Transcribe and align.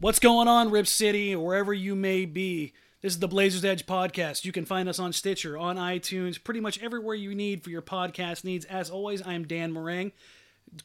What's 0.00 0.18
going 0.18 0.48
on, 0.48 0.72
Rip 0.72 0.88
City, 0.88 1.36
wherever 1.36 1.72
you 1.72 1.94
may 1.94 2.24
be? 2.24 2.72
This 3.00 3.12
is 3.12 3.20
the 3.20 3.28
Blazers 3.28 3.64
Edge 3.64 3.86
podcast. 3.86 4.44
You 4.44 4.50
can 4.50 4.64
find 4.64 4.88
us 4.88 4.98
on 4.98 5.12
Stitcher, 5.12 5.56
on 5.56 5.76
iTunes, 5.76 6.42
pretty 6.42 6.58
much 6.58 6.82
everywhere 6.82 7.14
you 7.14 7.32
need 7.32 7.62
for 7.62 7.70
your 7.70 7.80
podcast 7.80 8.42
needs. 8.42 8.64
As 8.64 8.90
always, 8.90 9.24
I'm 9.24 9.46
Dan 9.46 9.72
Marang, 9.72 10.10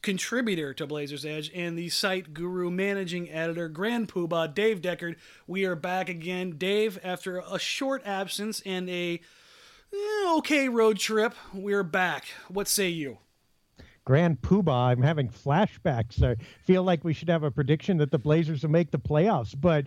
contributor 0.03 0.75
to 0.75 0.85
Blazers 0.85 1.25
Edge, 1.25 1.51
and 1.55 1.75
the 1.75 1.89
site 1.89 2.35
guru, 2.35 2.69
managing 2.69 3.31
editor, 3.31 3.67
Grand 3.67 4.09
Poobah, 4.09 4.53
Dave 4.53 4.79
Deckard. 4.79 5.15
We 5.47 5.65
are 5.65 5.75
back 5.75 6.07
again. 6.07 6.51
Dave, 6.59 6.99
after 7.03 7.39
a 7.39 7.57
short 7.57 8.05
absence 8.05 8.61
and 8.63 8.87
a 8.91 9.19
eh, 9.91 10.33
okay 10.37 10.69
road 10.69 10.99
trip, 10.99 11.33
we're 11.51 11.83
back. 11.83 12.25
What 12.47 12.67
say 12.67 12.89
you? 12.89 13.17
Grand 14.09 14.41
Poobah. 14.41 14.89
I'm 14.89 15.03
having 15.03 15.29
flashbacks. 15.29 16.23
I 16.23 16.35
feel 16.63 16.81
like 16.81 17.03
we 17.03 17.13
should 17.13 17.29
have 17.29 17.43
a 17.43 17.51
prediction 17.51 17.97
that 17.97 18.09
the 18.09 18.17
Blazers 18.17 18.63
will 18.63 18.71
make 18.71 18.89
the 18.89 18.97
playoffs, 18.97 19.53
but 19.55 19.85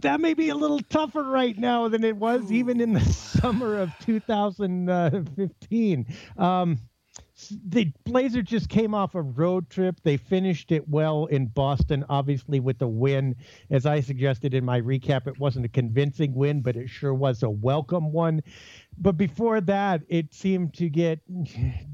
that 0.00 0.20
may 0.20 0.34
be 0.34 0.50
a 0.50 0.54
little 0.54 0.80
tougher 0.80 1.22
right 1.22 1.56
now 1.56 1.88
than 1.88 2.04
it 2.04 2.14
was 2.14 2.52
even 2.52 2.78
in 2.78 2.92
the 2.92 3.00
summer 3.00 3.80
of 3.80 3.90
2015. 4.00 6.06
Um, 6.36 6.78
the 7.66 7.92
Blazers 8.04 8.44
just 8.44 8.68
came 8.68 8.94
off 8.94 9.14
a 9.14 9.22
road 9.22 9.70
trip. 9.70 10.00
They 10.02 10.16
finished 10.16 10.72
it 10.72 10.88
well 10.88 11.26
in 11.26 11.46
Boston, 11.46 12.04
obviously 12.08 12.60
with 12.60 12.78
the 12.78 12.88
win. 12.88 13.36
As 13.70 13.86
I 13.86 14.00
suggested 14.00 14.54
in 14.54 14.64
my 14.64 14.80
recap, 14.80 15.26
it 15.26 15.38
wasn't 15.38 15.64
a 15.64 15.68
convincing 15.68 16.34
win, 16.34 16.62
but 16.62 16.76
it 16.76 16.88
sure 16.88 17.14
was 17.14 17.42
a 17.42 17.50
welcome 17.50 18.12
one. 18.12 18.42
But 19.00 19.16
before 19.16 19.60
that, 19.62 20.02
it 20.08 20.34
seemed 20.34 20.74
to 20.74 20.88
get 20.88 21.20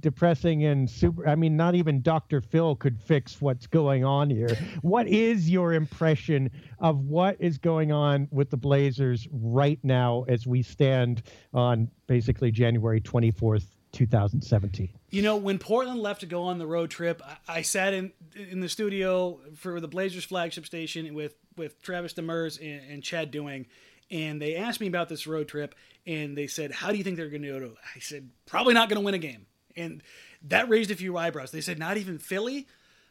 depressing 0.00 0.64
and 0.64 0.88
super. 0.88 1.28
I 1.28 1.34
mean, 1.34 1.56
not 1.56 1.74
even 1.74 2.00
Dr. 2.00 2.40
Phil 2.40 2.76
could 2.76 3.00
fix 3.00 3.40
what's 3.40 3.66
going 3.66 4.04
on 4.04 4.30
here. 4.30 4.56
what 4.82 5.06
is 5.06 5.50
your 5.50 5.74
impression 5.74 6.50
of 6.78 7.00
what 7.00 7.36
is 7.40 7.58
going 7.58 7.92
on 7.92 8.28
with 8.30 8.50
the 8.50 8.56
Blazers 8.56 9.28
right 9.30 9.78
now 9.82 10.24
as 10.28 10.46
we 10.46 10.62
stand 10.62 11.22
on 11.52 11.90
basically 12.06 12.50
January 12.50 13.00
24th, 13.00 13.66
2017. 13.92 14.90
You 15.10 15.22
know, 15.22 15.36
when 15.36 15.58
Portland 15.58 16.00
left 16.00 16.20
to 16.20 16.26
go 16.26 16.42
on 16.42 16.58
the 16.58 16.66
road 16.66 16.90
trip, 16.90 17.22
I, 17.24 17.58
I, 17.58 17.62
sat 17.62 17.94
in 17.94 18.12
in 18.34 18.60
the 18.60 18.68
studio 18.68 19.40
for 19.54 19.80
the 19.80 19.88
Blazers 19.88 20.24
flagship 20.24 20.66
station 20.66 21.14
with 21.14 21.34
with 21.56 21.80
Travis 21.80 22.12
Demers 22.12 22.58
and, 22.60 22.90
and 22.90 23.02
Chad 23.02 23.30
Doing, 23.30 23.66
and 24.10 24.40
they 24.40 24.56
asked 24.56 24.80
me 24.80 24.86
about 24.86 25.08
this 25.08 25.26
road 25.26 25.48
trip, 25.48 25.74
and 26.06 26.36
they 26.36 26.46
said, 26.46 26.72
"How 26.72 26.90
do 26.90 26.98
you 26.98 27.04
think 27.04 27.16
they're 27.16 27.28
going 27.28 27.42
to 27.42 27.60
do 27.60 27.66
it?" 27.66 27.76
I 27.94 28.00
said, 28.00 28.30
"Probably 28.46 28.74
not 28.74 28.88
going 28.88 29.00
to 29.00 29.04
win 29.04 29.14
a 29.14 29.18
game," 29.18 29.46
and 29.76 30.02
that 30.42 30.68
raised 30.68 30.90
a 30.90 30.96
few 30.96 31.16
eyebrows. 31.16 31.50
They 31.50 31.60
said, 31.60 31.78
"Not 31.78 31.96
even 31.96 32.18
Philly." 32.18 32.66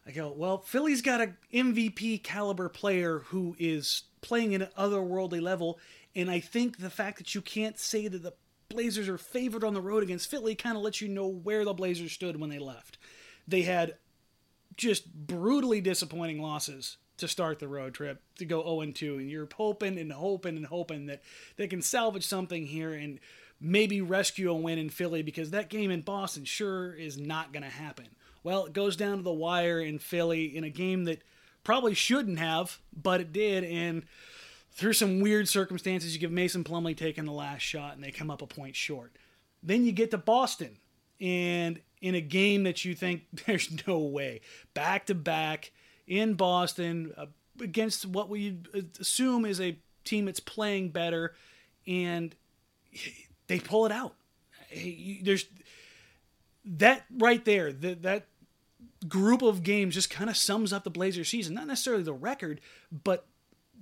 I 0.05 0.11
go, 0.11 0.31
"Well, 0.31 0.59
Philly's 0.59 1.01
got 1.01 1.21
a 1.21 1.33
MVP 1.53 2.19
caliber 2.23 2.69
player 2.69 3.19
who 3.19 3.55
is 3.57 4.03
playing 4.21 4.53
at 4.53 4.61
an 4.61 4.69
otherworldly 4.77 5.41
level." 5.41 5.79
And 6.15 6.29
I 6.29 6.39
think 6.39 6.77
the 6.77 6.89
fact 6.89 7.17
that 7.17 7.33
you 7.33 7.41
can't 7.41 7.79
say 7.79 8.07
that 8.07 8.21
the 8.21 8.33
Blazers 8.69 9.07
are 9.07 9.17
favored 9.17 9.63
on 9.63 9.73
the 9.73 9.81
road 9.81 10.03
against 10.03 10.29
Philly 10.29 10.55
kind 10.55 10.75
of 10.75 10.83
lets 10.83 11.01
you 11.01 11.07
know 11.07 11.27
where 11.27 11.63
the 11.63 11.73
Blazers 11.73 12.11
stood 12.11 12.39
when 12.39 12.49
they 12.49 12.59
left. 12.59 12.97
They 13.47 13.63
had 13.63 13.97
just 14.75 15.13
brutally 15.13 15.81
disappointing 15.81 16.41
losses 16.41 16.97
to 17.23 17.27
start 17.29 17.59
the 17.59 17.67
road 17.67 17.93
trip 17.93 18.21
to 18.37 18.45
go 18.45 18.61
0 18.61 18.91
2 18.91 19.17
and 19.17 19.31
you're 19.31 19.47
hoping 19.55 19.97
and 19.97 20.11
hoping 20.11 20.57
and 20.57 20.65
hoping 20.65 21.05
that 21.05 21.21
they 21.55 21.67
can 21.67 21.81
salvage 21.81 22.27
something 22.27 22.65
here 22.65 22.91
and 22.93 23.19
maybe 23.61 24.01
rescue 24.01 24.51
a 24.51 24.53
win 24.53 24.77
in 24.77 24.89
Philly 24.89 25.23
because 25.23 25.51
that 25.51 25.69
game 25.69 25.89
in 25.89 26.01
Boston 26.01 26.43
sure 26.43 26.93
is 26.93 27.17
not 27.17 27.53
going 27.53 27.63
to 27.63 27.69
happen. 27.69 28.07
Well, 28.43 28.65
it 28.65 28.73
goes 28.73 28.97
down 28.97 29.17
to 29.17 29.23
the 29.23 29.31
wire 29.31 29.79
in 29.79 29.99
Philly 29.99 30.55
in 30.55 30.65
a 30.65 30.69
game 30.69 31.05
that 31.05 31.21
probably 31.63 31.93
shouldn't 31.93 32.39
have, 32.39 32.79
but 32.93 33.21
it 33.21 33.31
did 33.31 33.63
and 33.63 34.03
through 34.73 34.93
some 34.93 35.21
weird 35.21 35.47
circumstances, 35.47 36.13
you 36.13 36.19
give 36.19 36.31
Mason 36.31 36.63
Plumlee 36.63 36.97
taking 36.97 37.25
the 37.25 37.31
last 37.31 37.61
shot 37.61 37.93
and 37.93 38.03
they 38.03 38.11
come 38.11 38.29
up 38.29 38.41
a 38.41 38.47
point 38.47 38.75
short. 38.75 39.15
Then 39.61 39.85
you 39.85 39.93
get 39.93 40.11
to 40.11 40.17
Boston 40.17 40.77
and 41.21 41.79
in 42.01 42.15
a 42.15 42.21
game 42.21 42.63
that 42.63 42.83
you 42.83 42.95
think 42.95 43.23
there's 43.45 43.71
no 43.87 43.99
way, 43.99 44.41
back 44.73 45.05
to 45.05 45.15
back 45.15 45.71
in 46.07 46.33
Boston 46.33 47.13
uh, 47.17 47.25
against 47.61 48.05
what 48.05 48.29
we 48.29 48.57
assume 48.99 49.45
is 49.45 49.59
a 49.61 49.77
team 50.03 50.25
that's 50.25 50.39
playing 50.39 50.89
better, 50.89 51.33
and 51.87 52.35
they 53.47 53.59
pull 53.59 53.85
it 53.85 53.91
out. 53.91 54.15
There's 55.21 55.45
that 56.65 57.05
right 57.17 57.43
there. 57.45 57.71
That 57.71 58.01
that 58.03 58.25
group 59.07 59.41
of 59.41 59.63
games 59.63 59.95
just 59.95 60.09
kind 60.09 60.29
of 60.29 60.37
sums 60.37 60.73
up 60.73 60.83
the 60.83 60.89
Blazers 60.89 61.29
season. 61.29 61.55
Not 61.55 61.67
necessarily 61.67 62.03
the 62.03 62.13
record, 62.13 62.61
but 63.03 63.25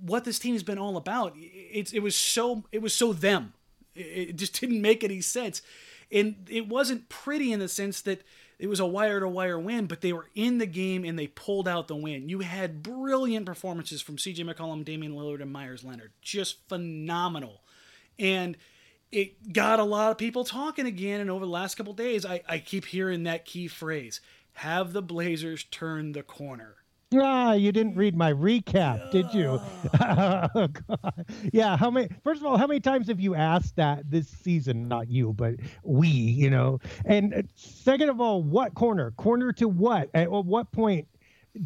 what 0.00 0.24
this 0.24 0.38
team 0.38 0.54
has 0.54 0.62
been 0.62 0.78
all 0.78 0.96
about. 0.96 1.34
It's 1.36 1.92
it 1.92 2.00
was 2.00 2.16
so 2.16 2.64
it 2.72 2.82
was 2.82 2.92
so 2.92 3.12
them. 3.12 3.54
It 3.94 4.36
just 4.36 4.58
didn't 4.58 4.80
make 4.80 5.04
any 5.04 5.20
sense, 5.20 5.60
and 6.12 6.46
it 6.50 6.68
wasn't 6.68 7.08
pretty 7.08 7.52
in 7.52 7.60
the 7.60 7.68
sense 7.68 8.00
that 8.02 8.22
it 8.58 8.68
was 8.68 8.80
a 8.80 8.86
wire 8.86 9.18
to 9.18 9.28
wire 9.28 9.58
win, 9.58 9.86
but 9.86 10.02
they 10.02 10.12
were 10.12 10.28
in 10.34 10.58
the 10.58 10.66
game 10.66 11.04
and 11.04 11.18
they 11.18 11.26
pulled 11.26 11.66
out 11.66 11.88
the 11.88 11.96
win. 11.96 12.28
You 12.28 12.40
had 12.40 12.82
brilliant 12.82 13.46
performances 13.46 14.02
from 14.02 14.18
C.J. 14.18 14.44
McCollum, 14.44 14.84
Damian 14.84 15.14
Lillard, 15.14 15.42
and 15.42 15.52
Meyers 15.52 15.82
Leonard, 15.82 16.12
just 16.20 16.68
phenomenal, 16.68 17.62
and 18.18 18.56
it 19.10 19.52
got 19.52 19.80
a 19.80 19.84
lot 19.84 20.10
of 20.10 20.18
people 20.18 20.44
talking 20.44 20.86
again. 20.86 21.20
And 21.20 21.30
over 21.30 21.44
the 21.44 21.50
last 21.50 21.74
couple 21.74 21.92
days, 21.92 22.24
I, 22.24 22.42
I 22.48 22.58
keep 22.58 22.86
hearing 22.86 23.24
that 23.24 23.44
key 23.44 23.68
phrase: 23.68 24.20
"Have 24.54 24.92
the 24.92 25.02
Blazers 25.02 25.64
turn 25.64 26.12
the 26.12 26.22
corner?" 26.22 26.76
Ah, 27.14 27.52
you 27.52 27.72
didn't 27.72 27.96
read 27.96 28.16
my 28.16 28.32
recap, 28.32 29.10
did 29.10 29.32
you? 29.32 29.60
oh, 30.00 30.68
yeah. 31.52 31.76
How 31.76 31.90
many? 31.90 32.08
First 32.24 32.40
of 32.40 32.46
all, 32.46 32.56
how 32.56 32.66
many 32.66 32.80
times 32.80 33.08
have 33.08 33.20
you 33.20 33.34
asked 33.34 33.76
that 33.76 34.10
this 34.10 34.28
season? 34.28 34.88
Not 34.88 35.08
you, 35.08 35.32
but 35.32 35.54
we. 35.82 36.08
You 36.08 36.50
know. 36.50 36.78
And 37.04 37.34
uh, 37.34 37.42
second 37.54 38.08
of 38.08 38.20
all, 38.20 38.42
what 38.42 38.74
corner? 38.74 39.10
Corner 39.12 39.52
to 39.54 39.68
what? 39.68 40.10
At 40.14 40.30
what 40.30 40.70
point 40.72 41.08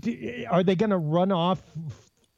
do, 0.00 0.46
are 0.50 0.62
they 0.62 0.74
going 0.74 0.90
to 0.90 0.98
run 0.98 1.32
off 1.32 1.62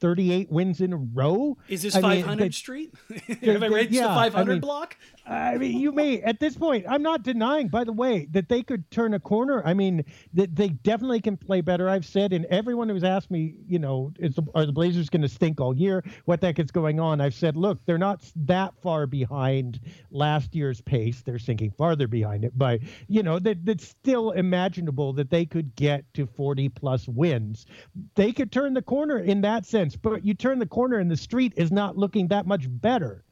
38 0.00 0.50
wins 0.50 0.80
in 0.80 0.92
a 0.92 0.96
row. 0.96 1.56
Is 1.68 1.82
this 1.82 1.96
500 1.96 2.54
Street? 2.54 2.94
Have 3.42 3.62
I 3.62 3.66
reached 3.66 3.92
yeah, 3.92 4.08
the 4.08 4.14
500 4.14 4.36
I 4.36 4.44
mean, 4.44 4.60
block? 4.60 4.96
I 5.26 5.58
mean, 5.58 5.78
you 5.78 5.92
may 5.92 6.22
at 6.22 6.40
this 6.40 6.56
point. 6.56 6.86
I'm 6.88 7.02
not 7.02 7.22
denying, 7.22 7.68
by 7.68 7.84
the 7.84 7.92
way, 7.92 8.26
that 8.30 8.48
they 8.48 8.62
could 8.62 8.90
turn 8.90 9.12
a 9.14 9.20
corner. 9.20 9.62
I 9.66 9.74
mean, 9.74 10.04
that 10.32 10.56
they 10.56 10.68
definitely 10.68 11.20
can 11.20 11.36
play 11.36 11.60
better. 11.60 11.88
I've 11.88 12.06
said, 12.06 12.32
and 12.32 12.46
everyone 12.46 12.88
who's 12.88 13.04
asked 13.04 13.30
me, 13.30 13.56
you 13.66 13.78
know, 13.78 14.12
is 14.18 14.36
the, 14.36 14.42
are 14.54 14.64
the 14.64 14.72
Blazers 14.72 15.10
going 15.10 15.22
to 15.22 15.28
stink 15.28 15.60
all 15.60 15.76
year? 15.76 16.02
What 16.24 16.40
the 16.40 16.46
heck 16.46 16.58
is 16.58 16.70
going 16.70 16.98
on? 16.98 17.20
I've 17.20 17.34
said, 17.34 17.56
look, 17.56 17.78
they're 17.84 17.98
not 17.98 18.24
that 18.36 18.72
far 18.82 19.06
behind 19.06 19.80
last 20.10 20.54
year's 20.54 20.80
pace. 20.80 21.22
They're 21.22 21.38
sinking 21.38 21.72
farther 21.72 22.08
behind 22.08 22.44
it, 22.44 22.52
but 22.56 22.80
you 23.06 23.22
know, 23.22 23.38
that 23.38 23.64
that's 23.64 23.86
still 23.86 24.30
imaginable 24.30 25.12
that 25.14 25.30
they 25.30 25.44
could 25.44 25.74
get 25.76 26.04
to 26.14 26.26
40 26.26 26.70
plus 26.70 27.06
wins. 27.06 27.66
They 28.14 28.32
could 28.32 28.50
turn 28.50 28.74
the 28.74 28.82
corner 28.82 29.18
in 29.18 29.42
that 29.42 29.66
sense, 29.66 29.87
but 29.96 30.24
you 30.24 30.34
turn 30.34 30.58
the 30.58 30.66
corner 30.66 30.98
and 30.98 31.10
the 31.10 31.16
street 31.16 31.52
is 31.56 31.70
not 31.70 31.96
looking 31.96 32.28
that 32.28 32.46
much 32.46 32.66
better. 32.68 33.24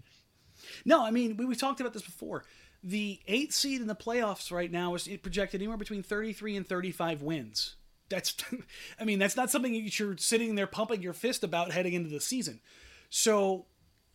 No, 0.85 1.05
I 1.05 1.11
mean, 1.11 1.37
we, 1.37 1.45
we 1.45 1.55
talked 1.55 1.81
about 1.81 1.93
this 1.93 2.03
before. 2.03 2.45
The 2.83 3.21
eighth 3.27 3.55
seed 3.55 3.81
in 3.81 3.87
the 3.87 3.95
playoffs 3.95 4.53
right 4.53 4.71
now 4.71 4.95
is 4.95 5.09
projected 5.23 5.61
anywhere 5.61 5.77
between 5.77 6.03
33 6.03 6.57
and 6.57 6.67
35 6.67 7.23
wins. 7.23 7.77
That's, 8.09 8.37
I 9.01 9.05
mean, 9.05 9.19
that's 9.19 9.37
not 9.37 9.51
something 9.51 9.75
you're 9.75 10.17
sitting 10.17 10.55
there 10.55 10.67
pumping 10.67 11.03
your 11.03 11.13
fist 11.13 11.43
about 11.43 11.73
heading 11.73 11.95
into 11.95 12.11
the 12.11 12.21
season. 12.21 12.61
So, 13.11 13.67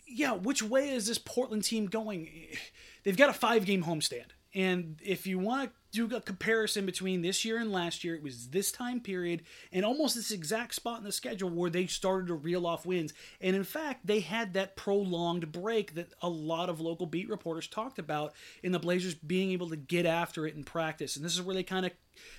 yeah, 0.08 0.34
which 0.34 0.64
way 0.64 0.90
is 0.90 1.08
this 1.08 1.18
Portland 1.18 1.64
team 1.64 1.88
going? 1.88 2.30
They've 3.04 3.18
got 3.18 3.30
a 3.30 3.34
five 3.34 3.66
game 3.66 3.84
homestand. 3.84 4.28
And 4.54 5.00
if 5.04 5.26
you 5.26 5.40
want 5.40 5.70
to 5.70 5.76
do 5.92 6.10
a 6.16 6.22
comparison 6.22 6.86
between 6.86 7.22
this 7.22 7.44
year 7.44 7.58
and 7.58 7.72
last 7.72 8.04
year, 8.04 8.16
it 8.16 8.24
was 8.24 8.48
this 8.48 8.72
time 8.72 9.00
period 9.00 9.44
and 9.72 9.84
almost 9.84 10.16
this 10.16 10.32
exact 10.32 10.76
spot 10.76 11.00
in 11.00 11.04
the 11.04 11.12
schedule 11.12 11.50
where 11.50 11.70
they 11.70 11.86
started 11.86 12.28
to 12.28 12.34
reel 12.34 12.66
off 12.66 12.86
wins. 12.86 13.14
And 13.40 13.56
in 13.56 13.64
fact, 13.64 14.08
they 14.08 14.22
had 14.22 14.54
that 14.54 14.76
prolonged 14.76 15.52
break 15.52 15.96
that 15.96 16.14
a 16.22 16.30
lot 16.30 16.70
of 16.70 16.80
local 16.80 17.06
beat 17.06 17.30
reporters 17.30 17.68
talked 17.68 18.00
about 18.00 18.34
in 18.64 18.72
the 18.72 18.80
Blazers 18.80 19.16
being 19.16 19.52
able 19.52 19.70
to 19.70 19.76
get 19.76 20.06
after 20.06 20.48
it 20.48 20.56
in 20.56 20.64
practice. 20.64 21.16
And 21.16 21.26
this 21.26 21.34
is 21.34 21.42
where 21.42 21.56
they 21.56 21.64
kind 21.64 21.86
of 21.86 21.92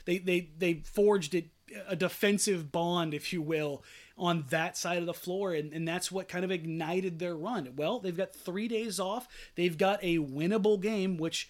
they 0.05 0.19
they 0.19 0.51
they 0.59 0.75
forged 0.85 1.35
it 1.35 1.47
a 1.89 1.97
defensive 1.97 2.71
bond, 2.71 3.15
if 3.15 3.33
you 3.33 3.41
will, 3.41 3.83
on 4.19 4.45
that 4.51 4.77
side 4.77 4.99
of 4.99 5.07
the 5.07 5.15
floor. 5.15 5.55
And, 5.55 5.73
and 5.73 5.87
that's 5.87 6.13
what 6.13 6.29
kind 6.29 6.45
of 6.45 6.51
ignited 6.51 7.19
their 7.19 7.35
run. 7.35 7.73
Well, 7.77 7.99
they've 7.99 8.17
got 8.17 8.35
three 8.35 8.69
days 8.69 9.01
off. 9.01 9.29
They've 9.55 9.77
got 9.77 9.99
a 10.03 10.19
winnable 10.19 10.81
game, 10.81 11.17
which 11.17 11.49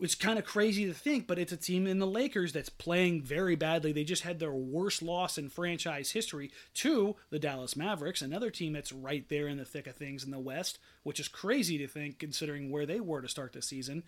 it's 0.00 0.14
kind 0.14 0.38
of 0.38 0.44
crazy 0.44 0.86
to 0.86 0.94
think, 0.94 1.26
but 1.26 1.38
it's 1.38 1.52
a 1.52 1.56
team 1.56 1.86
in 1.86 1.98
the 1.98 2.06
Lakers 2.06 2.52
that's 2.52 2.68
playing 2.68 3.22
very 3.22 3.54
badly. 3.54 3.92
They 3.92 4.04
just 4.04 4.22
had 4.22 4.38
their 4.38 4.52
worst 4.52 5.02
loss 5.02 5.36
in 5.36 5.50
franchise 5.50 6.12
history 6.12 6.50
to 6.74 7.16
the 7.30 7.38
Dallas 7.38 7.76
Mavericks, 7.76 8.22
another 8.22 8.50
team 8.50 8.72
that's 8.72 8.92
right 8.92 9.28
there 9.28 9.46
in 9.46 9.58
the 9.58 9.64
thick 9.64 9.86
of 9.86 9.96
things 9.96 10.24
in 10.24 10.30
the 10.30 10.38
West, 10.38 10.78
which 11.02 11.20
is 11.20 11.28
crazy 11.28 11.78
to 11.78 11.86
think 11.86 12.18
considering 12.18 12.70
where 12.70 12.86
they 12.86 13.00
were 13.00 13.22
to 13.22 13.28
start 13.28 13.52
the 13.52 13.62
season. 13.62 14.02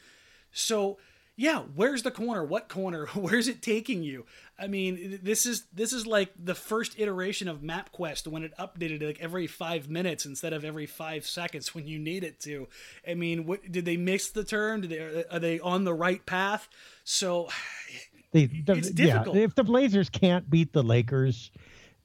So 0.53 0.99
yeah, 1.43 1.63
where's 1.75 2.05
the 2.05 2.13
corner? 2.13 2.45
What 2.45 2.69
corner? 2.69 3.07
Where's 3.15 3.49
it 3.49 3.63
taking 3.63 4.05
you? 4.05 4.27
I 4.57 4.69
mean, 4.69 5.19
this 5.25 5.45
is 5.45 5.65
this 5.73 5.93
is 5.93 6.07
like 6.07 6.31
the 6.39 6.55
first 6.55 7.01
iteration 7.01 7.49
of 7.49 7.63
MapQuest 7.63 8.29
when 8.29 8.45
it 8.45 8.57
updated 8.61 9.05
like 9.05 9.21
every 9.21 9.49
five 9.49 9.91
minutes 9.91 10.25
instead 10.25 10.53
of 10.53 10.65
every 10.65 10.87
five 10.87 11.27
seconds 11.27 11.75
when 11.75 11.89
you 11.89 11.99
need 11.99 12.23
it 12.23 12.39
to. 12.43 12.69
I 13.07 13.15
mean, 13.15 13.45
what, 13.45 13.73
did 13.73 13.85
they 13.85 13.97
miss 13.97 14.31
the 14.31 14.45
turn? 14.45 14.83
Did 14.83 14.91
they, 14.91 15.25
are 15.25 15.41
they 15.41 15.59
on 15.59 15.83
the 15.83 15.93
right 15.93 16.25
path? 16.25 16.69
So 17.03 17.49
the, 18.31 18.47
the, 18.65 18.75
it's 18.75 18.91
difficult. 18.91 19.35
Yeah, 19.35 19.43
if 19.43 19.57
the 19.57 19.65
Blazers 19.65 20.11
can't 20.11 20.49
beat 20.49 20.73
the 20.73 20.85
Lakers, 20.85 21.51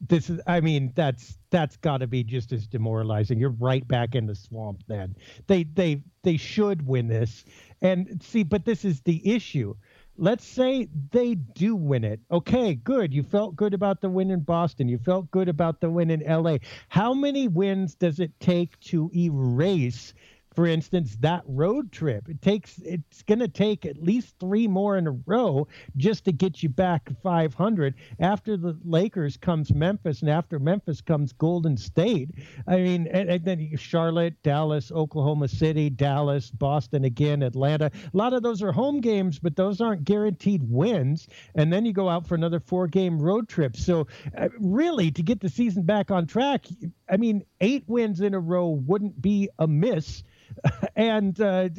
this 0.02 0.30
is 0.30 0.40
i 0.46 0.60
mean 0.60 0.92
that's 0.96 1.38
that's 1.50 1.76
got 1.78 1.98
to 1.98 2.08
be 2.08 2.24
just 2.24 2.52
as 2.52 2.68
demoralizing 2.68 3.40
you're 3.40 3.56
right 3.60 3.88
back 3.88 4.14
in 4.14 4.28
the 4.28 4.36
swamp 4.36 4.84
then 4.88 5.16
they 5.48 5.64
they 5.64 6.02
they 6.24 6.38
should 6.38 6.86
win 6.86 7.08
this 7.08 7.46
and 7.82 8.22
see, 8.24 8.44
but 8.44 8.66
this 8.66 8.84
is 8.86 9.02
the 9.02 9.22
issue. 9.34 9.76
Let's 10.18 10.46
say 10.46 10.88
they 11.12 11.36
do 11.36 11.76
win 11.76 12.04
it. 12.04 12.20
Okay, 12.32 12.74
good. 12.74 13.14
You 13.14 13.22
felt 13.22 13.56
good 13.56 13.76
about 13.76 14.02
the 14.02 14.10
win 14.10 14.32
in 14.32 14.40
Boston. 14.40 14.90
You 14.90 14.98
felt 14.98 15.30
good 15.30 15.48
about 15.48 15.80
the 15.80 15.92
win 15.92 16.10
in 16.10 16.22
LA. 16.22 16.58
How 16.90 17.14
many 17.14 17.48
wins 17.48 17.94
does 17.94 18.20
it 18.20 18.32
take 18.40 18.80
to 18.80 19.12
erase 19.16 20.14
for 20.58 20.66
instance, 20.66 21.16
that 21.20 21.44
road 21.46 21.92
trip. 21.92 22.28
It 22.28 22.42
takes 22.42 22.80
it's 22.80 23.22
going 23.22 23.38
to 23.38 23.48
take 23.48 23.86
at 23.86 24.02
least 24.02 24.34
three 24.40 24.68
more 24.68 24.98
in 24.98 25.06
a 25.06 25.12
row 25.28 25.68
just 25.98 26.26
to 26.26 26.32
get 26.32 26.64
you 26.64 26.70
back 26.70 27.12
500. 27.22 27.94
After 28.20 28.58
the 28.58 28.76
Lakers 28.84 29.38
comes 29.38 29.72
Memphis, 29.72 30.22
and 30.22 30.32
after 30.32 30.58
Memphis 30.58 31.00
comes 31.00 31.32
Golden 31.32 31.78
State. 31.78 32.32
I 32.68 32.78
mean, 32.78 33.06
and, 33.14 33.30
and 33.30 33.46
then 33.46 33.78
Charlotte, 33.78 34.34
Dallas, 34.42 34.92
Oklahoma 34.92 35.48
City, 35.48 35.92
Dallas, 35.92 36.50
Boston 36.50 37.06
again, 37.06 37.44
Atlanta. 37.44 37.92
A 38.12 38.18
lot 38.18 38.34
of 38.34 38.42
those 38.42 38.64
are 38.64 38.72
home 38.72 39.00
games, 39.00 39.38
but 39.38 39.56
those 39.56 39.80
aren't 39.80 40.06
guaranteed 40.06 40.64
wins. 40.68 41.28
And 41.54 41.72
then 41.72 41.86
you 41.86 41.94
go 41.94 42.10
out 42.10 42.26
for 42.26 42.34
another 42.34 42.60
four-game 42.60 43.22
road 43.22 43.48
trip. 43.48 43.76
So, 43.76 44.08
uh, 44.36 44.50
really, 44.60 45.12
to 45.12 45.22
get 45.22 45.40
the 45.40 45.50
season 45.50 45.84
back 45.84 46.10
on 46.10 46.26
track, 46.26 46.66
I 47.08 47.18
mean, 47.18 47.46
eight 47.62 47.84
wins 47.86 48.22
in 48.22 48.34
a 48.34 48.40
row 48.40 48.70
wouldn't 48.70 49.22
be 49.22 49.50
a 49.60 49.68
miss 49.68 50.24
and 50.96 51.40
uh, 51.40 51.70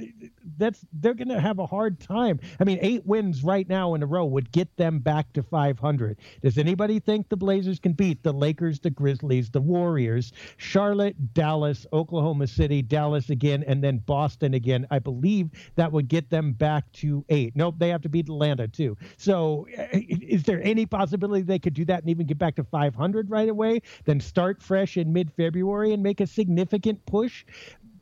that's 0.56 0.84
they're 0.92 1.14
going 1.14 1.28
to 1.28 1.40
have 1.40 1.58
a 1.58 1.66
hard 1.66 2.00
time. 2.00 2.40
I 2.60 2.64
mean, 2.64 2.78
eight 2.80 3.06
wins 3.06 3.42
right 3.42 3.68
now 3.68 3.94
in 3.94 4.02
a 4.02 4.06
row 4.06 4.24
would 4.24 4.50
get 4.52 4.76
them 4.76 4.98
back 4.98 5.32
to 5.34 5.42
500. 5.42 6.18
Does 6.42 6.58
anybody 6.58 7.00
think 7.00 7.28
the 7.28 7.36
Blazers 7.36 7.78
can 7.78 7.92
beat 7.92 8.22
the 8.22 8.32
Lakers, 8.32 8.80
the 8.80 8.90
Grizzlies, 8.90 9.50
the 9.50 9.60
Warriors, 9.60 10.32
Charlotte, 10.56 11.34
Dallas, 11.34 11.86
Oklahoma 11.92 12.46
City, 12.46 12.82
Dallas 12.82 13.30
again, 13.30 13.64
and 13.66 13.82
then 13.82 13.98
Boston 13.98 14.54
again? 14.54 14.86
I 14.90 14.98
believe 14.98 15.50
that 15.76 15.92
would 15.92 16.08
get 16.08 16.30
them 16.30 16.52
back 16.52 16.90
to 16.94 17.24
eight. 17.28 17.54
Nope, 17.56 17.76
they 17.78 17.88
have 17.88 18.02
to 18.02 18.08
beat 18.08 18.28
Atlanta 18.28 18.68
too. 18.68 18.96
So, 19.16 19.66
is 19.92 20.42
there 20.44 20.62
any 20.62 20.86
possibility 20.86 21.42
they 21.42 21.58
could 21.58 21.74
do 21.74 21.84
that 21.86 22.00
and 22.00 22.10
even 22.10 22.26
get 22.26 22.38
back 22.38 22.56
to 22.56 22.64
500 22.64 23.30
right 23.30 23.48
away? 23.48 23.82
Then 24.04 24.20
start 24.20 24.62
fresh 24.62 24.96
in 24.96 25.12
mid 25.12 25.32
February 25.32 25.92
and 25.92 26.02
make 26.02 26.20
a 26.20 26.26
significant 26.26 27.04
push? 27.06 27.44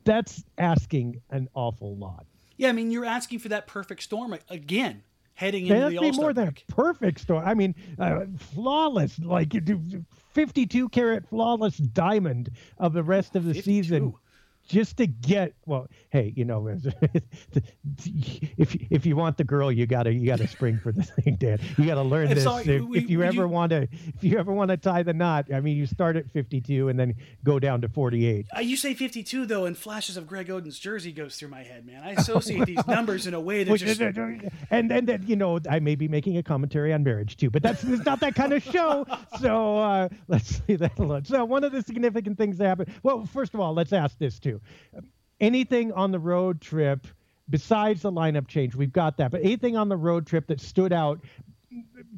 That's 0.07 0.45
asking 0.57 1.21
an 1.31 1.49
awful 1.55 1.97
lot. 1.97 2.25
Yeah, 2.57 2.71
I 2.71 2.73
mean, 2.73 2.91
you're 2.91 3.05
asking 3.05 3.41
for 3.41 3.51
that 3.51 3.67
perfect 3.67 4.03
storm 4.03 4.35
again, 4.49 5.03
heading 5.35 5.67
into 5.67 5.91
the 5.91 5.99
All 5.99 6.13
Star 6.13 6.23
more 6.23 6.33
than 6.33 6.49
a 6.49 6.73
perfect 6.73 7.21
storm. 7.21 7.47
I 7.47 7.53
mean, 7.53 7.75
uh, 7.99 8.21
flawless, 8.39 9.19
like 9.19 9.53
52 10.33 10.89
carat 10.89 11.29
flawless 11.29 11.77
diamond 11.77 12.51
of 12.79 12.95
the 12.95 13.03
rest 13.03 13.37
of 13.37 13.45
the 13.45 13.53
52. 13.53 13.71
season 13.71 14.15
just 14.67 14.97
to 14.97 15.07
get 15.07 15.55
well 15.65 15.87
hey 16.11 16.33
you 16.37 16.45
know 16.45 16.67
if 17.99 18.75
if 18.91 19.07
you 19.07 19.17
want 19.17 19.37
the 19.37 19.45
girl 19.45 19.71
you 19.71 19.87
gotta 19.87 20.13
you 20.13 20.27
gotta 20.27 20.47
spring 20.49 20.79
for 20.79 20.93
the 20.93 21.03
thing 21.23 21.37
dan. 21.37 21.59
You 21.79 21.87
gotta 21.87 22.03
learn 22.03 22.29
this. 22.29 22.45
if, 22.45 22.83
we, 22.83 22.99
if, 22.99 23.11
you 23.11 23.23
ever 23.23 23.47
want 23.47 23.71
to 23.71 23.83
if 23.83 24.23
you 24.23 24.39
ever 24.39 24.53
want 24.53 24.71
to 24.71 24.77
tie 24.77 25.03
the 25.03 25.15
knot 25.15 25.47
i 25.55 25.61
mean 25.61 25.77
you 25.77 25.87
start 25.87 26.17
at 26.17 26.31
52 26.31 26.89
and 26.89 26.99
then 26.99 27.15
go 27.45 27.59
down 27.59 27.81
to 27.83 27.89
48 27.89 28.47
uh, 28.57 28.61
you 28.61 28.77
say 28.77 28.95
52 28.95 29.47
though 29.47 29.67
and 29.67 29.79
flashes 29.79 30.17
of 30.17 30.27
greg 30.27 30.51
oden's 30.51 30.79
jersey 30.79 31.13
goes 31.13 31.37
through 31.37 31.49
my 31.49 31.63
head 31.63 31.87
man. 31.87 32.03
I 32.03 32.13
associate 32.13 32.67
these 32.67 32.87
numbers 32.89 33.27
in 33.27 33.35
a 33.35 33.41
way 33.41 33.65
that 33.65 33.77
just 33.77 34.01
and 34.01 34.91
and 34.91 35.07
then 35.07 35.25
you 35.27 35.37
know 35.37 35.61
i 35.71 35.79
may 35.79 35.95
be 35.95 36.09
making 36.09 36.37
a 36.37 36.43
commentary 36.43 36.93
on 36.93 37.05
marriage 37.05 37.37
too 37.37 37.51
but 37.51 37.63
that's 37.63 37.85
it's 37.85 38.05
not 38.05 38.21
that 38.21 38.35
kind 38.35 38.53
of 38.53 38.63
show. 38.63 39.07
So 39.41 39.79
uh, 39.79 40.09
let's 40.29 40.61
leave 40.69 40.81
that 40.81 40.99
alone 40.99 41.25
so 41.25 41.45
one 41.45 41.63
of 41.63 41.73
the 41.73 41.83
significant 41.83 42.37
things 42.37 42.59
that 42.59 42.67
happened 42.67 42.93
well 43.03 43.27
first 43.27 43.55
of 43.55 43.61
all 43.61 43.73
let's 43.75 43.93
ask 43.93 44.19
this 44.19 44.39
too 44.39 44.56
anything 45.41 45.93
on 45.93 46.13
the 46.13 46.19
road 46.19 46.61
trip 46.61 47.07
besides 47.49 48.03
the 48.03 48.11
lineup 48.11 48.49
change, 48.49 48.75
we've 48.75 48.93
got 48.93 49.19
that. 49.19 49.31
But 49.31 49.43
anything 49.43 49.77
on 49.77 49.89
the 49.89 49.97
road 49.97 50.27
trip 50.27 50.47
that 50.49 50.61
stood 50.61 50.93
out 50.93 51.21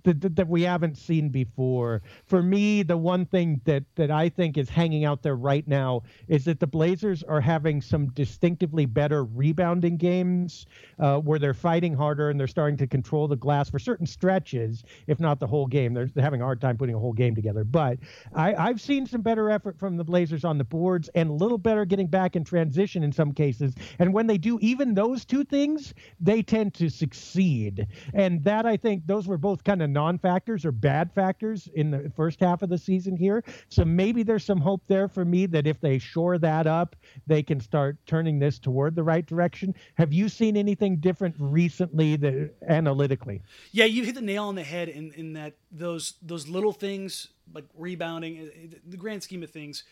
that, 0.05 0.37
that, 0.37 0.49
we 0.49 0.63
haven't 0.63 0.97
seen 0.97 1.29
before. 1.29 2.03
For 2.25 2.43
me, 2.43 2.83
the 2.83 2.97
one 2.97 3.27
thing 3.27 3.61
that 3.65 3.85
that 3.97 4.11
I 4.11 4.29
think 4.29 4.57
is 4.57 4.69
hanging 4.69 5.05
out 5.05 5.23
there 5.23 5.37
right 5.37 5.67
now 5.67 6.03
is 6.29 6.45
that 6.45 6.61
the 6.61 6.67
Blazers 6.67 7.23
are 7.23 7.41
having 7.41 7.81
some 7.81 8.09
distinctively 8.09 8.87
better 8.87 9.25
rebounding 9.25 9.97
games 9.97 10.67
uh, 10.99 11.19
where 11.19 11.39
they're 11.39 11.55
fighting 11.55 11.95
harder 11.95 12.31
and 12.31 12.39
they're 12.39 12.47
starting 12.47 12.77
to 12.79 12.87
control 12.87 13.29
the 13.29 13.37
glass 13.37 13.71
for 13.71 13.79
certain 13.79 14.07
stretches, 14.07 14.85
if 15.07 15.21
not 15.21 15.41
the 15.41 15.47
whole 15.47 15.67
game. 15.67 15.95
They're, 15.95 16.07
they're 16.07 16.25
having 16.25 16.41
a 16.41 16.45
hard 16.45 16.61
time 16.61 16.77
putting 16.77 16.95
a 16.95 16.99
whole 16.99 17.13
game 17.13 17.35
together. 17.35 17.65
But 17.65 17.99
I, 18.35 18.55
I've 18.55 18.81
seen 18.81 19.07
some 19.07 19.23
better 19.23 19.51
effort 19.51 19.79
from 19.79 19.97
the 19.97 20.05
Blazers 20.05 20.45
on 20.45 20.59
the 20.59 20.65
boards 20.65 21.09
and 21.15 21.31
a 21.31 21.33
little 21.33 21.59
better 21.59 21.85
getting 21.85 22.07
back 22.07 22.37
in 22.37 22.45
transition 22.45 23.03
in 23.03 23.13
some 23.13 23.33
cases. 23.33 23.75
And 23.99 24.13
when 24.13 24.27
they 24.27 24.39
do 24.39 24.59
even 24.61 24.95
those 24.95 25.25
two 25.25 25.45
things, 25.45 25.95
they 26.21 26.43
tend 26.43 26.75
to 26.75 26.89
succeed. 26.89 27.87
And 28.15 28.43
that 28.45 28.67
I 28.67 28.77
think 28.77 29.07
those 29.07 29.27
were 29.27 29.39
both 29.39 29.65
kind 29.65 29.83
of 29.83 29.88
non-factors 29.93 30.65
or 30.65 30.73
bad 30.73 31.13
factors 31.13 31.69
in 31.75 31.91
the 31.91 32.11
first 32.17 32.41
half 32.41 32.63
of 32.63 32.69
the 32.69 32.79
season 32.79 33.17
here. 33.17 33.43
So 33.69 33.85
maybe 33.85 34.23
there's 34.23 34.45
some 34.45 34.61
hope 34.61 34.83
there 34.87 35.09
for 35.09 35.25
me 35.25 35.47
that 35.47 35.67
if 35.67 35.81
they 35.81 35.99
shore 35.99 36.39
that 36.39 36.67
up, 36.67 36.97
they 37.27 37.43
can 37.43 37.61
start 37.61 37.97
turning 38.07 38.39
this 38.39 38.59
toward 38.59 38.95
the 38.95 39.03
right 39.03 39.27
direction. 39.27 39.75
Have 39.95 40.13
you 40.13 40.29
seen 40.29 40.57
anything 40.57 40.97
different 40.97 41.35
recently 41.39 42.17
that 42.17 42.55
analytically? 42.69 43.43
Yeah, 43.73 43.87
you 43.87 44.05
hit 44.05 44.15
the 44.15 44.21
nail 44.21 44.45
on 44.45 44.55
the 44.55 44.63
head 44.63 44.89
in, 44.89 45.13
in 45.13 45.33
that 45.35 45.55
those 45.71 46.15
those 46.23 46.49
little 46.49 46.73
things 46.73 47.29
like 47.55 47.65
rebounding, 47.77 48.39
uh, 48.39 48.43
uh, 48.43 48.79
the 48.87 48.97
grand 48.97 49.23
scheme 49.23 49.43
of 49.43 49.51
things, 49.51 49.85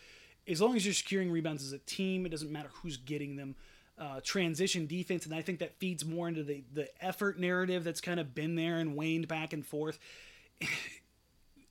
as 0.47 0.61
long 0.61 0.75
as 0.75 0.85
you're 0.85 0.93
securing 0.93 1.31
rebounds 1.31 1.63
as 1.63 1.73
a 1.73 1.79
team, 1.79 2.25
it 2.25 2.29
doesn't 2.29 2.51
matter 2.51 2.69
who's 2.81 2.97
getting 2.97 3.35
them 3.35 3.55
uh, 3.99 4.19
transition 4.23 4.85
defense, 4.85 5.25
and 5.25 5.33
I 5.33 5.41
think 5.41 5.59
that 5.59 5.79
feeds 5.79 6.05
more 6.05 6.27
into 6.27 6.43
the 6.43 6.63
the 6.73 6.89
effort 7.03 7.39
narrative 7.39 7.83
that's 7.83 8.01
kind 8.01 8.19
of 8.19 8.35
been 8.35 8.55
there 8.55 8.77
and 8.77 8.95
waned 8.95 9.27
back 9.27 9.53
and 9.53 9.65
forth. 9.65 9.99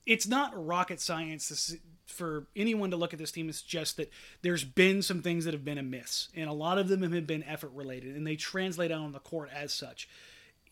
It's 0.05 0.25
not 0.25 0.53
rocket 0.55 1.01
science 1.01 1.75
for 2.05 2.47
anyone 2.55 2.91
to 2.91 2.95
look 2.95 3.11
at 3.11 3.19
this 3.19 3.29
team. 3.29 3.49
It's 3.49 3.61
just 3.61 3.97
that 3.97 4.09
there's 4.41 4.63
been 4.63 5.01
some 5.01 5.21
things 5.21 5.43
that 5.43 5.53
have 5.53 5.65
been 5.65 5.77
amiss, 5.77 6.29
and 6.33 6.49
a 6.49 6.53
lot 6.53 6.77
of 6.77 6.87
them 6.87 7.03
have 7.11 7.27
been 7.27 7.43
effort 7.43 7.71
related, 7.73 8.15
and 8.15 8.25
they 8.25 8.37
translate 8.37 8.89
out 8.89 9.01
on 9.01 9.11
the 9.11 9.19
court 9.19 9.49
as 9.53 9.73
such. 9.73 10.07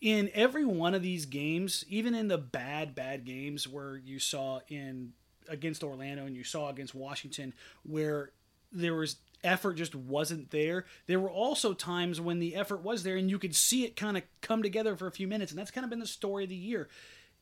In 0.00 0.30
every 0.32 0.64
one 0.64 0.94
of 0.94 1.02
these 1.02 1.26
games, 1.26 1.84
even 1.90 2.14
in 2.14 2.28
the 2.28 2.38
bad, 2.38 2.94
bad 2.94 3.26
games 3.26 3.68
where 3.68 3.98
you 3.98 4.18
saw 4.18 4.60
in 4.68 5.12
against 5.48 5.84
Orlando 5.84 6.24
and 6.24 6.34
you 6.34 6.42
saw 6.42 6.70
against 6.70 6.94
Washington, 6.94 7.52
where 7.82 8.30
there 8.72 8.94
was 8.94 9.16
effort 9.46 9.74
just 9.74 9.94
wasn't 9.94 10.50
there. 10.50 10.84
There 11.06 11.20
were 11.20 11.30
also 11.30 11.72
times 11.72 12.20
when 12.20 12.38
the 12.38 12.54
effort 12.54 12.82
was 12.82 13.02
there 13.02 13.16
and 13.16 13.30
you 13.30 13.38
could 13.38 13.54
see 13.54 13.84
it 13.84 13.96
kind 13.96 14.16
of 14.16 14.24
come 14.40 14.62
together 14.62 14.96
for 14.96 15.06
a 15.06 15.12
few 15.12 15.26
minutes. 15.26 15.52
And 15.52 15.58
that's 15.58 15.70
kind 15.70 15.84
of 15.84 15.90
been 15.90 16.00
the 16.00 16.06
story 16.06 16.44
of 16.44 16.50
the 16.50 16.56
year. 16.56 16.88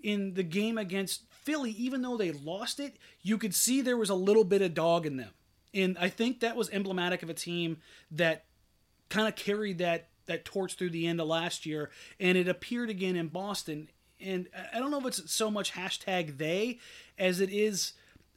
In 0.02 0.34
the 0.34 0.42
game 0.42 0.76
against 0.76 1.24
Philly, 1.30 1.70
even 1.72 2.02
though 2.02 2.16
they 2.16 2.30
lost 2.30 2.78
it, 2.78 2.96
you 3.22 3.38
could 3.38 3.54
see 3.54 3.80
there 3.80 3.96
was 3.96 4.10
a 4.10 4.14
little 4.14 4.44
bit 4.44 4.62
of 4.62 4.74
dog 4.74 5.06
in 5.06 5.16
them. 5.16 5.30
And 5.72 5.96
I 5.98 6.08
think 6.08 6.40
that 6.40 6.56
was 6.56 6.70
emblematic 6.70 7.22
of 7.22 7.30
a 7.30 7.34
team 7.34 7.78
that 8.10 8.44
kind 9.08 9.26
of 9.26 9.34
carried 9.34 9.78
that 9.78 10.08
that 10.26 10.44
torch 10.44 10.74
through 10.74 10.90
the 10.90 11.06
end 11.06 11.20
of 11.20 11.26
last 11.26 11.66
year, 11.66 11.90
and 12.18 12.38
it 12.38 12.48
appeared 12.48 12.90
again 12.90 13.16
in 13.16 13.28
Boston. 13.28 13.88
And 14.20 14.48
I 14.72 14.78
don't 14.78 14.90
know 14.90 15.00
if 15.00 15.06
it's 15.06 15.30
so 15.30 15.50
much 15.50 15.72
hashtag 15.72 16.38
they 16.38 16.78
as 17.18 17.40
it 17.40 17.50
is 17.50 17.92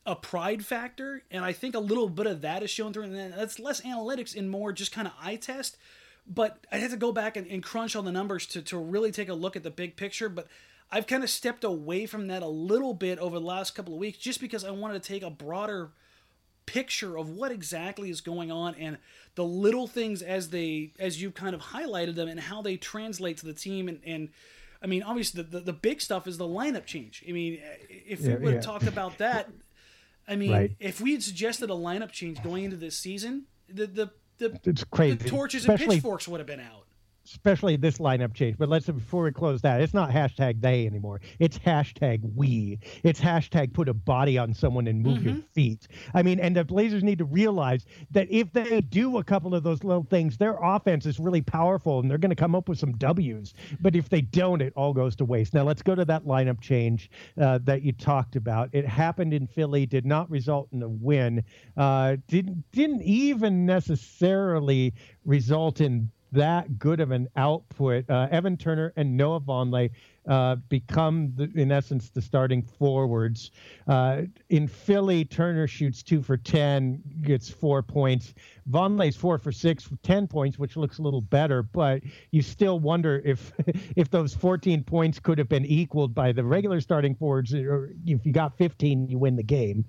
a 0.07 0.15
pride 0.15 0.65
factor, 0.65 1.21
and 1.29 1.43
I 1.43 1.51
think 1.51 1.75
a 1.75 1.79
little 1.79 2.07
bit 2.07 2.27
of 2.27 2.41
that 2.41 2.63
is 2.63 2.71
shown 2.71 2.93
through, 2.93 3.03
and 3.03 3.33
that's 3.33 3.59
less 3.59 3.81
analytics 3.81 4.35
and 4.35 4.49
more 4.49 4.71
just 4.71 4.93
kind 4.93 5.05
of 5.05 5.13
eye 5.21 5.35
test. 5.35 5.77
But 6.25 6.65
I 6.71 6.77
had 6.77 6.91
to 6.91 6.97
go 6.97 7.11
back 7.11 7.35
and, 7.35 7.45
and 7.47 7.61
crunch 7.61 7.93
all 7.95 8.03
the 8.03 8.11
numbers 8.11 8.45
to, 8.47 8.61
to 8.63 8.77
really 8.77 9.11
take 9.11 9.27
a 9.27 9.33
look 9.33 9.57
at 9.57 9.63
the 9.63 9.69
big 9.69 9.97
picture. 9.97 10.29
But 10.29 10.47
I've 10.89 11.07
kind 11.07 11.23
of 11.23 11.29
stepped 11.29 11.65
away 11.65 12.05
from 12.05 12.27
that 12.27 12.41
a 12.41 12.47
little 12.47 12.93
bit 12.93 13.19
over 13.19 13.37
the 13.37 13.45
last 13.45 13.75
couple 13.75 13.93
of 13.93 13.99
weeks 13.99 14.17
just 14.17 14.39
because 14.39 14.63
I 14.63 14.71
wanted 14.71 15.03
to 15.03 15.07
take 15.07 15.23
a 15.23 15.29
broader 15.29 15.91
picture 16.65 17.17
of 17.17 17.29
what 17.29 17.51
exactly 17.51 18.09
is 18.09 18.21
going 18.21 18.51
on 18.51 18.75
and 18.75 18.97
the 19.35 19.43
little 19.43 19.87
things 19.87 20.21
as 20.21 20.49
they 20.49 20.91
as 20.99 21.21
you 21.21 21.31
kind 21.31 21.55
of 21.55 21.61
highlighted 21.61 22.15
them 22.15 22.27
and 22.27 22.41
how 22.41 22.61
they 22.61 22.75
translate 22.75 23.37
to 23.37 23.45
the 23.45 23.53
team 23.53 23.87
and, 23.87 24.01
and 24.05 24.27
I 24.83 24.87
mean 24.87 25.01
obviously 25.01 25.43
the, 25.43 25.49
the, 25.49 25.59
the 25.61 25.73
big 25.73 26.01
stuff 26.01 26.27
is 26.27 26.37
the 26.37 26.47
lineup 26.47 26.85
change. 26.85 27.23
I 27.27 27.31
mean 27.31 27.61
if 27.89 28.19
yeah, 28.19 28.35
we 28.35 28.43
would 28.43 28.53
have 28.55 28.63
yeah. 28.63 28.69
talked 28.69 28.87
about 28.87 29.17
that 29.19 29.49
I 30.27 30.35
mean 30.35 30.51
right. 30.51 30.75
if 30.79 30.99
we 30.99 31.13
had 31.13 31.23
suggested 31.23 31.69
a 31.69 31.73
lineup 31.73 32.11
change 32.11 32.41
going 32.43 32.63
into 32.63 32.77
this 32.77 32.97
season 32.97 33.45
the 33.69 33.87
the 33.87 34.11
the, 34.39 34.59
it's 34.65 34.83
crazy. 34.83 35.15
the 35.15 35.29
torches 35.29 35.61
Especially, 35.61 35.85
and 35.85 35.93
pitchforks 35.93 36.27
would 36.27 36.39
have 36.39 36.47
been 36.47 36.59
out 36.59 36.86
especially 37.31 37.75
this 37.75 37.97
lineup 37.97 38.33
change. 38.33 38.57
But 38.57 38.69
let's 38.69 38.87
before 38.87 39.23
we 39.23 39.31
close 39.31 39.61
that, 39.61 39.81
it's 39.81 39.93
not 39.93 40.11
hashtag 40.11 40.61
they 40.61 40.85
anymore. 40.85 41.21
It's 41.39 41.57
hashtag 41.59 42.21
we. 42.35 42.79
It's 43.03 43.19
hashtag 43.19 43.73
put 43.73 43.89
a 43.89 43.93
body 43.93 44.37
on 44.37 44.53
someone 44.53 44.87
and 44.87 45.01
move 45.01 45.19
mm-hmm. 45.19 45.27
your 45.29 45.37
feet. 45.53 45.87
I 46.13 46.23
mean, 46.23 46.39
and 46.39 46.55
the 46.55 46.63
Blazers 46.63 47.03
need 47.03 47.17
to 47.19 47.25
realize 47.25 47.85
that 48.11 48.27
if 48.29 48.51
they 48.53 48.81
do 48.81 49.17
a 49.17 49.23
couple 49.23 49.53
of 49.53 49.63
those 49.63 49.83
little 49.83 50.07
things, 50.09 50.37
their 50.37 50.57
offense 50.61 51.05
is 51.05 51.19
really 51.19 51.41
powerful 51.41 51.99
and 51.99 52.09
they're 52.09 52.17
going 52.17 52.29
to 52.29 52.35
come 52.35 52.55
up 52.55 52.69
with 52.69 52.79
some 52.79 52.93
W's. 52.93 53.53
But 53.81 53.95
if 53.95 54.09
they 54.09 54.21
don't, 54.21 54.61
it 54.61 54.73
all 54.75 54.93
goes 54.93 55.15
to 55.17 55.25
waste. 55.25 55.53
Now 55.53 55.63
let's 55.63 55.81
go 55.81 55.95
to 55.95 56.05
that 56.05 56.25
lineup 56.25 56.61
change 56.61 57.09
uh, 57.39 57.59
that 57.63 57.81
you 57.81 57.91
talked 57.91 58.35
about. 58.35 58.69
It 58.73 58.87
happened 58.87 59.33
in 59.33 59.47
Philly, 59.47 59.85
did 59.85 60.05
not 60.05 60.29
result 60.29 60.69
in 60.71 60.81
a 60.83 60.89
win. 60.89 61.43
Uh, 61.75 62.17
didn't 62.27 62.63
didn't 62.71 63.01
even 63.03 63.65
necessarily 63.65 64.93
result 65.25 65.81
in 65.81 66.09
that 66.31 66.79
good 66.79 66.99
of 66.99 67.11
an 67.11 67.27
output. 67.35 68.09
Uh, 68.09 68.27
Evan 68.31 68.57
Turner 68.57 68.93
and 68.95 69.15
Noah 69.15 69.39
Vonleh 69.39 69.89
uh, 70.27 70.55
become, 70.67 71.31
the, 71.35 71.49
in 71.55 71.71
essence, 71.71 72.09
the 72.09 72.21
starting 72.21 72.61
forwards. 72.61 73.51
Uh, 73.87 74.23
in 74.49 74.67
Philly, 74.67 75.23
Turner 75.23 75.67
shoots 75.67 76.03
two 76.03 76.21
for 76.21 76.35
10, 76.35 77.01
gets 77.21 77.49
four 77.49 77.81
points. 77.81 78.33
Vonleh's 78.69 79.15
four 79.15 79.37
for 79.37 79.51
six, 79.51 79.89
10 80.03 80.27
points, 80.27 80.59
which 80.59 80.75
looks 80.75 80.97
a 80.97 81.01
little 81.01 81.21
better, 81.21 81.63
but 81.63 82.01
you 82.31 82.41
still 82.41 82.79
wonder 82.79 83.21
if 83.23 83.53
if 83.95 84.09
those 84.09 84.33
14 84.33 84.83
points 84.83 85.19
could 85.19 85.37
have 85.37 85.47
been 85.47 85.65
equaled 85.65 86.13
by 86.13 86.31
the 86.31 86.43
regular 86.43 86.81
starting 86.81 87.15
forwards, 87.15 87.53
or 87.53 87.93
if 88.05 88.25
you 88.25 88.33
got 88.33 88.57
15, 88.57 89.07
you 89.07 89.17
win 89.17 89.35
the 89.35 89.43
game. 89.43 89.85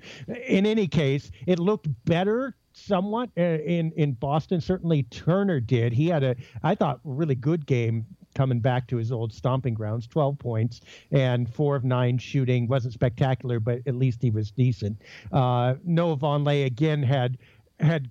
In 0.47 0.67
any 0.67 0.87
case, 0.87 1.33
it 1.47 1.59
looked 1.59 1.89
better 2.05 2.55
somewhat 2.79 3.31
uh, 3.37 3.43
in 3.43 3.93
in 3.93 4.13
Boston. 4.13 4.61
Certainly 4.61 5.05
Turner 5.05 5.61
did. 5.61 5.93
He 5.93 6.09
had 6.09 6.23
a 6.23 6.37
I 6.63 6.75
thought 6.75 7.01
really 7.05 7.35
good 7.35 7.67
game 7.67 8.07
coming 8.35 8.61
back 8.61 8.87
to 8.89 8.97
his 8.97 9.11
old 9.11 9.33
stomping 9.33 9.75
grounds. 9.75 10.07
Twelve 10.07 10.39
points 10.39 10.81
and 11.11 11.53
four 11.53 11.77
of 11.77 11.85
nine 11.85 12.19
shooting 12.19 12.69
wasn't 12.69 12.95
spectacular, 12.95 13.61
but 13.61 13.81
at 13.87 13.95
least 13.95 14.23
he 14.23 14.31
was 14.31 14.51
decent. 14.51 15.01
Uh, 15.33 15.75
Noah 15.85 16.17
Vonleh 16.17 16.67
again 16.67 17.03
had 17.03 17.39
had 17.81 18.11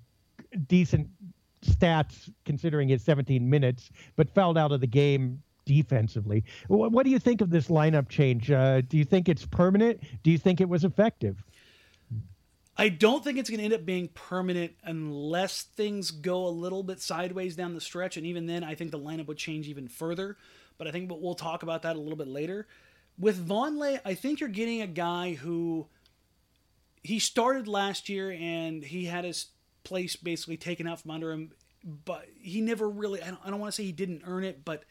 decent 0.68 1.08
stats 1.62 2.32
considering 2.46 2.88
his 2.88 3.04
17 3.04 3.50
minutes, 3.50 3.90
but 4.16 4.30
fouled 4.30 4.58
out 4.58 4.72
of 4.72 4.82
the 4.82 4.88
game 4.88 5.42
defensively. 5.66 6.44
What, 6.68 6.92
what 6.92 7.04
do 7.04 7.12
you 7.12 7.20
think 7.20 7.42
of 7.42 7.50
this 7.50 7.68
lineup 7.68 8.10
change? 8.10 8.50
Uh, 8.50 8.82
do 8.82 8.98
you 8.98 9.04
think 9.04 9.30
it's 9.30 9.46
permanent? 9.46 10.02
Do 10.24 10.32
you 10.32 10.38
think 10.38 10.62
it 10.62 10.70
was 10.70 10.84
effective? 10.84 11.44
I 12.80 12.90
don't 12.90 13.24
think 13.24 13.40
it's 13.40 13.50
going 13.50 13.58
to 13.58 13.66
end 13.66 13.74
up 13.74 13.86
being 13.86 14.08
permanent 14.10 14.74
unless 14.84 15.64
things 15.64 16.12
go 16.12 16.46
a 16.46 16.50
little 16.50 16.84
bit 16.84 17.02
sideways 17.02 17.56
down 17.56 17.74
the 17.74 17.82
stretch. 17.82 18.18
And 18.18 18.26
even 18.28 18.46
then, 18.46 18.64
I 18.64 18.76
think 18.76 18.92
the 18.92 19.00
lineup 19.00 19.28
would 19.28 19.38
change 19.38 19.68
even 19.68 19.88
further. 19.88 20.38
But 20.78 20.88
I 20.88 20.92
think 20.92 21.12
we'll 21.12 21.34
talk 21.34 21.64
about 21.64 21.82
that 21.82 21.96
a 21.96 22.00
little 22.00 22.18
bit 22.18 22.28
later. 22.28 22.68
With 23.18 23.48
Vonleh, 23.48 24.00
I 24.06 24.14
think 24.14 24.40
you're 24.40 24.50
getting 24.50 24.84
a 24.84 24.88
guy 24.88 25.34
who 25.34 25.88
he 27.02 27.18
started 27.18 27.68
last 27.68 28.10
year 28.10 28.30
and 28.32 28.84
he 28.84 29.06
had 29.06 29.26
his 29.26 29.48
place 29.84 30.16
basically 30.16 30.58
taken 30.58 30.88
out 30.88 31.02
from 31.02 31.12
under 31.12 31.32
him. 31.32 31.54
But 31.84 32.28
he 32.40 32.62
never 32.62 32.88
really, 32.88 33.24
I 33.24 33.30
don't, 33.30 33.40
I 33.44 33.50
don't 33.50 33.60
want 33.60 33.74
to 33.74 33.76
say 33.76 33.86
he 33.86 33.92
didn't 33.92 34.22
earn 34.24 34.44
it, 34.44 34.64
but 34.64 34.84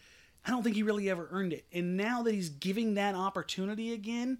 I 0.44 0.50
don't 0.50 0.64
think 0.64 0.74
he 0.74 0.82
really 0.82 1.08
ever 1.08 1.28
earned 1.30 1.52
it. 1.52 1.66
And 1.72 1.96
now 1.96 2.22
that 2.24 2.34
he's 2.34 2.48
giving 2.48 2.94
that 2.94 3.14
opportunity 3.14 3.92
again, 3.92 4.38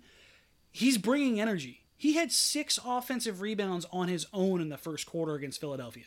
he's 0.72 0.98
bringing 0.98 1.40
energy 1.40 1.85
he 1.96 2.14
had 2.14 2.30
six 2.32 2.78
offensive 2.84 3.40
rebounds 3.40 3.86
on 3.90 4.08
his 4.08 4.26
own 4.32 4.60
in 4.60 4.68
the 4.68 4.76
first 4.76 5.06
quarter 5.06 5.34
against 5.34 5.60
Philadelphia. 5.60 6.04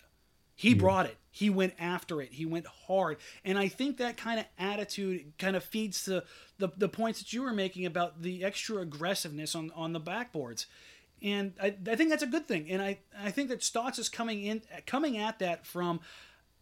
He 0.55 0.71
yeah. 0.71 0.75
brought 0.75 1.05
it. 1.05 1.17
He 1.31 1.49
went 1.49 1.73
after 1.79 2.21
it. 2.21 2.33
He 2.33 2.45
went 2.45 2.65
hard. 2.87 3.17
And 3.45 3.57
I 3.57 3.69
think 3.69 3.97
that 3.97 4.17
kind 4.17 4.39
of 4.39 4.45
attitude 4.57 5.31
kind 5.37 5.55
of 5.55 5.63
feeds 5.63 6.03
to 6.05 6.23
the, 6.57 6.69
the 6.75 6.89
points 6.89 7.19
that 7.19 7.31
you 7.31 7.43
were 7.43 7.53
making 7.53 7.85
about 7.85 8.21
the 8.21 8.43
extra 8.43 8.77
aggressiveness 8.77 9.55
on, 9.55 9.71
on 9.73 9.93
the 9.93 10.01
backboards. 10.01 10.65
And 11.21 11.53
I, 11.61 11.75
I 11.89 11.95
think 11.95 12.09
that's 12.09 12.23
a 12.23 12.27
good 12.27 12.47
thing. 12.47 12.69
And 12.69 12.81
I, 12.81 12.99
I 13.17 13.31
think 13.31 13.49
that 13.49 13.63
Stotts 13.63 13.99
is 13.99 14.09
coming 14.09 14.43
in 14.43 14.61
coming 14.85 15.17
at 15.17 15.39
that 15.39 15.65
from 15.65 16.01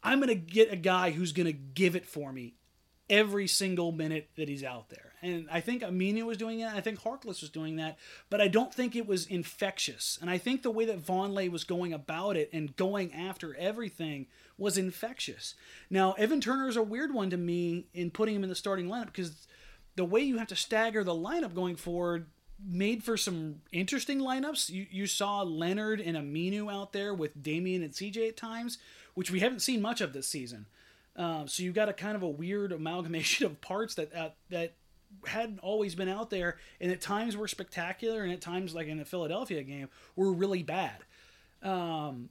I'm 0.03 0.19
going 0.19 0.29
to 0.29 0.35
get 0.35 0.71
a 0.71 0.75
guy 0.75 1.11
who's 1.11 1.31
going 1.31 1.47
to 1.47 1.53
give 1.53 1.95
it 1.95 2.05
for 2.05 2.31
me 2.31 2.53
every 3.09 3.47
single 3.47 3.91
minute 3.91 4.29
that 4.35 4.49
he's 4.49 4.63
out 4.63 4.89
there. 4.89 5.13
And 5.21 5.47
I 5.51 5.61
think 5.61 5.81
Aminu 5.81 6.23
was 6.25 6.37
doing 6.37 6.59
that. 6.59 6.75
I 6.75 6.81
think 6.81 7.01
Harkless 7.01 7.41
was 7.41 7.49
doing 7.49 7.77
that. 7.77 7.97
But 8.29 8.41
I 8.41 8.47
don't 8.47 8.73
think 8.73 8.95
it 8.95 9.07
was 9.07 9.25
infectious. 9.25 10.17
And 10.21 10.29
I 10.29 10.37
think 10.37 10.61
the 10.61 10.71
way 10.71 10.85
that 10.85 11.05
Vonleh 11.05 11.49
was 11.49 11.63
going 11.63 11.93
about 11.93 12.37
it 12.37 12.49
and 12.53 12.75
going 12.75 13.13
after 13.13 13.55
everything 13.55 14.27
was 14.57 14.77
infectious. 14.77 15.55
Now, 15.89 16.13
Evan 16.13 16.41
Turner 16.41 16.67
is 16.67 16.75
a 16.75 16.83
weird 16.83 17.13
one 17.13 17.29
to 17.29 17.37
me 17.37 17.85
in 17.93 18.11
putting 18.11 18.35
him 18.35 18.43
in 18.43 18.49
the 18.49 18.55
starting 18.55 18.87
lineup 18.87 19.07
because 19.07 19.47
the 19.95 20.05
way 20.05 20.21
you 20.21 20.37
have 20.37 20.47
to 20.47 20.55
stagger 20.55 21.03
the 21.03 21.15
lineup 21.15 21.55
going 21.55 21.75
forward 21.75 22.27
made 22.63 23.03
for 23.03 23.17
some 23.17 23.61
interesting 23.71 24.19
lineups. 24.19 24.69
You, 24.69 24.87
you 24.89 25.07
saw 25.07 25.41
Leonard 25.41 26.01
and 26.01 26.17
Aminu 26.17 26.71
out 26.71 26.91
there 26.91 27.13
with 27.13 27.41
Damian 27.41 27.83
and 27.83 27.93
CJ 27.93 28.29
at 28.29 28.37
times, 28.37 28.77
which 29.13 29.31
we 29.31 29.39
haven't 29.39 29.61
seen 29.61 29.81
much 29.81 30.01
of 30.01 30.13
this 30.13 30.27
season. 30.27 30.65
Uh, 31.17 31.47
so 31.47 31.63
you 31.63 31.71
got 31.71 31.89
a 31.89 31.93
kind 31.93 32.15
of 32.15 32.21
a 32.21 32.29
weird 32.29 32.71
amalgamation 32.71 33.45
of 33.47 33.59
parts 33.61 33.95
that 33.95 34.13
uh, 34.15 34.29
that 34.49 34.73
hadn't 35.25 35.59
always 35.59 35.95
been 35.95 36.09
out 36.09 36.29
there, 36.29 36.57
and 36.79 36.91
at 36.91 37.01
times 37.01 37.35
were 37.35 37.47
spectacular, 37.47 38.23
and 38.23 38.31
at 38.31 38.41
times, 38.41 38.75
like 38.75 38.87
in 38.87 38.97
the 38.97 39.05
Philadelphia 39.05 39.63
game, 39.63 39.89
were 40.15 40.31
really 40.31 40.63
bad. 40.63 41.03
Um, 41.63 42.29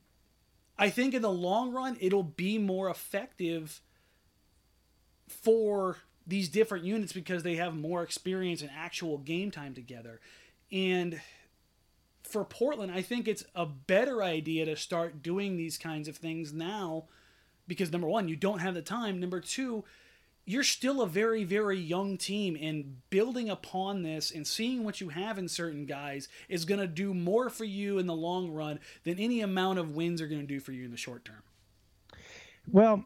I 0.79 0.91
think 0.91 1.15
in 1.15 1.23
the 1.23 1.31
long 1.31 1.73
run, 1.73 1.97
it'll 2.01 2.23
be 2.23 2.59
more 2.59 2.89
effective 2.89 3.81
for 5.27 5.99
these 6.27 6.49
different 6.49 6.85
units 6.85 7.13
because 7.13 7.43
they 7.43 7.57
have 7.57 7.75
more 7.75 8.03
experience 8.03 8.61
and 8.61 8.71
actual 8.77 9.19
game 9.19 9.51
time 9.51 9.75
together. 9.75 10.21
And 10.71 11.21
for 12.23 12.45
Portland, 12.45 12.93
I 12.93 13.03
think 13.03 13.27
it's 13.29 13.45
a 13.55 13.67
better 13.67 14.23
idea 14.23 14.65
to 14.67 14.77
start 14.77 15.23
doing 15.23 15.57
these 15.57 15.79
kinds 15.79 16.09
of 16.09 16.17
things 16.17 16.53
now 16.53 17.05
because 17.67 17.93
number 17.93 18.07
one, 18.07 18.29
you 18.29 18.37
don't 18.37 18.61
have 18.61 18.75
the 18.75 18.83
time. 18.83 19.21
Number 19.21 19.41
two, 19.41 19.85
you're 20.45 20.63
still 20.63 21.03
a 21.03 21.09
very, 21.09 21.43
very 21.43 21.79
young 21.79 22.17
team, 22.17 22.57
and 22.61 23.03
building 23.11 23.51
upon 23.51 24.03
this 24.03 24.31
and 24.31 24.47
seeing 24.47 24.85
what 24.85 25.01
you 25.01 25.09
have 25.09 25.39
in 25.39 25.49
certain 25.49 25.87
guys 25.87 26.29
is 26.49 26.65
going 26.65 26.81
to 26.81 26.87
do 26.87 27.13
more 27.13 27.51
for 27.51 27.65
you 27.65 27.99
in 27.99 28.07
the 28.07 28.15
long 28.15 28.51
run 28.51 28.79
than 29.03 29.19
any 29.19 29.41
amount 29.41 29.81
of 29.81 29.97
wins 29.97 30.23
are 30.23 30.29
going 30.29 30.41
to 30.41 30.47
do 30.47 30.61
for 30.61 30.71
you 30.71 30.85
in 30.85 30.93
the 30.93 30.97
short 30.97 31.25
term. 31.25 31.43
Well, 32.71 33.05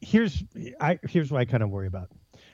here's 0.00 0.42
I 0.80 0.98
here's 1.08 1.30
what 1.30 1.40
I 1.40 1.44
kind 1.44 1.62
of 1.62 1.70
worry 1.70 1.88
about. 1.88 2.10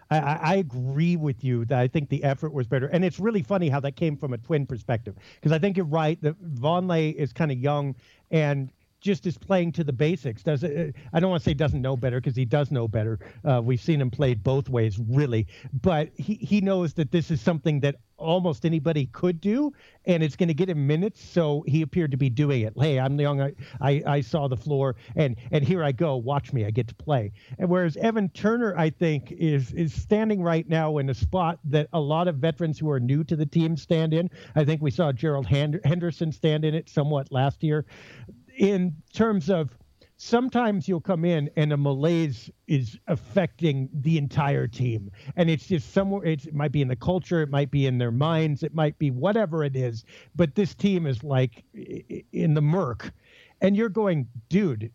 I, 0.09 0.19
I, 0.19 0.55
agree 0.57 1.17
with 1.17 1.43
you 1.43 1.65
that 1.65 1.81
I 1.81 1.89
think 1.89 2.11
the 2.11 2.23
effort 2.23 2.53
was 2.53 2.69
better, 2.69 2.87
and 2.87 3.05
it's 3.05 3.19
really 3.19 3.43
funny 3.43 3.69
how 3.69 3.81
that 3.81 3.97
came 3.97 4.17
from 4.17 4.35
a 4.35 4.39
twin 4.39 4.65
perspective 4.65 5.17
because 5.35 5.51
I 5.51 5.59
think 5.59 5.77
you're 5.77 5.87
right 5.87 6.21
that 6.23 6.41
Vonleh 6.41 7.13
is 7.15 7.33
kind 7.33 7.51
of 7.51 7.59
young 7.59 7.97
and 8.31 8.71
just 9.07 9.27
is 9.27 9.39
playing 9.39 9.73
to 9.73 9.85
the 9.85 9.93
basics. 9.93 10.43
Does 10.43 10.65
it, 10.65 10.95
I 11.13 11.21
don't 11.21 11.31
want 11.31 11.43
to 11.43 11.49
say 11.49 11.55
doesn't 11.55 11.81
know 11.81 11.97
better 11.97 12.21
because 12.21 12.37
he 12.37 12.45
does 12.45 12.71
know 12.71 12.89
better. 12.89 13.19
Uh, 13.45 13.63
we've 13.65 13.81
seen 13.81 14.01
him 14.01 14.11
play 14.11 14.35
both 14.35 14.69
ways, 14.69 14.99
really. 14.99 15.47
But 15.73 16.11
he, 16.17 16.35
he 16.35 16.61
knows 16.61 16.93
that 16.95 17.13
this 17.13 17.31
is 17.31 17.41
something 17.41 17.81
that 17.81 17.97
almost 18.19 18.65
anybody 18.65 19.07
could 19.07 19.41
do, 19.41 19.73
and 20.07 20.23
it's 20.23 20.37
going 20.37 20.49
to 20.49 20.55
get 20.55 20.69
him 20.69 20.87
minutes. 20.87 21.23
So 21.23 21.63
he 21.67 21.83
appeared 21.83 22.11
to 22.11 22.17
be 22.17 22.31
doing 22.31 22.63
it. 22.63 22.73
Hey, 22.79 22.99
I'm 22.99 23.19
young. 23.21 23.41
I, 23.41 23.53
I, 23.81 24.03
I 24.07 24.21
saw 24.21 24.49
the 24.49 24.57
floor, 24.57 24.97
and 25.15 25.37
and 25.53 25.65
here 25.65 25.85
I 25.85 25.93
go. 25.93 26.17
Watch 26.17 26.53
me. 26.53 26.65
I 26.65 26.71
get 26.71 26.89
to 26.89 26.95
play. 26.95 27.33
And 27.59 27.69
whereas 27.69 27.97
Evan 27.97 28.29
Turner, 28.31 28.77
I 28.77 28.91
think, 28.91 29.33
is 29.33 29.73
is 29.73 29.95
standing 29.95 30.43
right 30.43 30.69
now 30.69 30.99
in 30.99 31.11
a 31.11 31.15
spot 31.15 31.61
that 31.65 31.89
a 31.93 32.01
lot 32.01 32.29
of 32.29 32.37
veterans 32.37 32.79
who 32.79 32.91
are 32.91 33.01
new 33.01 33.23
to 33.25 33.37
the 33.37 33.47
team 33.47 33.77
stand 33.77 34.13
in. 34.13 34.31
I 34.55 34.65
think 34.65 34.83
we 34.83 34.91
saw 34.91 35.13
Gerald 35.13 35.47
Henderson 35.47 36.33
stand 36.33 36.65
in 36.65 36.75
it 36.75 36.89
somewhat 36.89 37.31
last 37.31 37.63
year. 37.63 37.87
In 38.57 38.97
terms 39.13 39.51
of 39.51 39.77
sometimes 40.17 40.89
you'll 40.89 41.01
come 41.01 41.25
in 41.25 41.51
and 41.57 41.73
a 41.73 41.77
malaise 41.77 42.51
is 42.67 42.99
affecting 43.07 43.89
the 43.93 44.17
entire 44.17 44.67
team. 44.67 45.11
And 45.37 45.51
it's 45.51 45.67
just 45.67 45.93
somewhere 45.93 46.25
it 46.25 46.55
might 46.55 46.73
be 46.73 46.81
in 46.81 46.89
the 46.89 46.97
culture 46.97 47.43
it 47.43 47.51
might 47.51 47.71
be 47.71 47.87
in 47.87 47.99
their 47.99 48.11
minds 48.11 48.63
it 48.63 48.75
might 48.75 48.99
be 48.99 49.11
whatever 49.11 49.63
it 49.63 49.77
is 49.77 50.05
but 50.35 50.55
this 50.55 50.75
team 50.75 51.07
is 51.07 51.23
like 51.23 51.65
in 52.33 52.55
the 52.55 52.63
murk. 52.63 53.13
And 53.61 53.77
you're 53.77 53.89
going 53.89 54.29
dude 54.49 54.91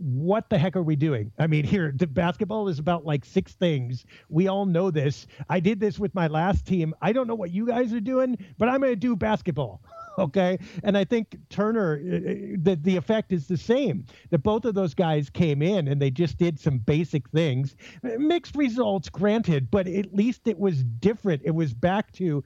what 0.00 0.48
the 0.48 0.56
heck 0.56 0.76
are 0.76 0.82
we 0.82 0.96
doing? 0.96 1.30
I 1.38 1.46
mean, 1.46 1.64
here, 1.64 1.92
the 1.94 2.06
basketball 2.06 2.68
is 2.68 2.78
about 2.78 3.04
like 3.04 3.24
six 3.24 3.52
things. 3.52 4.06
We 4.30 4.48
all 4.48 4.64
know 4.64 4.90
this. 4.90 5.26
I 5.48 5.60
did 5.60 5.78
this 5.78 5.98
with 5.98 6.14
my 6.14 6.26
last 6.26 6.66
team. 6.66 6.94
I 7.02 7.12
don't 7.12 7.26
know 7.26 7.34
what 7.34 7.50
you 7.50 7.66
guys 7.66 7.92
are 7.92 8.00
doing, 8.00 8.38
but 8.56 8.68
I'm 8.68 8.80
going 8.80 8.92
to 8.92 8.96
do 8.96 9.14
basketball. 9.14 9.82
okay 10.18 10.58
and 10.82 10.98
i 10.98 11.04
think 11.04 11.36
turner 11.50 12.00
uh, 12.04 12.16
uh, 12.16 12.34
the, 12.58 12.78
the 12.82 12.96
effect 12.96 13.32
is 13.32 13.46
the 13.46 13.56
same 13.56 14.04
that 14.30 14.40
both 14.40 14.64
of 14.64 14.74
those 14.74 14.92
guys 14.92 15.30
came 15.30 15.62
in 15.62 15.86
and 15.86 16.02
they 16.02 16.10
just 16.10 16.36
did 16.36 16.58
some 16.58 16.78
basic 16.78 17.28
things 17.30 17.76
mixed 18.18 18.56
results 18.56 19.08
granted 19.08 19.70
but 19.70 19.86
at 19.86 20.12
least 20.12 20.48
it 20.48 20.58
was 20.58 20.82
different 20.82 21.40
it 21.44 21.54
was 21.54 21.72
back 21.72 22.10
to 22.10 22.42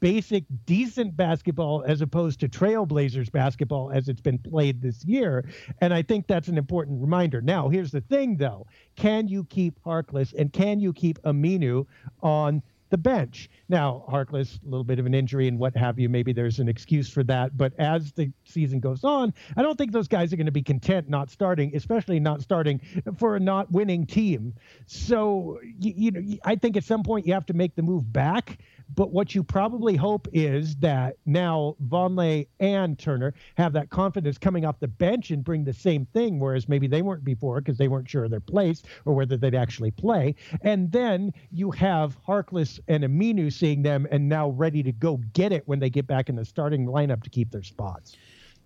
basic 0.00 0.44
decent 0.64 1.16
basketball 1.16 1.84
as 1.86 2.00
opposed 2.00 2.40
to 2.40 2.48
trailblazers 2.48 3.30
basketball 3.32 3.90
as 3.90 4.08
it's 4.08 4.20
been 4.20 4.38
played 4.38 4.80
this 4.80 5.04
year 5.04 5.44
and 5.80 5.92
i 5.92 6.02
think 6.02 6.26
that's 6.26 6.48
an 6.48 6.56
important 6.56 7.00
reminder 7.00 7.40
now 7.40 7.68
here's 7.68 7.90
the 7.90 8.00
thing 8.02 8.36
though 8.36 8.66
can 8.96 9.26
you 9.26 9.44
keep 9.44 9.78
harkless 9.84 10.32
and 10.34 10.52
can 10.52 10.78
you 10.78 10.92
keep 10.92 11.20
aminu 11.22 11.86
on 12.22 12.62
the 12.92 12.98
bench. 12.98 13.48
Now, 13.70 14.04
Harkless, 14.06 14.62
a 14.62 14.68
little 14.68 14.84
bit 14.84 14.98
of 14.98 15.06
an 15.06 15.14
injury 15.14 15.48
and 15.48 15.58
what 15.58 15.74
have 15.76 15.98
you. 15.98 16.10
Maybe 16.10 16.34
there's 16.34 16.58
an 16.58 16.68
excuse 16.68 17.08
for 17.08 17.24
that. 17.24 17.56
But 17.56 17.72
as 17.78 18.12
the 18.12 18.30
season 18.44 18.80
goes 18.80 19.02
on, 19.02 19.32
I 19.56 19.62
don't 19.62 19.76
think 19.76 19.92
those 19.92 20.08
guys 20.08 20.30
are 20.32 20.36
going 20.36 20.46
to 20.46 20.52
be 20.52 20.62
content 20.62 21.08
not 21.08 21.30
starting, 21.30 21.74
especially 21.74 22.20
not 22.20 22.42
starting 22.42 22.82
for 23.16 23.34
a 23.34 23.40
not 23.40 23.72
winning 23.72 24.06
team. 24.06 24.54
So, 24.86 25.58
you, 25.62 25.94
you 25.96 26.10
know, 26.10 26.36
I 26.44 26.54
think 26.54 26.76
at 26.76 26.84
some 26.84 27.02
point 27.02 27.26
you 27.26 27.32
have 27.32 27.46
to 27.46 27.54
make 27.54 27.74
the 27.74 27.82
move 27.82 28.12
back. 28.12 28.58
But 28.94 29.12
what 29.12 29.34
you 29.34 29.42
probably 29.42 29.96
hope 29.96 30.28
is 30.32 30.76
that 30.76 31.16
now 31.24 31.76
Vonleh 31.88 32.46
and 32.60 32.98
Turner 32.98 33.34
have 33.56 33.72
that 33.72 33.90
confidence 33.90 34.38
coming 34.38 34.64
off 34.64 34.80
the 34.80 34.88
bench 34.88 35.30
and 35.30 35.42
bring 35.42 35.64
the 35.64 35.72
same 35.72 36.06
thing, 36.06 36.38
whereas 36.38 36.68
maybe 36.68 36.86
they 36.86 37.02
weren't 37.02 37.24
before 37.24 37.60
because 37.60 37.78
they 37.78 37.88
weren't 37.88 38.08
sure 38.08 38.24
of 38.24 38.30
their 38.30 38.40
place 38.40 38.82
or 39.04 39.14
whether 39.14 39.36
they'd 39.36 39.54
actually 39.54 39.90
play. 39.90 40.34
And 40.62 40.90
then 40.92 41.32
you 41.50 41.70
have 41.70 42.18
Harkless 42.26 42.80
and 42.88 43.04
Aminu 43.04 43.52
seeing 43.52 43.82
them 43.82 44.06
and 44.10 44.28
now 44.28 44.50
ready 44.50 44.82
to 44.82 44.92
go 44.92 45.18
get 45.32 45.52
it 45.52 45.66
when 45.66 45.78
they 45.78 45.90
get 45.90 46.06
back 46.06 46.28
in 46.28 46.36
the 46.36 46.44
starting 46.44 46.86
lineup 46.86 47.22
to 47.22 47.30
keep 47.30 47.50
their 47.50 47.62
spots. 47.62 48.16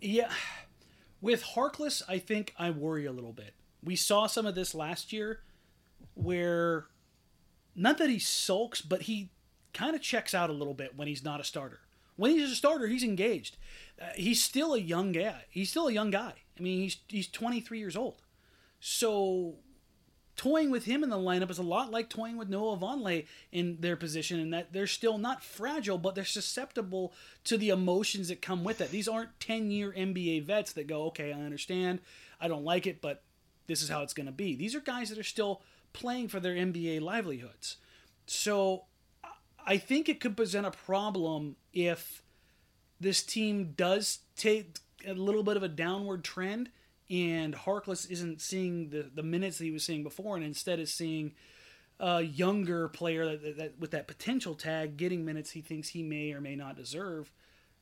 Yeah. 0.00 0.30
With 1.20 1.42
Harkless, 1.42 2.02
I 2.08 2.18
think 2.18 2.52
I 2.58 2.70
worry 2.70 3.06
a 3.06 3.12
little 3.12 3.32
bit. 3.32 3.54
We 3.82 3.96
saw 3.96 4.26
some 4.26 4.46
of 4.46 4.54
this 4.54 4.74
last 4.74 5.12
year 5.12 5.40
where 6.14 6.86
not 7.74 7.98
that 7.98 8.10
he 8.10 8.18
sulks, 8.18 8.80
but 8.80 9.02
he 9.02 9.30
kind 9.76 9.94
of 9.94 10.02
checks 10.02 10.34
out 10.34 10.50
a 10.50 10.54
little 10.54 10.74
bit 10.74 10.96
when 10.96 11.06
he's 11.06 11.22
not 11.24 11.40
a 11.40 11.44
starter. 11.44 11.80
When 12.16 12.30
he's 12.30 12.50
a 12.50 12.56
starter, 12.56 12.86
he's 12.86 13.04
engaged. 13.04 13.58
Uh, 14.00 14.06
he's 14.14 14.42
still 14.42 14.72
a 14.72 14.78
young 14.78 15.12
guy. 15.12 15.44
He's 15.50 15.70
still 15.70 15.86
a 15.86 15.92
young 15.92 16.10
guy. 16.10 16.32
I 16.58 16.62
mean, 16.62 16.80
he's 16.80 16.96
he's 17.08 17.28
23 17.28 17.78
years 17.78 17.96
old. 17.96 18.22
So 18.80 19.56
toying 20.36 20.70
with 20.70 20.84
him 20.84 21.02
in 21.02 21.10
the 21.10 21.16
lineup 21.16 21.50
is 21.50 21.58
a 21.58 21.62
lot 21.62 21.90
like 21.90 22.08
toying 22.08 22.36
with 22.36 22.48
Noah 22.48 22.78
Vonleh 22.78 23.26
in 23.52 23.78
their 23.80 23.96
position, 23.96 24.40
in 24.40 24.50
that 24.50 24.72
they're 24.72 24.86
still 24.86 25.18
not 25.18 25.44
fragile, 25.44 25.98
but 25.98 26.14
they're 26.14 26.24
susceptible 26.24 27.12
to 27.44 27.58
the 27.58 27.68
emotions 27.68 28.28
that 28.28 28.40
come 28.40 28.64
with 28.64 28.80
it. 28.80 28.90
These 28.90 29.08
aren't 29.08 29.38
10 29.40 29.70
year 29.70 29.92
NBA 29.92 30.44
vets 30.44 30.72
that 30.72 30.86
go, 30.86 31.04
okay, 31.06 31.32
I 31.32 31.40
understand, 31.40 32.00
I 32.40 32.48
don't 32.48 32.64
like 32.64 32.86
it, 32.86 33.02
but 33.02 33.22
this 33.66 33.82
is 33.82 33.88
how 33.90 34.02
it's 34.02 34.14
going 34.14 34.26
to 34.26 34.32
be. 34.32 34.54
These 34.54 34.74
are 34.74 34.80
guys 34.80 35.10
that 35.10 35.18
are 35.18 35.22
still 35.22 35.62
playing 35.92 36.28
for 36.28 36.40
their 36.40 36.54
NBA 36.54 37.00
livelihoods. 37.00 37.76
So 38.26 38.84
I 39.66 39.78
think 39.78 40.08
it 40.08 40.20
could 40.20 40.36
present 40.36 40.66
a 40.66 40.70
problem 40.70 41.56
if 41.72 42.22
this 43.00 43.22
team 43.22 43.74
does 43.76 44.20
take 44.36 44.78
a 45.06 45.12
little 45.12 45.42
bit 45.42 45.56
of 45.56 45.62
a 45.62 45.68
downward 45.68 46.24
trend 46.24 46.70
and 47.10 47.54
Harkless 47.54 48.10
isn't 48.10 48.40
seeing 48.40 48.90
the, 48.90 49.10
the 49.14 49.22
minutes 49.22 49.58
that 49.58 49.64
he 49.64 49.70
was 49.70 49.84
seeing 49.84 50.02
before 50.02 50.36
and 50.36 50.44
instead 50.44 50.78
is 50.78 50.92
seeing 50.92 51.34
a 51.98 52.22
younger 52.22 52.88
player 52.88 53.36
that, 53.36 53.56
that, 53.56 53.78
with 53.78 53.90
that 53.90 54.06
potential 54.06 54.54
tag 54.54 54.96
getting 54.96 55.24
minutes 55.24 55.50
he 55.50 55.60
thinks 55.60 55.88
he 55.88 56.02
may 56.02 56.32
or 56.32 56.40
may 56.40 56.56
not 56.56 56.76
deserve. 56.76 57.30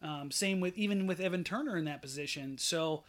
Um, 0.02 0.30
same 0.30 0.60
with 0.60 0.76
even 0.76 1.06
with 1.06 1.20
Evan 1.20 1.44
Turner 1.44 1.76
in 1.76 1.84
that 1.86 2.02
position. 2.02 2.58
So 2.58 3.04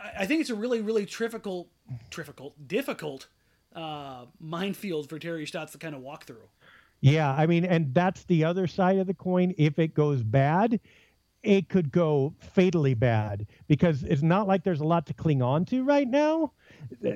I, 0.00 0.22
I 0.22 0.26
think 0.26 0.40
it's 0.40 0.50
a 0.50 0.54
really, 0.54 0.80
really 0.80 1.04
difficult, 1.04 1.68
difficult, 2.10 2.68
difficult 2.68 3.26
uh, 3.74 4.26
minefield 4.38 5.08
for 5.08 5.18
Terry 5.18 5.46
Stotts 5.46 5.72
to 5.72 5.78
kind 5.78 5.94
of 5.94 6.00
walk 6.00 6.24
through. 6.24 6.48
Yeah, 7.02 7.34
I 7.34 7.46
mean, 7.46 7.64
and 7.64 7.92
that's 7.92 8.24
the 8.24 8.44
other 8.44 8.66
side 8.68 8.98
of 8.98 9.08
the 9.08 9.14
coin. 9.14 9.54
If 9.58 9.78
it 9.80 9.92
goes 9.92 10.22
bad, 10.22 10.78
it 11.42 11.68
could 11.68 11.90
go 11.90 12.32
fatally 12.38 12.94
bad 12.94 13.48
because 13.66 14.04
it's 14.04 14.22
not 14.22 14.46
like 14.46 14.62
there's 14.62 14.80
a 14.80 14.86
lot 14.86 15.06
to 15.06 15.14
cling 15.14 15.42
on 15.42 15.64
to 15.66 15.82
right 15.82 16.08
now. 16.08 16.52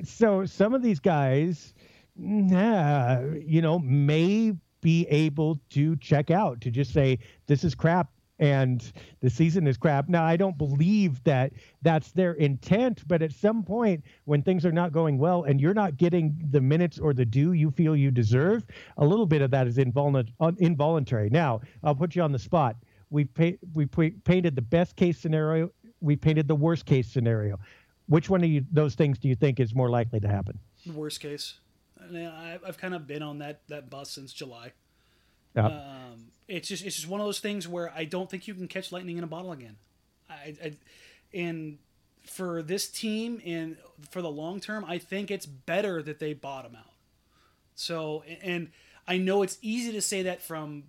So 0.03 0.45
some 0.45 0.73
of 0.73 0.81
these 0.83 0.99
guys, 0.99 1.73
nah, 2.17 3.21
you 3.45 3.61
know, 3.61 3.79
may 3.79 4.53
be 4.81 5.07
able 5.07 5.59
to 5.69 5.95
check 5.95 6.31
out 6.31 6.59
to 6.61 6.69
just 6.69 6.91
say, 6.91 7.19
this 7.47 7.63
is 7.63 7.73
crap 7.73 8.11
and 8.39 8.91
the 9.19 9.29
season 9.29 9.67
is 9.67 9.77
crap. 9.77 10.09
Now, 10.09 10.23
I 10.23 10.37
don't 10.37 10.57
believe 10.57 11.23
that 11.23 11.53
that's 11.81 12.11
their 12.11 12.33
intent, 12.33 13.07
but 13.07 13.21
at 13.21 13.31
some 13.31 13.63
point 13.63 14.03
when 14.25 14.43
things 14.43 14.65
are 14.65 14.71
not 14.71 14.91
going 14.91 15.17
well 15.17 15.43
and 15.43 15.59
you're 15.59 15.73
not 15.73 15.97
getting 15.97 16.37
the 16.51 16.61
minutes 16.61 16.99
or 16.99 17.13
the 17.13 17.25
due 17.25 17.53
you 17.53 17.71
feel 17.71 17.95
you 17.95 18.11
deserve, 18.11 18.65
a 18.97 19.05
little 19.05 19.25
bit 19.25 19.41
of 19.41 19.51
that 19.51 19.67
is 19.67 19.77
involuntary. 19.77 21.29
Now, 21.29 21.61
I'll 21.83 21.95
put 21.95 22.15
you 22.15 22.21
on 22.21 22.31
the 22.31 22.39
spot. 22.39 22.75
We 23.09 23.25
pa- 23.25 23.57
we 23.73 23.85
painted 23.85 24.55
the 24.55 24.61
best 24.61 24.95
case 24.95 25.17
scenario. 25.17 25.71
We 26.01 26.15
painted 26.15 26.47
the 26.47 26.55
worst 26.55 26.85
case 26.85 27.07
scenario. 27.07 27.57
Which 28.07 28.29
one 28.29 28.43
of 28.43 28.49
you, 28.49 28.65
those 28.71 28.95
things 28.95 29.17
do 29.17 29.27
you 29.27 29.35
think 29.35 29.59
is 29.59 29.73
more 29.73 29.89
likely 29.89 30.19
to 30.19 30.27
happen? 30.27 30.59
Worst 30.93 31.19
case. 31.21 31.55
I 32.01 32.11
mean, 32.11 32.27
I've 32.27 32.77
kind 32.77 32.93
of 32.93 33.07
been 33.07 33.23
on 33.23 33.39
that 33.39 33.61
that 33.69 33.89
bus 33.89 34.11
since 34.11 34.31
July. 34.31 34.73
Yeah. 35.55 35.65
Um, 35.65 36.31
it's 36.47 36.67
just 36.67 36.85
it's 36.85 36.95
just 36.95 37.07
one 37.07 37.19
of 37.19 37.25
those 37.25 37.39
things 37.39 37.67
where 37.67 37.91
I 37.95 38.05
don't 38.05 38.29
think 38.29 38.47
you 38.47 38.53
can 38.53 38.67
catch 38.67 38.91
lightning 38.91 39.17
in 39.17 39.23
a 39.23 39.27
bottle 39.27 39.51
again. 39.51 39.75
I, 40.29 40.55
I 40.63 40.73
and 41.33 41.77
for 42.23 42.61
this 42.61 42.87
team 42.87 43.41
and 43.45 43.77
for 44.09 44.21
the 44.21 44.29
long 44.29 44.59
term, 44.59 44.85
I 44.85 44.97
think 44.97 45.31
it's 45.31 45.45
better 45.45 46.01
that 46.01 46.19
they 46.19 46.33
bottom 46.33 46.75
out. 46.75 46.93
So 47.75 48.23
and 48.41 48.69
I 49.07 49.17
know 49.17 49.41
it's 49.41 49.57
easy 49.61 49.91
to 49.93 50.01
say 50.01 50.23
that 50.23 50.41
from 50.41 50.83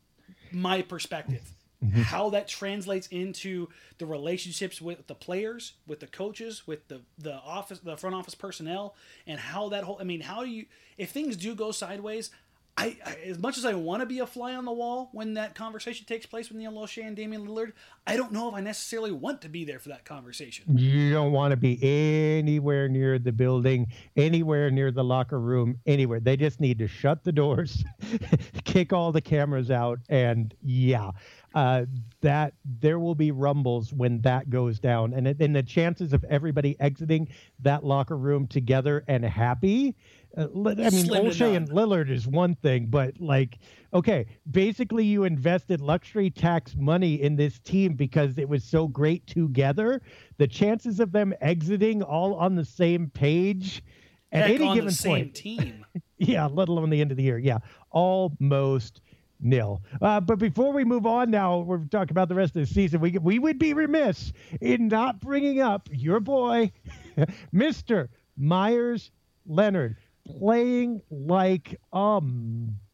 my 0.53 0.83
perspective. 0.83 1.53
Mm-hmm. 1.85 2.03
How 2.03 2.31
that 2.31 2.49
translates 2.49 3.07
into 3.07 3.69
the 3.99 4.07
relationships 4.07 4.81
with 4.81 5.07
the 5.07 5.15
players, 5.15 5.75
with 5.87 6.01
the 6.01 6.09
coaches, 6.09 6.67
with 6.67 6.89
the 6.89 7.03
the 7.19 7.35
office, 7.35 7.79
the 7.79 7.97
front 7.97 8.17
office 8.17 8.35
personnel, 8.35 8.97
and 9.29 9.39
how 9.39 9.69
that 9.69 9.85
whole. 9.85 9.97
I 10.01 10.05
mean, 10.05 10.21
how 10.21 10.43
do 10.43 10.51
you 10.51 10.67
if 10.97 11.11
things 11.11 11.37
do 11.37 11.55
go 11.55 11.71
sideways? 11.71 12.33
I, 12.79 12.97
I, 13.05 13.15
as 13.27 13.41
much 13.41 13.59
as 13.59 13.65
I 13.65 13.75
want 13.75 14.03
to 14.03 14.07
be 14.07 14.21
a 14.21 14.27
fly 14.27 14.55
on 14.55 14.65
the 14.65 14.73
wall 14.73 15.09
when 15.13 15.35
that 15.35 15.57
conversation 15.57 16.07
takes 16.07 16.27
place 16.27 16.49
with 16.49 16.59
Neil 16.59 16.71
Olshey 16.71 17.05
and 17.05 17.17
Damian 17.17 17.45
Lillard, 17.45 17.73
I 18.07 18.17
don't 18.17 18.31
know 18.31 18.49
if 18.49 18.55
I 18.55 18.61
necessarily 18.61 19.11
want 19.11 19.43
to 19.43 19.49
be 19.49 19.65
there 19.65 19.81
for 19.81 19.89
that 19.89 20.05
conversation. 20.05 20.79
You 20.79 21.13
don't 21.13 21.33
want 21.33 21.51
to 21.51 21.57
be 21.57 21.77
anywhere 21.83 22.89
near 22.89 23.19
the 23.19 23.33
building, 23.33 23.89
anywhere 24.17 24.71
near 24.71 24.93
the 24.93 25.03
locker 25.03 25.41
room, 25.41 25.81
anywhere. 25.87 26.21
They 26.21 26.37
just 26.37 26.61
need 26.61 26.79
to 26.79 26.87
shut 26.87 27.25
the 27.25 27.33
doors, 27.33 27.85
kick 28.65 28.93
all 28.93 29.11
the 29.11 29.21
cameras 29.21 29.73
out, 29.73 29.99
and 30.09 30.55
yeah, 30.63 31.11
uh, 31.57 31.87
that 32.21 32.55
there 32.65 33.01
will 33.01 33.17
be 33.17 33.33
rumbles 33.33 33.93
when 33.93 34.21
that 34.21 34.51
goes 34.51 34.79
down, 34.79 35.15
and 35.15 35.27
and 35.27 35.57
the 35.57 35.63
chances 35.65 36.13
of 36.13 36.25
everybody 36.31 36.77
exiting 36.79 37.27
that 37.59 37.85
locker 37.85 38.17
room 38.17 38.47
together 38.47 39.05
and 39.09 39.25
happy 39.25 39.97
uh, 40.37 40.43
I 40.43 40.47
mean, 40.47 41.07
Olshey 41.07 41.57
and 41.57 41.69
Lillard 41.69 42.11
is 42.11 42.27
one 42.27 42.55
thing, 42.55 42.87
but 42.87 43.19
like, 43.21 43.59
okay, 43.95 44.27
basically 44.51 45.05
you 45.05 45.25
invested 45.25 45.81
luxury 45.81 46.31
tax 46.31 46.77
money 46.77 47.23
in 47.23 47.37
this 47.37 47.59
team 47.61 47.95
because 47.95 48.39
it 48.39 48.49
was 48.49 48.63
so 48.63 48.87
great 48.87 49.27
together. 49.27 50.03
The 50.37 50.47
chances 50.47 51.01
of 51.01 51.13
them 51.13 51.35
exiting 51.41 52.03
all 52.03 52.35
on 52.35 52.55
the 52.55 52.65
same 52.65 53.11
page 53.11 53.83
at 54.33 54.43
Heck, 54.43 54.61
any 54.61 54.75
given 54.75 54.95
point, 54.95 55.35
team, 55.35 55.85
yeah, 56.19 56.47
let 56.47 56.69
alone 56.69 56.91
the 56.91 57.01
end 57.01 57.11
of 57.11 57.17
the 57.17 57.23
year, 57.23 57.39
yeah, 57.39 57.59
almost 57.91 59.01
nil. 59.41 59.83
Uh, 60.03 60.21
but 60.21 60.39
before 60.39 60.73
we 60.73 60.85
move 60.85 61.07
on, 61.07 61.31
now 61.31 61.59
we're 61.59 61.79
talking 61.87 62.11
about 62.11 62.29
the 62.29 62.35
rest 62.35 62.55
of 62.57 62.67
the 62.69 62.75
season. 62.75 63.01
We 63.01 63.13
we 63.13 63.39
would 63.39 63.59
be 63.59 63.73
remiss 63.73 64.33
in 64.61 64.89
not 64.89 65.21
bringing 65.21 65.61
up 65.61 65.89
your 65.91 66.21
boy, 66.21 66.73
Mister 67.53 68.11
Meyers 68.37 69.11
Leonard, 69.47 69.97
playing 70.39 71.03
like 71.11 71.81
a 71.93 72.21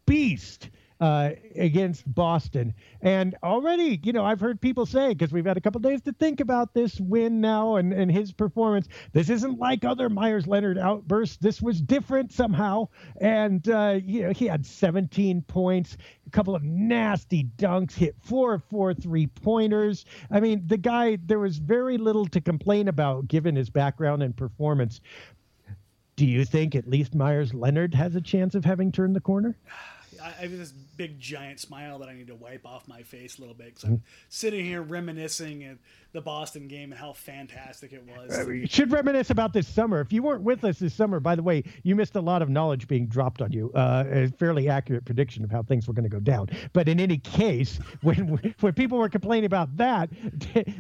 beast 0.06 0.70
uh, 1.00 1.30
against 1.56 2.02
Boston. 2.14 2.72
And 3.02 3.36
already, 3.42 4.00
you 4.02 4.12
know, 4.12 4.24
I've 4.24 4.40
heard 4.40 4.60
people 4.60 4.86
say, 4.86 5.08
because 5.08 5.32
we've 5.32 5.44
had 5.44 5.56
a 5.56 5.60
couple 5.60 5.80
days 5.80 6.00
to 6.02 6.12
think 6.12 6.40
about 6.40 6.72
this 6.72 7.00
win 7.00 7.40
now 7.40 7.76
and, 7.76 7.92
and 7.92 8.10
his 8.10 8.32
performance, 8.32 8.88
this 9.12 9.28
isn't 9.28 9.58
like 9.58 9.84
other 9.84 10.08
Meyers 10.08 10.46
Leonard 10.46 10.78
outbursts. 10.78 11.36
This 11.36 11.60
was 11.60 11.80
different 11.82 12.32
somehow. 12.32 12.88
And, 13.20 13.68
uh, 13.68 13.98
you 14.02 14.22
know, 14.22 14.30
he 14.30 14.46
had 14.46 14.64
17 14.64 15.42
points, 15.42 15.96
a 16.26 16.30
couple 16.30 16.54
of 16.54 16.62
nasty 16.62 17.44
dunks, 17.58 17.92
hit 17.92 18.14
four 18.22 18.58
four 18.58 18.94
three 18.94 19.26
pointers. 19.26 20.04
I 20.30 20.40
mean, 20.40 20.62
the 20.66 20.78
guy, 20.78 21.18
there 21.26 21.40
was 21.40 21.58
very 21.58 21.98
little 21.98 22.26
to 22.26 22.40
complain 22.40 22.88
about 22.88 23.28
given 23.28 23.56
his 23.56 23.68
background 23.68 24.22
and 24.22 24.34
performance. 24.36 25.00
Do 26.16 26.26
you 26.26 26.44
think 26.44 26.74
at 26.74 26.88
least 26.88 27.14
Meyers 27.14 27.52
Leonard 27.52 27.94
has 27.94 28.14
a 28.14 28.20
chance 28.20 28.54
of 28.54 28.64
having 28.64 28.92
turned 28.92 29.16
the 29.16 29.20
corner? 29.20 29.56
I, 30.22 30.26
I 30.26 30.30
have 30.42 30.56
this 30.56 30.72
big 30.96 31.18
giant 31.18 31.60
smile 31.60 31.98
that 31.98 32.08
I 32.08 32.14
need 32.14 32.28
to 32.28 32.34
wipe 32.34 32.66
off 32.66 32.86
my 32.88 33.02
face 33.02 33.38
a 33.38 33.40
little 33.40 33.54
bit 33.54 33.74
because 33.74 33.84
I'm 33.84 34.02
sitting 34.28 34.64
here 34.64 34.82
reminiscing 34.82 35.64
at 35.64 35.78
the 36.12 36.20
Boston 36.20 36.68
game 36.68 36.92
and 36.92 37.00
how 37.00 37.12
fantastic 37.12 37.92
it 37.92 38.04
was. 38.06 38.38
Uh, 38.38 38.48
you 38.48 38.66
should 38.66 38.92
reminisce 38.92 39.30
about 39.30 39.52
this 39.52 39.66
summer. 39.66 40.00
If 40.00 40.12
you 40.12 40.22
weren't 40.22 40.42
with 40.42 40.64
us 40.64 40.78
this 40.78 40.94
summer, 40.94 41.18
by 41.18 41.34
the 41.34 41.42
way, 41.42 41.64
you 41.82 41.96
missed 41.96 42.14
a 42.14 42.20
lot 42.20 42.40
of 42.40 42.48
knowledge 42.48 42.86
being 42.86 43.08
dropped 43.08 43.42
on 43.42 43.50
you. 43.50 43.72
Uh, 43.74 44.04
a 44.08 44.28
fairly 44.28 44.68
accurate 44.68 45.04
prediction 45.04 45.42
of 45.42 45.50
how 45.50 45.62
things 45.62 45.88
were 45.88 45.92
going 45.92 46.04
to 46.04 46.10
go 46.10 46.20
down. 46.20 46.48
But 46.72 46.88
in 46.88 47.00
any 47.00 47.18
case, 47.18 47.78
when 48.02 48.40
when 48.60 48.72
people 48.74 48.98
were 48.98 49.08
complaining 49.08 49.46
about 49.46 49.76
that, 49.76 50.08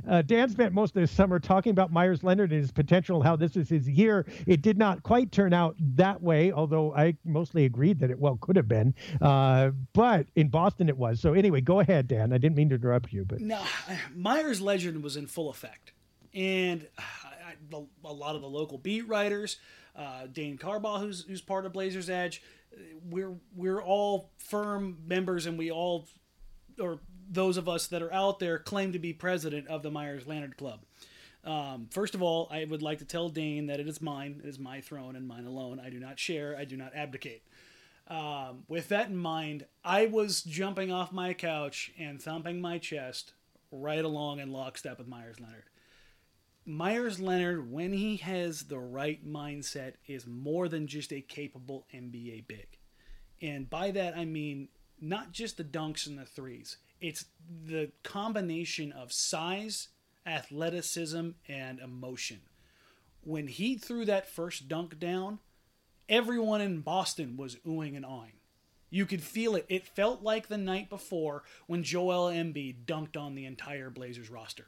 uh, 0.08 0.22
Dan 0.22 0.48
spent 0.48 0.72
most 0.72 0.94
of 0.96 1.02
the 1.02 1.08
summer 1.08 1.40
talking 1.40 1.70
about 1.70 1.92
Meyers 1.92 2.22
Leonard 2.22 2.52
and 2.52 2.60
his 2.60 2.70
potential, 2.70 3.20
how 3.20 3.34
this 3.34 3.56
is 3.56 3.68
his 3.68 3.88
year. 3.88 4.26
It 4.46 4.62
did 4.62 4.78
not 4.78 5.02
quite 5.02 5.32
turn 5.32 5.52
out 5.52 5.74
that 5.96 6.22
way, 6.22 6.52
although 6.52 6.94
I 6.94 7.16
mostly 7.24 7.64
agreed 7.64 7.98
that 8.00 8.10
it 8.10 8.18
well 8.18 8.38
could 8.40 8.54
have 8.56 8.68
been. 8.68 8.94
Uh, 9.20 9.70
but 9.92 10.03
in 10.34 10.48
Boston, 10.48 10.88
it 10.88 10.96
was. 10.96 11.20
So 11.20 11.34
anyway, 11.34 11.60
go 11.60 11.80
ahead, 11.80 12.08
Dan. 12.08 12.32
I 12.32 12.38
didn't 12.38 12.56
mean 12.56 12.68
to 12.70 12.76
interrupt 12.76 13.12
you, 13.12 13.24
but 13.24 13.40
no, 13.40 13.62
Meyers 14.14 14.60
Leonard 14.60 15.02
was 15.02 15.16
in 15.16 15.26
full 15.26 15.50
effect, 15.50 15.92
and 16.32 16.86
the, 17.70 17.86
a 18.04 18.12
lot 18.12 18.34
of 18.34 18.42
the 18.42 18.48
local 18.48 18.78
beat 18.78 19.08
writers, 19.08 19.58
uh, 19.96 20.26
Dane 20.32 20.58
Carbaugh, 20.58 21.00
who's 21.00 21.24
who's 21.24 21.40
part 21.40 21.66
of 21.66 21.72
Blazers 21.72 22.10
Edge, 22.10 22.42
we're 23.08 23.34
we're 23.54 23.82
all 23.82 24.30
firm 24.38 24.98
members, 25.06 25.46
and 25.46 25.58
we 25.58 25.70
all, 25.70 26.08
or 26.80 27.00
those 27.30 27.56
of 27.56 27.68
us 27.68 27.86
that 27.88 28.02
are 28.02 28.12
out 28.12 28.38
there, 28.38 28.58
claim 28.58 28.92
to 28.92 28.98
be 28.98 29.12
president 29.12 29.68
of 29.68 29.82
the 29.82 29.90
Meyers 29.90 30.26
Leonard 30.26 30.56
Club. 30.56 30.80
Um, 31.44 31.88
first 31.90 32.14
of 32.14 32.22
all, 32.22 32.48
I 32.50 32.64
would 32.64 32.82
like 32.82 32.98
to 32.98 33.04
tell 33.04 33.28
Dane 33.28 33.66
that 33.66 33.78
it 33.78 33.86
is 33.86 34.00
mine. 34.00 34.40
It 34.42 34.48
is 34.48 34.58
my 34.58 34.80
throne 34.80 35.14
and 35.14 35.28
mine 35.28 35.44
alone. 35.44 35.78
I 35.78 35.90
do 35.90 36.00
not 36.00 36.18
share. 36.18 36.56
I 36.56 36.64
do 36.64 36.76
not 36.76 36.94
abdicate. 36.94 37.42
Um, 38.06 38.64
with 38.68 38.88
that 38.88 39.08
in 39.08 39.16
mind, 39.16 39.66
I 39.82 40.06
was 40.06 40.42
jumping 40.42 40.92
off 40.92 41.12
my 41.12 41.32
couch 41.32 41.92
and 41.98 42.20
thumping 42.20 42.60
my 42.60 42.78
chest 42.78 43.32
right 43.70 44.04
along 44.04 44.40
in 44.40 44.52
lockstep 44.52 44.98
with 44.98 45.08
Meyers 45.08 45.40
Leonard. 45.40 45.64
Meyers 46.66 47.20
Leonard, 47.20 47.70
when 47.70 47.92
he 47.92 48.16
has 48.16 48.64
the 48.64 48.78
right 48.78 49.26
mindset, 49.26 49.94
is 50.06 50.26
more 50.26 50.68
than 50.68 50.86
just 50.86 51.12
a 51.12 51.20
capable 51.20 51.86
NBA 51.94 52.46
big. 52.46 52.78
And 53.42 53.68
by 53.68 53.90
that, 53.90 54.16
I 54.16 54.24
mean 54.24 54.68
not 55.00 55.32
just 55.32 55.56
the 55.56 55.64
dunks 55.64 56.06
and 56.06 56.18
the 56.18 56.24
threes, 56.24 56.78
it's 57.00 57.26
the 57.66 57.90
combination 58.02 58.92
of 58.92 59.12
size, 59.12 59.88
athleticism, 60.24 61.30
and 61.48 61.80
emotion. 61.80 62.40
When 63.22 63.48
he 63.48 63.76
threw 63.76 64.04
that 64.06 64.28
first 64.28 64.68
dunk 64.68 64.98
down, 64.98 65.40
everyone 66.08 66.60
in 66.60 66.80
Boston 66.80 67.36
was 67.36 67.56
oohing 67.66 67.96
and 67.96 68.04
awing. 68.04 68.32
You 68.90 69.06
could 69.06 69.22
feel 69.22 69.56
it. 69.56 69.66
It 69.68 69.88
felt 69.88 70.22
like 70.22 70.46
the 70.46 70.58
night 70.58 70.88
before 70.88 71.42
when 71.66 71.82
Joel 71.82 72.30
Embiid 72.30 72.84
dunked 72.86 73.16
on 73.16 73.34
the 73.34 73.44
entire 73.44 73.90
Blazers 73.90 74.30
roster. 74.30 74.66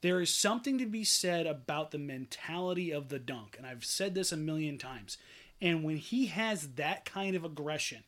There 0.00 0.20
is 0.20 0.32
something 0.32 0.78
to 0.78 0.86
be 0.86 1.04
said 1.04 1.46
about 1.46 1.90
the 1.90 1.98
mentality 1.98 2.90
of 2.90 3.08
the 3.08 3.18
dunk, 3.18 3.56
and 3.56 3.66
I've 3.66 3.84
said 3.84 4.14
this 4.14 4.32
a 4.32 4.36
million 4.36 4.78
times. 4.78 5.18
And 5.60 5.82
when 5.82 5.96
he 5.96 6.26
has 6.26 6.74
that 6.74 7.04
kind 7.04 7.34
of 7.34 7.44
aggression, 7.44 8.04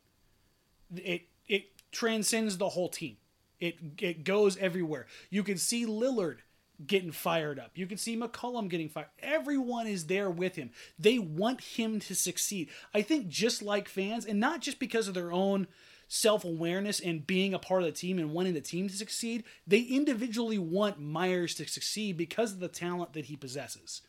it 0.96 1.22
it 1.48 1.66
transcends 1.90 2.59
the 2.59 2.70
whole 2.70 2.88
team. 2.88 3.16
It 3.59 3.76
it 3.98 4.24
goes 4.24 4.57
everywhere. 4.57 5.07
You 5.31 5.42
can 5.42 5.59
see 5.59 5.85
Lillard 5.85 6.38
getting 6.87 7.12
fired 7.12 7.59
up. 7.59 7.73
You 7.75 7.87
can 7.87 7.99
see 7.99 8.16
McCollum 8.16 8.69
getting 8.69 8.88
fired. 8.88 9.09
Everyone 9.21 9.87
is 9.87 10.07
there 10.07 10.31
with 10.31 10.57
him. 10.57 10.71
They 10.99 11.19
want 11.19 11.61
him 11.61 12.01
to 12.01 12.14
succeed. 12.14 12.69
I 12.95 13.03
think 13.03 13.29
just 13.29 13.62
like 13.62 13.88
fans, 13.88 14.25
and 14.25 14.40
not 14.40 14.61
just 14.61 14.79
because 14.79 15.09
of 15.09 15.14
their 15.14 15.33
own 15.33 15.66
self 16.09 16.45
awareness 16.45 17.01
and 17.01 17.27
being 17.27 17.55
a 17.55 17.59
part 17.59 17.83
of 17.83 17.87
the 17.87 17.93
team 17.93 18.19
and 18.19 18.33
wanting 18.33 18.55
the 18.55 18.61
team 18.61 18.88
to 18.88 18.97
succeed, 18.97 19.45
they 19.66 19.81
individually 19.81 20.59
want 20.59 21.01
Meyers 21.01 21.55
to 21.57 21.69
succeed 21.69 22.16
because 22.16 22.53
of 22.53 22.61
the 22.61 22.69
talent 22.69 23.12
that 23.12 23.27
he 23.27 23.37
possesses. 23.37 24.03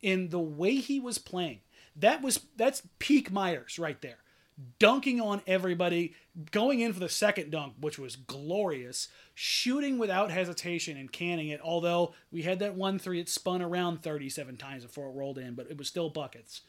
In 0.00 0.28
the 0.30 0.40
way 0.40 0.76
he 0.76 1.00
was 1.00 1.18
playing, 1.18 1.60
that 1.96 2.22
was 2.22 2.46
that's 2.56 2.82
peak 2.98 3.30
Meyers 3.30 3.78
right 3.78 4.00
there 4.02 4.18
dunking 4.78 5.20
on 5.20 5.42
everybody, 5.46 6.14
going 6.50 6.80
in 6.80 6.92
for 6.92 7.00
the 7.00 7.08
second 7.08 7.50
dunk, 7.50 7.74
which 7.80 7.98
was 7.98 8.16
glorious, 8.16 9.08
shooting 9.34 9.98
without 9.98 10.30
hesitation 10.30 10.96
and 10.96 11.10
canning 11.10 11.48
it. 11.48 11.60
Although 11.62 12.14
we 12.30 12.42
had 12.42 12.60
that 12.60 12.74
one 12.74 12.98
three, 12.98 13.20
it 13.20 13.28
spun 13.28 13.62
around 13.62 14.02
37 14.02 14.56
times 14.56 14.84
before 14.84 15.08
it 15.08 15.14
rolled 15.14 15.38
in, 15.38 15.54
but 15.54 15.70
it 15.70 15.78
was 15.78 15.88
still 15.88 16.10
buckets. 16.10 16.60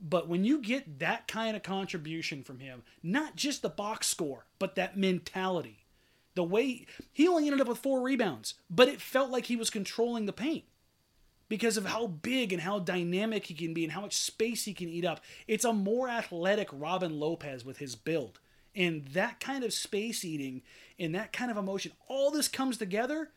But 0.00 0.28
when 0.28 0.44
you 0.44 0.58
get 0.60 1.00
that 1.00 1.26
kind 1.26 1.56
of 1.56 1.62
contribution 1.62 2.42
from 2.42 2.60
him, 2.60 2.82
not 3.02 3.36
just 3.36 3.62
the 3.62 3.68
box 3.68 4.06
score, 4.06 4.46
but 4.58 4.76
that 4.76 4.96
mentality, 4.96 5.84
the 6.34 6.44
way 6.44 6.86
he 7.12 7.26
only 7.26 7.46
ended 7.46 7.60
up 7.60 7.68
with 7.68 7.78
four 7.78 8.00
rebounds, 8.00 8.54
but 8.70 8.88
it 8.88 9.00
felt 9.00 9.30
like 9.30 9.46
he 9.46 9.56
was 9.56 9.68
controlling 9.68 10.26
the 10.26 10.32
paint 10.32 10.64
because 11.50 11.76
of 11.76 11.84
how 11.84 12.06
big 12.06 12.52
and 12.52 12.62
how 12.62 12.78
dynamic 12.78 13.46
he 13.46 13.54
can 13.54 13.74
be 13.74 13.82
and 13.82 13.92
how 13.92 14.00
much 14.00 14.16
space 14.16 14.64
he 14.64 14.72
can 14.72 14.88
eat 14.88 15.04
up. 15.04 15.20
It's 15.48 15.64
a 15.64 15.72
more 15.72 16.08
athletic 16.08 16.68
Robin 16.72 17.18
Lopez 17.18 17.64
with 17.64 17.78
his 17.78 17.96
build. 17.96 18.38
And 18.74 19.04
that 19.08 19.40
kind 19.40 19.64
of 19.64 19.72
space 19.72 20.24
eating 20.24 20.62
and 20.96 21.12
that 21.16 21.32
kind 21.32 21.50
of 21.50 21.56
emotion, 21.56 21.90
all 22.06 22.30
this 22.30 22.46
comes 22.46 22.76
together, 22.78 23.32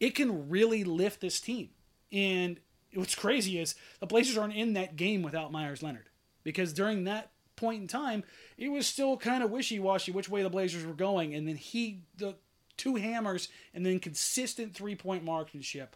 it 0.00 0.16
can 0.16 0.50
really 0.50 0.82
lift 0.82 1.20
this 1.20 1.40
team. 1.40 1.70
And 2.12 2.58
what's 2.92 3.14
crazy 3.14 3.60
is 3.60 3.76
the 4.00 4.06
Blazers 4.06 4.36
aren't 4.36 4.56
in 4.56 4.72
that 4.72 4.96
game 4.96 5.22
without 5.22 5.52
Meyers 5.52 5.84
Leonard. 5.84 6.08
Because 6.42 6.72
during 6.72 7.04
that 7.04 7.30
point 7.54 7.80
in 7.80 7.86
time, 7.86 8.24
it 8.58 8.70
was 8.70 8.88
still 8.88 9.16
kind 9.16 9.44
of 9.44 9.52
wishy 9.52 9.78
washy 9.78 10.10
which 10.10 10.28
way 10.28 10.42
the 10.42 10.50
Blazers 10.50 10.84
were 10.84 10.94
going. 10.94 11.32
And 11.32 11.46
then 11.46 11.56
he, 11.56 12.00
the 12.16 12.34
two 12.76 12.96
hammers, 12.96 13.48
and 13.72 13.86
then 13.86 14.00
consistent 14.00 14.74
three 14.74 14.96
point 14.96 15.22
marksmanship 15.22 15.94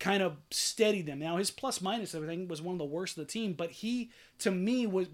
kind 0.00 0.22
of 0.22 0.36
steadied 0.50 1.06
them. 1.06 1.20
Now 1.20 1.36
his 1.36 1.50
plus 1.50 1.80
minus 1.80 2.14
everything 2.14 2.48
was 2.48 2.60
one 2.60 2.74
of 2.74 2.78
the 2.78 2.84
worst 2.84 3.16
of 3.16 3.26
the 3.26 3.32
team, 3.32 3.52
but 3.52 3.70
he 3.70 4.10
to 4.40 4.50
me 4.50 4.86
was 4.86 5.06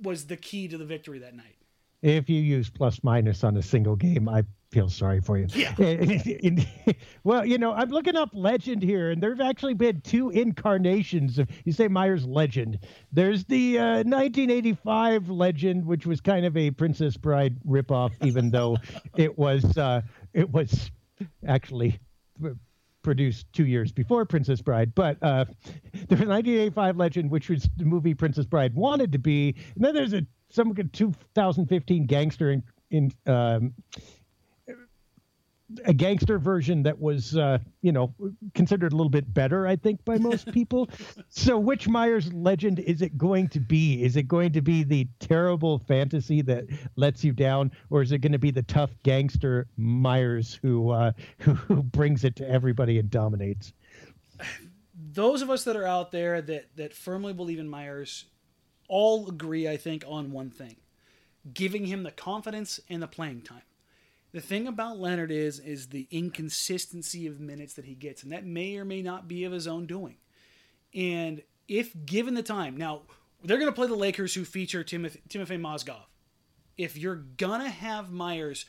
was 0.00 0.26
the 0.26 0.36
key 0.36 0.68
to 0.68 0.78
the 0.78 0.84
victory 0.84 1.18
that 1.20 1.34
night. 1.34 1.56
If 2.02 2.28
you 2.28 2.40
use 2.40 2.68
plus 2.68 3.02
minus 3.02 3.42
on 3.44 3.56
a 3.56 3.62
single 3.62 3.96
game, 3.96 4.28
I 4.28 4.44
feel 4.70 4.90
sorry 4.90 5.20
for 5.20 5.38
you. 5.38 5.46
Yeah. 5.54 5.72
well, 7.24 7.46
you 7.46 7.56
know, 7.56 7.72
I'm 7.72 7.88
looking 7.88 8.16
up 8.16 8.28
legend 8.34 8.82
here, 8.82 9.10
and 9.10 9.22
there've 9.22 9.40
actually 9.40 9.72
been 9.72 10.02
two 10.02 10.28
incarnations 10.30 11.38
of 11.38 11.48
you 11.64 11.72
say 11.72 11.88
Meyers 11.88 12.26
legend. 12.26 12.80
There's 13.10 13.44
the 13.44 13.78
uh, 13.78 13.94
1985 14.02 15.30
legend, 15.30 15.86
which 15.86 16.04
was 16.04 16.20
kind 16.20 16.44
of 16.44 16.56
a 16.58 16.70
Princess 16.72 17.16
Bride 17.16 17.56
ripoff, 17.66 18.12
even 18.22 18.50
though 18.50 18.76
it 19.16 19.38
was 19.38 19.78
uh, 19.78 20.02
it 20.34 20.50
was 20.50 20.90
actually 21.46 21.98
produced 23.04 23.46
two 23.52 23.66
years 23.66 23.92
before 23.92 24.24
Princess 24.24 24.60
Bride, 24.60 24.94
but 24.94 25.16
uh, 25.22 25.44
there's 26.08 26.20
an 26.20 26.28
1985 26.28 26.96
Legend, 26.96 27.30
which 27.30 27.48
was 27.48 27.68
the 27.76 27.84
movie 27.84 28.14
Princess 28.14 28.46
Bride 28.46 28.74
wanted 28.74 29.12
to 29.12 29.18
be, 29.18 29.54
and 29.76 29.84
then 29.84 29.94
there's 29.94 30.12
a 30.12 30.26
some 30.50 30.74
2015 30.74 32.06
gangster 32.06 32.52
in, 32.52 32.62
in 32.90 33.12
um, 33.26 33.74
a 35.84 35.92
gangster 35.92 36.38
version 36.38 36.82
that 36.82 36.98
was, 36.98 37.36
uh, 37.36 37.58
you 37.82 37.92
know, 37.92 38.14
considered 38.54 38.92
a 38.92 38.96
little 38.96 39.10
bit 39.10 39.32
better, 39.32 39.66
I 39.66 39.76
think, 39.76 40.04
by 40.04 40.18
most 40.18 40.50
people. 40.52 40.88
so, 41.28 41.58
which 41.58 41.88
Meyers 41.88 42.32
legend 42.32 42.78
is 42.80 43.02
it 43.02 43.16
going 43.18 43.48
to 43.48 43.60
be? 43.60 44.02
Is 44.02 44.16
it 44.16 44.24
going 44.24 44.52
to 44.52 44.62
be 44.62 44.84
the 44.84 45.08
terrible 45.20 45.78
fantasy 45.78 46.42
that 46.42 46.64
lets 46.96 47.24
you 47.24 47.32
down, 47.32 47.72
or 47.90 48.02
is 48.02 48.12
it 48.12 48.18
going 48.18 48.32
to 48.32 48.38
be 48.38 48.50
the 48.50 48.62
tough 48.62 48.90
gangster 49.02 49.66
Meyers 49.76 50.58
who 50.62 50.90
uh, 50.90 51.12
who, 51.38 51.54
who 51.54 51.82
brings 51.82 52.24
it 52.24 52.36
to 52.36 52.48
everybody 52.48 52.98
and 52.98 53.10
dominates? 53.10 53.72
Those 55.12 55.42
of 55.42 55.50
us 55.50 55.64
that 55.64 55.76
are 55.76 55.86
out 55.86 56.10
there 56.10 56.40
that 56.42 56.76
that 56.76 56.94
firmly 56.94 57.32
believe 57.32 57.58
in 57.58 57.68
Meyers 57.68 58.26
all 58.88 59.28
agree, 59.28 59.68
I 59.68 59.76
think, 59.76 60.04
on 60.06 60.32
one 60.32 60.50
thing: 60.50 60.76
giving 61.52 61.86
him 61.86 62.02
the 62.02 62.10
confidence 62.10 62.80
and 62.88 63.02
the 63.02 63.08
playing 63.08 63.42
time 63.42 63.62
The 64.34 64.40
thing 64.40 64.66
about 64.66 64.98
Leonard 64.98 65.30
is 65.30 65.60
is 65.60 65.86
the 65.86 66.08
inconsistency 66.10 67.28
of 67.28 67.38
minutes 67.38 67.74
that 67.74 67.84
he 67.84 67.94
gets, 67.94 68.24
and 68.24 68.32
that 68.32 68.44
may 68.44 68.76
or 68.76 68.84
may 68.84 69.00
not 69.00 69.28
be 69.28 69.44
of 69.44 69.52
his 69.52 69.68
own 69.68 69.86
doing. 69.86 70.16
And 70.92 71.40
if 71.68 71.94
given 72.04 72.34
the 72.34 72.42
time, 72.42 72.76
now 72.76 73.02
they're 73.44 73.58
going 73.58 73.70
to 73.70 73.74
play 73.74 73.86
the 73.86 73.94
Lakers, 73.94 74.34
who 74.34 74.44
feature 74.44 74.82
Timothy, 74.82 75.20
Timofey 75.28 75.60
Mozgov. 75.60 76.06
If 76.76 76.96
you're 76.96 77.22
gonna 77.36 77.70
have 77.70 78.10
Meyers 78.10 78.66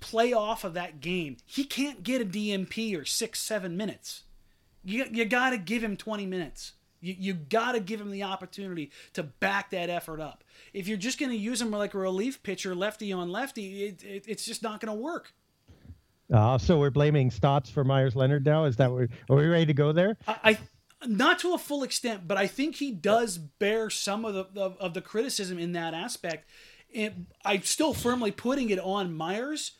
play 0.00 0.32
off 0.32 0.64
of 0.64 0.72
that 0.72 1.02
game, 1.02 1.36
he 1.44 1.64
can't 1.64 2.02
get 2.02 2.22
a 2.22 2.24
DNP 2.24 2.98
or 2.98 3.04
six, 3.04 3.40
seven 3.40 3.76
minutes. 3.76 4.22
You, 4.82 5.04
you 5.12 5.26
got 5.26 5.50
to 5.50 5.58
give 5.58 5.84
him 5.84 5.98
20 5.98 6.24
minutes. 6.24 6.72
You, 7.00 7.14
you 7.18 7.34
got 7.34 7.72
to 7.72 7.80
give 7.80 8.00
him 8.00 8.10
the 8.10 8.24
opportunity 8.24 8.90
to 9.14 9.22
back 9.22 9.70
that 9.70 9.90
effort 9.90 10.20
up. 10.20 10.44
If 10.72 10.88
you're 10.88 10.98
just 10.98 11.18
going 11.18 11.30
to 11.30 11.36
use 11.36 11.60
him 11.60 11.70
like 11.70 11.94
a 11.94 11.98
relief 11.98 12.42
pitcher, 12.42 12.74
lefty 12.74 13.12
on 13.12 13.30
lefty, 13.30 13.84
it, 13.84 14.02
it, 14.02 14.24
it's 14.26 14.44
just 14.44 14.62
not 14.62 14.80
going 14.80 14.94
to 14.96 15.00
work. 15.00 15.32
Uh, 16.32 16.58
so 16.58 16.78
we're 16.78 16.90
blaming 16.90 17.30
Stotts 17.30 17.70
for 17.70 17.84
Meyers 17.84 18.14
Leonard 18.14 18.44
now. 18.44 18.64
Is 18.64 18.76
that 18.76 18.90
are 18.90 19.08
we 19.36 19.46
ready 19.46 19.66
to 19.66 19.74
go 19.74 19.92
there? 19.92 20.18
I, 20.26 20.36
I 20.44 20.58
not 21.06 21.38
to 21.40 21.54
a 21.54 21.58
full 21.58 21.82
extent, 21.82 22.26
but 22.26 22.36
I 22.36 22.46
think 22.46 22.76
he 22.76 22.90
does 22.90 23.38
bear 23.38 23.88
some 23.88 24.24
of 24.24 24.34
the 24.34 24.60
of, 24.60 24.76
of 24.78 24.94
the 24.94 25.00
criticism 25.00 25.58
in 25.58 25.72
that 25.72 25.94
aspect. 25.94 26.48
And 26.94 27.26
I'm 27.44 27.62
still 27.62 27.94
firmly 27.94 28.30
putting 28.30 28.70
it 28.70 28.78
on 28.78 29.14
Meyers, 29.14 29.72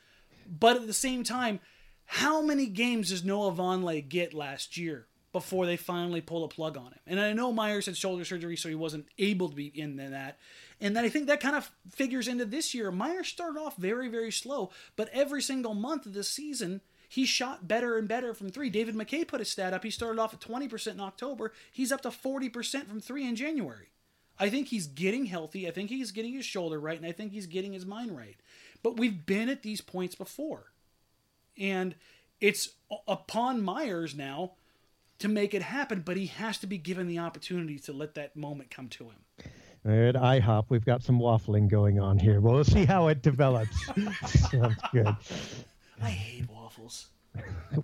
but 0.46 0.76
at 0.76 0.86
the 0.86 0.92
same 0.94 1.24
time, 1.24 1.60
how 2.04 2.40
many 2.40 2.66
games 2.66 3.10
does 3.10 3.24
Noah 3.24 3.52
Vonleh 3.52 4.06
get 4.06 4.32
last 4.32 4.76
year 4.76 5.07
before 5.32 5.66
they 5.66 5.76
finally 5.76 6.20
pull 6.20 6.44
a 6.44 6.48
plug 6.48 6.76
on 6.76 6.86
him? 6.86 7.00
And 7.06 7.20
I 7.20 7.32
know 7.32 7.52
Meyers 7.52 7.86
had 7.86 7.96
shoulder 7.96 8.24
surgery, 8.24 8.56
so 8.56 8.68
he 8.68 8.74
wasn't 8.74 9.06
able 9.18 9.48
to 9.48 9.54
be 9.54 9.66
in 9.66 9.96
that. 9.96 10.38
And 10.80 10.96
then 10.96 11.04
I 11.04 11.08
think 11.08 11.26
that 11.26 11.40
kind 11.40 11.56
of 11.56 11.70
figures 11.90 12.28
into 12.28 12.44
this 12.44 12.74
year. 12.74 12.90
Meyers 12.90 13.28
started 13.28 13.58
off 13.58 13.76
very, 13.76 14.08
very 14.08 14.32
slow, 14.32 14.70
but 14.96 15.08
every 15.12 15.42
single 15.42 15.74
month 15.74 16.06
of 16.06 16.14
this 16.14 16.28
season, 16.28 16.80
he 17.08 17.24
shot 17.24 17.66
better 17.66 17.96
and 17.96 18.06
better 18.06 18.34
from 18.34 18.50
three. 18.50 18.70
David 18.70 18.94
McKay 18.94 19.26
put 19.26 19.40
a 19.40 19.44
stat 19.44 19.72
up. 19.72 19.82
He 19.82 19.90
started 19.90 20.20
off 20.20 20.34
at 20.34 20.40
20% 20.40 20.92
in 20.92 21.00
October. 21.00 21.52
He's 21.72 21.90
up 21.90 22.02
to 22.02 22.10
40% 22.10 22.86
from 22.86 23.00
three 23.00 23.26
in 23.26 23.34
January. 23.34 23.88
I 24.38 24.50
think 24.50 24.68
he's 24.68 24.86
getting 24.86 25.26
healthy. 25.26 25.66
I 25.66 25.72
think 25.72 25.90
he's 25.90 26.12
getting 26.12 26.34
his 26.34 26.44
shoulder 26.44 26.78
right, 26.78 26.96
and 26.96 27.06
I 27.06 27.12
think 27.12 27.32
he's 27.32 27.46
getting 27.46 27.72
his 27.72 27.86
mind 27.86 28.16
right. 28.16 28.36
But 28.82 28.96
we've 28.96 29.26
been 29.26 29.48
at 29.48 29.62
these 29.62 29.80
points 29.80 30.14
before. 30.14 30.72
And 31.58 31.96
it's 32.40 32.70
upon 33.08 33.62
Meyers 33.62 34.14
now 34.14 34.52
to 35.18 35.28
make 35.28 35.54
it 35.54 35.62
happen, 35.62 36.02
but 36.04 36.16
he 36.16 36.26
has 36.26 36.58
to 36.58 36.66
be 36.66 36.78
given 36.78 37.06
the 37.08 37.18
opportunity 37.18 37.78
to 37.80 37.92
let 37.92 38.14
that 38.14 38.36
moment 38.36 38.70
come 38.70 38.88
to 38.88 39.04
him. 39.04 39.16
At 39.84 40.16
IHOP, 40.16 40.66
we've 40.68 40.84
got 40.84 41.02
some 41.02 41.18
waffling 41.18 41.68
going 41.68 42.00
on 42.00 42.18
here. 42.18 42.40
We'll 42.40 42.64
see 42.64 42.84
how 42.84 43.08
it 43.08 43.22
develops. 43.22 43.76
Sounds 44.50 44.76
good. 44.92 45.16
I 46.02 46.10
hate 46.10 46.48
waffles. 46.50 47.08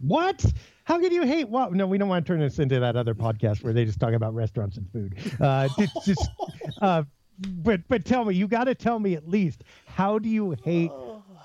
What? 0.00 0.44
How 0.84 0.98
can 0.98 1.12
you 1.12 1.22
hate 1.22 1.48
what? 1.48 1.72
No, 1.72 1.86
we 1.86 1.98
don't 1.98 2.08
want 2.08 2.26
to 2.26 2.32
turn 2.32 2.40
this 2.40 2.58
into 2.58 2.80
that 2.80 2.96
other 2.96 3.14
podcast 3.14 3.62
where 3.62 3.72
they 3.72 3.84
just 3.84 4.00
talk 4.00 4.12
about 4.12 4.34
restaurants 4.34 4.76
and 4.76 4.90
food. 4.90 5.16
Uh, 5.40 5.68
just, 5.78 6.04
just 6.04 6.28
uh, 6.82 7.04
but 7.38 7.80
but 7.88 8.04
tell 8.04 8.24
me, 8.24 8.34
you 8.34 8.48
got 8.48 8.64
to 8.64 8.74
tell 8.74 8.98
me 8.98 9.14
at 9.14 9.28
least 9.28 9.64
how 9.86 10.18
do 10.18 10.28
you 10.28 10.56
hate 10.64 10.90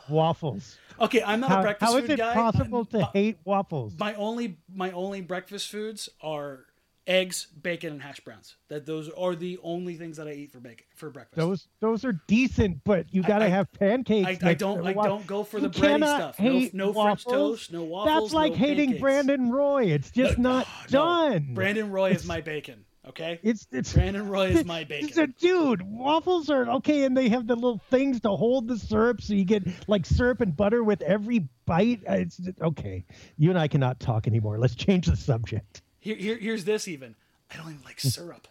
waffles? 0.10 0.78
Okay, 1.00 1.22
I'm 1.24 1.40
not 1.40 1.50
how, 1.50 1.60
a 1.60 1.64
breakfast 1.64 1.92
food 1.94 2.18
guy. 2.18 2.34
how 2.34 2.50
is 2.50 2.56
it 2.56 2.58
guy. 2.58 2.64
possible 2.64 2.86
to 2.86 3.00
Uh, 3.00 3.12
hate 3.14 3.38
waffles? 3.46 3.94
My 3.98 4.14
only 4.16 4.58
my 4.74 4.92
only 4.92 5.22
breakfast 5.22 5.70
foods 5.70 6.10
are 6.22 6.66
eggs, 7.08 7.48
bacon, 7.60 7.94
and 7.94 8.02
hash 8.04 8.20
browns. 8.20 8.56
That 8.68 8.86
those 8.86 9.10
are 9.10 9.34
the 9.36 9.58
only 9.64 9.96
things 9.96 10.18
that 10.18 10.28
I 10.28 10.32
eat 10.34 10.52
for 10.52 10.60
bacon 10.60 10.86
for 10.96 11.10
breakfast. 11.10 11.38
Those 11.38 11.68
those 11.80 12.06
are 12.06 12.20
decent, 12.28 12.84
but 12.84 13.12
you 13.14 13.24
got 13.24 13.40
to 13.40 13.46
I- 13.46 13.50
have 13.50 13.72
pancakes. 13.74 14.44
I, 14.44 14.50
I 14.50 14.54
don't 14.54 14.86
I 14.86 14.94
don't 14.94 15.26
go 15.26 15.44
for 15.44 15.60
the 15.60 15.70
bready 15.70 15.98
stuff. 16.06 16.40
No, 16.40 16.52
hate 16.52 16.74
no 16.74 16.94
French 16.94 17.24
toast, 17.26 17.72
no 17.72 17.84
waffles. 17.84 18.24
That's 18.30 18.34
like 18.34 18.52
no 18.52 18.58
hating 18.58 18.86
pancakes. 18.90 19.02
Brandon 19.02 19.52
Roy. 19.52 19.84
It's 19.86 20.12
just 20.12 20.38
not 20.38 20.68
No, 20.92 21.00
done. 21.32 21.54
Brandon 21.54 21.90
Roy 21.92 22.12
is 22.12 22.26
my 22.26 22.42
bacon. 22.42 22.86
Okay, 23.10 23.40
It's 23.44 23.66
it's 23.72 23.92
Brandon 23.94 24.30
Roy 24.30 24.50
is 24.50 24.66
my 24.66 24.84
bacon. 24.84 25.20
a 25.24 25.28
dude. 25.28 25.82
Waffles 25.82 26.50
are 26.50 26.70
okay, 26.78 27.04
and 27.06 27.18
they 27.18 27.30
have 27.30 27.48
the 27.48 27.56
little 27.56 27.82
things 27.90 28.20
to 28.22 28.30
hold 28.30 28.68
the 28.68 28.78
syrup, 28.78 29.22
so 29.22 29.34
you 29.34 29.46
get 29.46 29.64
like 29.90 30.06
syrup 30.06 30.42
and 30.42 30.56
butter 30.56 30.84
with 30.84 31.02
every 31.02 31.48
bite. 31.66 32.02
Uh, 32.08 32.14
It's 32.14 32.40
okay. 32.62 33.06
You 33.38 33.50
and 33.50 33.58
I 33.58 33.68
cannot 33.68 34.00
talk 34.00 34.28
anymore. 34.28 34.60
Let's 34.60 34.76
change 34.76 35.08
the 35.08 35.16
subject. 35.16 35.82
Here, 36.00 36.16
here, 36.16 36.38
here's 36.38 36.66
this 36.66 36.88
even. 36.88 37.16
I 37.52 37.58
don't 37.58 37.72
even 37.72 37.84
like 37.84 38.00
syrup. 38.00 38.48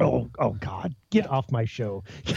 Oh, 0.00 0.30
oh 0.38 0.50
God! 0.52 0.94
Get 1.10 1.28
off 1.28 1.50
my 1.52 1.64
show. 1.64 2.02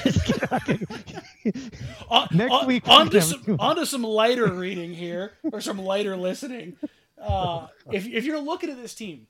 On, 2.09 2.27
Next 2.31 2.51
on, 2.53 2.67
week, 2.67 2.87
on 2.87 3.09
to 3.09 3.21
some, 3.21 3.41
do- 3.43 3.57
on 3.59 3.75
to 3.77 3.85
some 3.85 4.03
lighter 4.03 4.51
reading 4.51 4.93
here, 4.93 5.33
or 5.51 5.61
some 5.61 5.77
lighter 5.77 6.15
listening. 6.15 6.77
Uh, 7.19 7.67
if, 7.91 8.05
if 8.05 8.25
you're 8.25 8.39
looking 8.39 8.69
at 8.69 8.77
this 8.81 8.93
team 8.93 9.27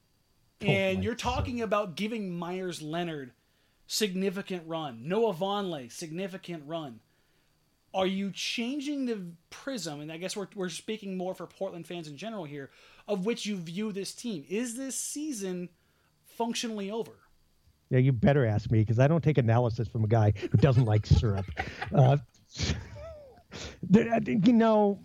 and 0.65 0.99
my 0.99 1.03
you're 1.03 1.15
talking 1.15 1.61
about 1.61 1.95
giving 1.95 2.37
Meyers 2.37 2.81
Leonard 2.81 3.31
significant 3.87 4.63
run, 4.67 5.07
Noah 5.07 5.33
Vonleh 5.33 5.91
significant 5.91 6.63
run, 6.65 6.99
are 7.93 8.07
you 8.07 8.31
changing 8.31 9.05
the 9.05 9.21
prism? 9.49 10.01
And 10.01 10.11
I 10.11 10.17
guess 10.17 10.35
we're, 10.35 10.47
we're 10.55 10.69
speaking 10.69 11.15
more 11.15 11.35
for 11.35 11.45
Portland 11.45 11.85
fans 11.85 12.07
in 12.07 12.17
general 12.17 12.43
here, 12.43 12.71
of 13.07 13.25
which 13.25 13.45
you 13.45 13.55
view 13.57 13.91
this 13.91 14.13
team. 14.13 14.45
Is 14.49 14.75
this 14.75 14.95
season 14.97 15.69
functionally 16.25 16.89
over? 16.89 17.11
Yeah, 17.89 17.99
you 17.99 18.11
better 18.11 18.45
ask 18.45 18.71
me 18.71 18.79
because 18.79 18.97
I 18.97 19.07
don't 19.07 19.23
take 19.23 19.37
analysis 19.37 19.87
from 19.87 20.03
a 20.03 20.07
guy 20.07 20.33
who 20.35 20.57
doesn't 20.57 20.85
like 20.85 21.05
syrup. 21.05 21.45
Uh, 21.93 22.17
there- 23.83 24.11
I 24.11 24.19
think, 24.19 24.47
you 24.47 24.53
know, 24.53 24.99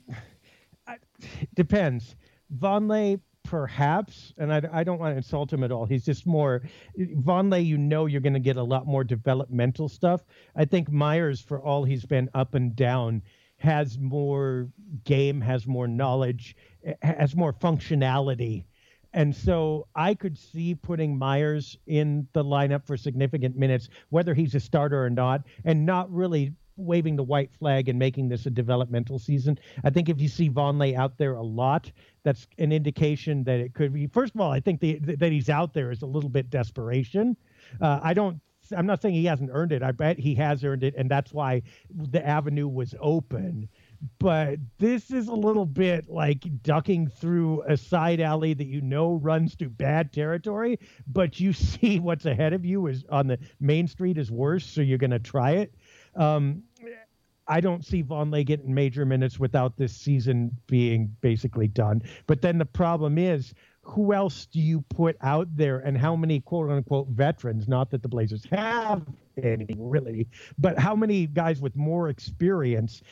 depends. 1.54 2.16
Vonleh, 2.56 3.20
perhaps, 3.48 4.34
and 4.36 4.52
I, 4.52 4.60
I 4.70 4.84
don't 4.84 4.98
want 4.98 5.14
to 5.14 5.16
insult 5.16 5.50
him 5.50 5.64
at 5.64 5.72
all. 5.72 5.86
He's 5.86 6.04
just 6.04 6.26
more 6.26 6.60
Vonleh. 6.98 7.64
You 7.64 7.78
know, 7.78 8.04
you're 8.04 8.20
going 8.20 8.34
to 8.34 8.40
get 8.40 8.56
a 8.56 8.62
lot 8.62 8.86
more 8.86 9.04
developmental 9.04 9.88
stuff. 9.88 10.20
I 10.54 10.66
think 10.66 10.90
Meyers, 10.90 11.40
for 11.40 11.58
all 11.58 11.82
he's 11.82 12.04
been 12.04 12.28
up 12.34 12.54
and 12.54 12.76
down, 12.76 13.22
has 13.56 13.98
more 13.98 14.68
game, 15.04 15.40
has 15.40 15.66
more 15.66 15.88
knowledge, 15.88 16.56
eh, 16.84 16.92
has 17.00 17.34
more 17.34 17.54
functionality. 17.54 18.64
And 19.14 19.34
so 19.34 19.86
I 19.94 20.14
could 20.14 20.36
see 20.36 20.74
putting 20.74 21.16
Meyers 21.16 21.78
in 21.86 22.28
the 22.34 22.44
lineup 22.44 22.86
for 22.86 22.98
significant 22.98 23.56
minutes, 23.56 23.88
whether 24.10 24.34
he's 24.34 24.54
a 24.54 24.60
starter 24.60 25.02
or 25.02 25.08
not, 25.08 25.44
and 25.64 25.86
not 25.86 26.12
really 26.12 26.52
waving 26.78 27.16
the 27.16 27.22
white 27.22 27.52
flag 27.52 27.88
and 27.88 27.98
making 27.98 28.28
this 28.28 28.46
a 28.46 28.50
developmental 28.50 29.18
season. 29.18 29.58
I 29.84 29.90
think 29.90 30.08
if 30.08 30.20
you 30.20 30.28
see 30.28 30.48
Vonleh 30.48 30.94
out 30.94 31.18
there 31.18 31.34
a 31.34 31.42
lot, 31.42 31.90
that's 32.22 32.46
an 32.58 32.72
indication 32.72 33.44
that 33.44 33.60
it 33.60 33.74
could 33.74 33.92
be. 33.92 34.06
First 34.06 34.34
of 34.34 34.40
all, 34.40 34.50
I 34.50 34.60
think 34.60 34.80
the, 34.80 34.98
that 35.00 35.32
he's 35.32 35.48
out 35.48 35.74
there 35.74 35.90
is 35.90 36.02
a 36.02 36.06
little 36.06 36.30
bit 36.30 36.50
desperation. 36.50 37.36
Uh, 37.80 38.00
I 38.02 38.14
don't. 38.14 38.40
I'm 38.76 38.86
not 38.86 39.00
saying 39.00 39.14
he 39.14 39.24
hasn't 39.24 39.48
earned 39.50 39.72
it. 39.72 39.82
I 39.82 39.92
bet 39.92 40.18
he 40.18 40.34
has 40.34 40.62
earned 40.62 40.84
it, 40.84 40.94
and 40.98 41.10
that's 41.10 41.32
why 41.32 41.62
the 41.90 42.26
avenue 42.26 42.68
was 42.68 42.94
open 43.00 43.68
but 44.18 44.58
this 44.78 45.10
is 45.10 45.28
a 45.28 45.34
little 45.34 45.66
bit 45.66 46.08
like 46.08 46.44
ducking 46.62 47.08
through 47.08 47.62
a 47.62 47.76
side 47.76 48.20
alley 48.20 48.54
that 48.54 48.66
you 48.66 48.80
know 48.80 49.14
runs 49.14 49.56
to 49.56 49.68
bad 49.68 50.12
territory, 50.12 50.78
but 51.06 51.40
you 51.40 51.52
see 51.52 51.98
what's 51.98 52.26
ahead 52.26 52.52
of 52.52 52.64
you 52.64 52.86
is 52.86 53.04
on 53.10 53.26
the 53.26 53.38
main 53.60 53.86
street 53.86 54.18
is 54.18 54.30
worse, 54.30 54.64
so 54.64 54.80
you're 54.80 54.98
going 54.98 55.10
to 55.10 55.18
try 55.18 55.52
it. 55.52 55.74
Um, 56.14 56.62
I 57.48 57.60
don't 57.60 57.84
see 57.84 58.02
Vonleh 58.02 58.44
getting 58.44 58.74
major 58.74 59.06
minutes 59.06 59.38
without 59.38 59.76
this 59.76 59.94
season 59.94 60.56
being 60.66 61.16
basically 61.20 61.68
done. 61.68 62.02
But 62.26 62.42
then 62.42 62.58
the 62.58 62.66
problem 62.66 63.18
is, 63.18 63.54
who 63.82 64.12
else 64.12 64.44
do 64.44 64.60
you 64.60 64.82
put 64.90 65.16
out 65.22 65.48
there, 65.56 65.78
and 65.78 65.96
how 65.96 66.14
many 66.14 66.40
quote 66.40 66.70
unquote 66.70 67.08
veterans? 67.08 67.66
Not 67.68 67.90
that 67.90 68.02
the 68.02 68.08
Blazers 68.08 68.44
have 68.52 69.02
any 69.42 69.66
really, 69.78 70.28
but 70.58 70.78
how 70.78 70.94
many 70.94 71.26
guys 71.26 71.62
with 71.62 71.74
more 71.74 72.10
experience 72.10 73.02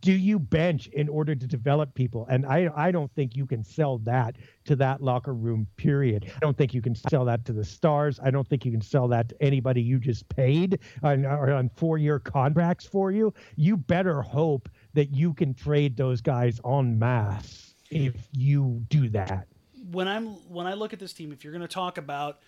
do 0.00 0.12
you 0.12 0.38
bench 0.38 0.86
in 0.88 1.08
order 1.08 1.34
to 1.34 1.46
develop 1.46 1.94
people? 1.94 2.26
And 2.28 2.46
I, 2.46 2.70
I 2.74 2.90
don't 2.90 3.12
think 3.14 3.36
you 3.36 3.46
can 3.46 3.62
sell 3.62 3.98
that 3.98 4.36
to 4.64 4.76
that 4.76 5.02
locker 5.02 5.34
room, 5.34 5.66
period. 5.76 6.32
I 6.34 6.38
don't 6.40 6.56
think 6.56 6.74
you 6.74 6.82
can 6.82 6.94
sell 6.94 7.24
that 7.26 7.44
to 7.44 7.52
the 7.52 7.64
stars. 7.64 8.18
I 8.22 8.30
don't 8.30 8.48
think 8.48 8.64
you 8.64 8.72
can 8.72 8.80
sell 8.80 9.06
that 9.08 9.28
to 9.28 9.42
anybody 9.42 9.82
you 9.82 9.98
just 9.98 10.28
paid 10.28 10.80
on, 11.02 11.24
on 11.26 11.70
four 11.76 11.98
year 11.98 12.18
contracts 12.18 12.86
for 12.86 13.12
you. 13.12 13.32
You 13.56 13.76
better 13.76 14.22
hope 14.22 14.68
that 14.94 15.10
you 15.10 15.34
can 15.34 15.54
trade 15.54 15.96
those 15.96 16.20
guys 16.20 16.60
en 16.64 16.98
masse 16.98 17.74
if 17.90 18.28
you 18.32 18.82
do 18.88 19.08
that. 19.10 19.46
when 19.90 20.08
I'm 20.08 20.26
when 20.48 20.66
I 20.66 20.74
look 20.74 20.92
at 20.92 20.98
this 20.98 21.12
team, 21.12 21.32
if 21.32 21.44
you're 21.44 21.52
going 21.52 21.62
to 21.62 21.68
talk 21.68 21.98
about 21.98 22.40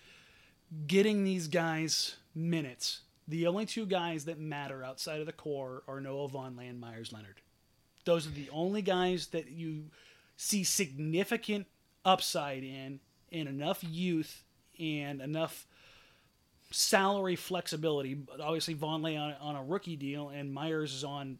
getting 0.87 1.23
these 1.23 1.47
guys 1.47 2.17
minutes, 2.35 3.01
the 3.29 3.47
only 3.47 3.65
two 3.65 3.85
guys 3.85 4.25
that 4.25 4.39
matter 4.39 4.83
outside 4.83 5.19
of 5.19 5.27
the 5.27 5.31
core 5.31 5.83
are 5.87 6.01
Noah 6.01 6.29
Vonleh 6.29 6.69
and 6.69 6.79
Meyers 6.79 7.13
Leonard. 7.13 7.41
Those 8.05 8.25
are 8.25 8.31
the 8.31 8.49
only 8.51 8.81
guys 8.81 9.27
that 9.27 9.51
you 9.51 9.85
see 10.35 10.63
significant 10.63 11.67
upside 12.03 12.63
in, 12.63 12.99
and 13.31 13.47
enough 13.47 13.83
youth 13.83 14.43
and 14.79 15.21
enough 15.21 15.67
salary 16.71 17.35
flexibility. 17.35 18.17
Obviously, 18.41 18.73
Vonleh 18.73 19.19
on, 19.19 19.33
on 19.39 19.55
a 19.55 19.63
rookie 19.63 19.95
deal, 19.95 20.29
and 20.29 20.51
Meyers 20.51 20.93
is 20.93 21.03
on 21.03 21.37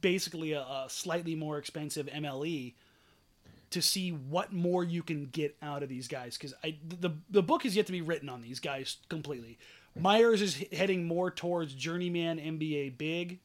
basically 0.00 0.52
a, 0.52 0.60
a 0.60 0.86
slightly 0.88 1.34
more 1.34 1.56
expensive 1.56 2.06
MLE 2.06 2.74
to 3.70 3.82
see 3.82 4.10
what 4.10 4.52
more 4.52 4.84
you 4.84 5.02
can 5.02 5.26
get 5.26 5.56
out 5.62 5.82
of 5.82 5.88
these 5.88 6.08
guys 6.08 6.36
because 6.36 6.54
I 6.64 6.76
the 6.86 7.10
the 7.30 7.42
book 7.42 7.66
is 7.66 7.76
yet 7.76 7.86
to 7.86 7.92
be 7.92 8.00
written 8.02 8.28
on 8.28 8.42
these 8.42 8.60
guys 8.60 8.98
completely. 9.08 9.58
Meyers 9.96 10.42
is 10.42 10.64
heading 10.72 11.06
more 11.06 11.30
towards 11.30 11.74
journeyman 11.74 12.38
NBA 12.38 12.98
big 12.98 13.40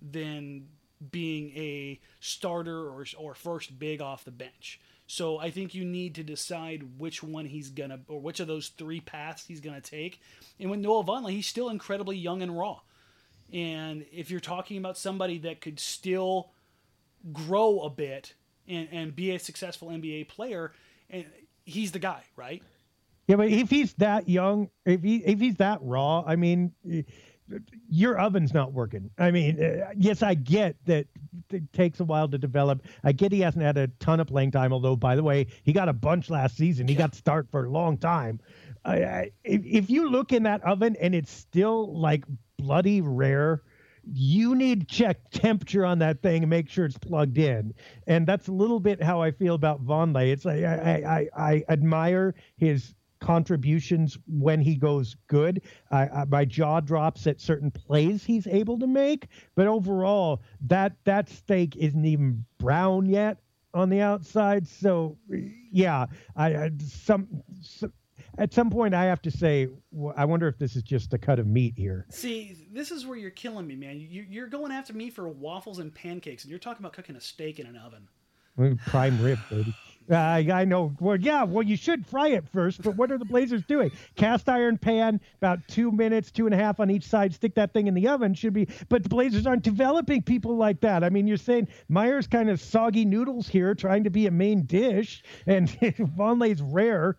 than 0.00 0.68
being 1.10 1.50
a 1.56 2.00
starter 2.20 2.88
or 2.88 3.04
or 3.16 3.34
first 3.34 3.78
big 3.78 4.00
off 4.00 4.24
the 4.24 4.30
bench. 4.30 4.80
So 5.06 5.38
I 5.38 5.50
think 5.50 5.74
you 5.74 5.84
need 5.84 6.14
to 6.16 6.22
decide 6.22 6.98
which 6.98 7.22
one 7.22 7.46
he's 7.46 7.70
gonna 7.70 8.00
or 8.08 8.20
which 8.20 8.40
of 8.40 8.46
those 8.46 8.68
three 8.68 9.00
paths 9.00 9.46
he's 9.46 9.60
gonna 9.60 9.80
take. 9.80 10.20
And 10.60 10.70
with 10.70 10.80
Noah 10.80 11.04
Vonleh, 11.04 11.30
he's 11.30 11.46
still 11.46 11.68
incredibly 11.70 12.16
young 12.16 12.42
and 12.42 12.56
raw. 12.56 12.80
And 13.52 14.04
if 14.12 14.30
you're 14.30 14.40
talking 14.40 14.76
about 14.76 14.98
somebody 14.98 15.38
that 15.38 15.60
could 15.60 15.80
still 15.80 16.50
grow 17.32 17.80
a 17.80 17.90
bit 17.90 18.34
and, 18.66 18.88
and 18.92 19.16
be 19.16 19.30
a 19.30 19.38
successful 19.38 19.88
NBA 19.88 20.28
player, 20.28 20.72
and 21.08 21.24
he's 21.64 21.92
the 21.92 21.98
guy, 21.98 22.24
right? 22.36 22.62
Yeah, 23.28 23.36
but 23.36 23.48
if 23.50 23.70
he's 23.70 23.94
that 23.94 24.28
young, 24.28 24.70
if 24.86 25.02
he 25.02 25.18
if 25.18 25.38
he's 25.38 25.56
that 25.56 25.80
raw, 25.82 26.24
I 26.26 26.36
mean, 26.36 26.72
your 27.88 28.18
oven's 28.18 28.52
not 28.54 28.72
working. 28.72 29.10
I 29.18 29.30
mean, 29.30 29.62
uh, 29.62 29.90
yes, 29.96 30.22
I 30.22 30.34
get 30.34 30.76
that 30.86 31.06
it 31.50 31.72
takes 31.72 32.00
a 32.00 32.04
while 32.04 32.28
to 32.28 32.38
develop. 32.38 32.84
I 33.04 33.12
get 33.12 33.32
he 33.32 33.40
hasn't 33.40 33.64
had 33.64 33.76
a 33.76 33.88
ton 34.00 34.20
of 34.20 34.26
playing 34.28 34.52
time, 34.52 34.72
although, 34.72 34.96
by 34.96 35.16
the 35.16 35.22
way, 35.22 35.46
he 35.62 35.72
got 35.72 35.88
a 35.88 35.92
bunch 35.92 36.30
last 36.30 36.56
season. 36.56 36.88
He 36.88 36.94
got 36.94 37.14
start 37.14 37.50
for 37.50 37.64
a 37.64 37.70
long 37.70 37.98
time. 37.98 38.40
I, 38.84 39.04
I, 39.04 39.30
if, 39.44 39.62
if 39.64 39.90
you 39.90 40.10
look 40.10 40.32
in 40.32 40.44
that 40.44 40.62
oven 40.64 40.96
and 41.00 41.14
it's 41.14 41.30
still 41.30 41.98
like 41.98 42.24
bloody 42.58 43.00
rare, 43.00 43.62
you 44.10 44.54
need 44.54 44.80
to 44.80 44.86
check 44.86 45.30
temperature 45.30 45.84
on 45.84 45.98
that 45.98 46.22
thing 46.22 46.42
and 46.42 46.50
make 46.50 46.68
sure 46.70 46.86
it's 46.86 46.98
plugged 46.98 47.38
in. 47.38 47.74
And 48.06 48.26
that's 48.26 48.48
a 48.48 48.52
little 48.52 48.80
bit 48.80 49.02
how 49.02 49.20
I 49.20 49.32
feel 49.32 49.54
about 49.54 49.84
Vonleh. 49.84 50.32
It's 50.32 50.44
like 50.44 50.64
I, 50.64 51.28
I, 51.36 51.50
I 51.50 51.64
admire 51.68 52.34
his 52.56 52.94
contributions 53.20 54.18
when 54.26 54.60
he 54.60 54.76
goes 54.76 55.16
good. 55.26 55.62
Uh, 55.90 56.24
my 56.28 56.44
jaw 56.44 56.80
drops 56.80 57.26
at 57.26 57.40
certain 57.40 57.70
plays 57.70 58.24
he's 58.24 58.46
able 58.46 58.78
to 58.78 58.86
make, 58.86 59.28
but 59.54 59.66
overall, 59.66 60.42
that 60.60 60.92
that 61.04 61.28
steak 61.28 61.76
isn't 61.76 62.04
even 62.04 62.44
brown 62.58 63.06
yet 63.06 63.38
on 63.74 63.90
the 63.90 64.00
outside. 64.00 64.66
So, 64.66 65.16
yeah, 65.72 66.06
I, 66.36 66.54
I 66.54 66.70
some, 66.78 67.28
some 67.60 67.92
at 68.38 68.52
some 68.54 68.70
point 68.70 68.94
I 68.94 69.04
have 69.04 69.22
to 69.22 69.30
say, 69.30 69.68
I 70.16 70.24
wonder 70.24 70.48
if 70.48 70.58
this 70.58 70.76
is 70.76 70.82
just 70.82 71.12
a 71.12 71.18
cut 71.18 71.38
of 71.38 71.46
meat 71.46 71.74
here. 71.76 72.06
See, 72.10 72.68
this 72.72 72.90
is 72.90 73.06
where 73.06 73.18
you're 73.18 73.30
killing 73.30 73.66
me, 73.66 73.76
man. 73.76 73.98
You, 74.00 74.44
are 74.44 74.48
going 74.48 74.72
after 74.72 74.92
me 74.92 75.10
for 75.10 75.28
waffles 75.28 75.78
and 75.80 75.94
pancakes, 75.94 76.44
and 76.44 76.50
you're 76.50 76.58
talking 76.58 76.82
about 76.82 76.92
cooking 76.92 77.16
a 77.16 77.20
steak 77.20 77.58
in 77.58 77.66
an 77.66 77.76
oven. 77.76 78.08
Prime 78.86 79.20
rib, 79.22 79.38
baby. 79.50 79.74
Uh, 80.10 80.16
I 80.16 80.64
know. 80.64 80.94
Well, 81.00 81.16
yeah. 81.16 81.44
Well, 81.44 81.62
you 81.64 81.76
should 81.76 82.06
fry 82.06 82.28
it 82.28 82.48
first. 82.48 82.82
But 82.82 82.96
what 82.96 83.12
are 83.12 83.18
the 83.18 83.24
Blazers 83.24 83.62
doing? 83.64 83.90
Cast 84.16 84.48
iron 84.48 84.78
pan, 84.78 85.20
about 85.36 85.60
two 85.68 85.92
minutes, 85.92 86.30
two 86.30 86.46
and 86.46 86.54
a 86.54 86.58
half 86.58 86.80
on 86.80 86.90
each 86.90 87.04
side. 87.04 87.34
Stick 87.34 87.54
that 87.56 87.72
thing 87.72 87.86
in 87.86 87.94
the 87.94 88.08
oven. 88.08 88.34
Should 88.34 88.54
be. 88.54 88.68
But 88.88 89.02
the 89.02 89.08
Blazers 89.08 89.46
aren't 89.46 89.62
developing 89.62 90.22
people 90.22 90.56
like 90.56 90.80
that. 90.80 91.04
I 91.04 91.10
mean, 91.10 91.26
you're 91.26 91.36
saying 91.36 91.68
Meyers 91.88 92.26
kind 92.26 92.48
of 92.48 92.60
soggy 92.60 93.04
noodles 93.04 93.48
here, 93.48 93.74
trying 93.74 94.04
to 94.04 94.10
be 94.10 94.26
a 94.26 94.30
main 94.30 94.64
dish, 94.64 95.22
and 95.46 95.68
Vonleh's 96.16 96.62
rare. 96.62 97.16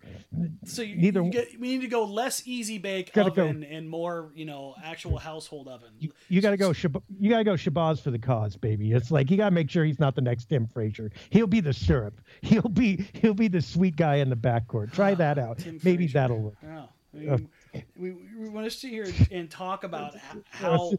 So 0.66 0.82
you, 0.82 0.96
neither 0.96 1.22
you 1.22 1.32
get, 1.32 1.60
we 1.60 1.70
need 1.70 1.82
to 1.82 1.88
go 1.88 2.06
less 2.06 2.42
easy 2.46 2.78
bake 2.78 3.16
oven 3.18 3.62
go, 3.62 3.68
and 3.70 3.90
more, 3.90 4.32
you 4.34 4.46
know, 4.46 4.76
actual 4.84 5.18
household 5.18 5.68
oven. 5.68 5.90
You, 6.00 6.12
you 6.28 6.42
got 6.42 6.52
to 6.52 6.58
go. 6.58 6.74
You 7.20 7.30
got 7.30 7.40
to 7.40 7.44
go 7.44 7.54
Shabazz 7.54 8.02
for 8.02 8.12
the 8.12 8.20
cause, 8.20 8.56
baby. 8.56 8.94
It's 8.94 9.12
like 9.12 9.30
you 9.30 9.38
got 9.38 9.50
to 9.50 9.56
make 9.56 9.70
sure 9.70 9.86
he's 9.86 10.00
not 10.00 10.16
the 10.16 10.22
next 10.22 10.46
Tim 10.46 10.68
Frazier. 10.68 11.12
He'll 11.30 11.48
be 11.48 11.60
the 11.60 11.74
syrup. 11.74 12.20
He'll 12.42 12.62
be 12.80 13.08
he'll 13.14 13.34
be 13.34 13.48
the 13.48 13.62
sweet 13.62 13.96
guy 13.96 14.16
in 14.16 14.30
the 14.30 14.36
backcourt. 14.36 14.92
Try 14.94 15.14
that 15.16 15.38
out. 15.38 15.60
Tim 15.60 15.80
Maybe 15.84 16.06
Frazier. 16.08 16.20
that'll 16.20 16.40
work. 16.40 16.56
Oh, 16.64 16.90
I 17.14 17.18
mean, 17.18 17.30
uh, 17.30 17.80
we, 17.98 18.12
we 18.38 18.50
want 18.50 18.66
to 18.66 18.72
sit 18.72 18.90
here 18.90 19.08
and 19.32 19.50
talk 19.50 19.84
about 19.84 20.16
how 20.50 20.94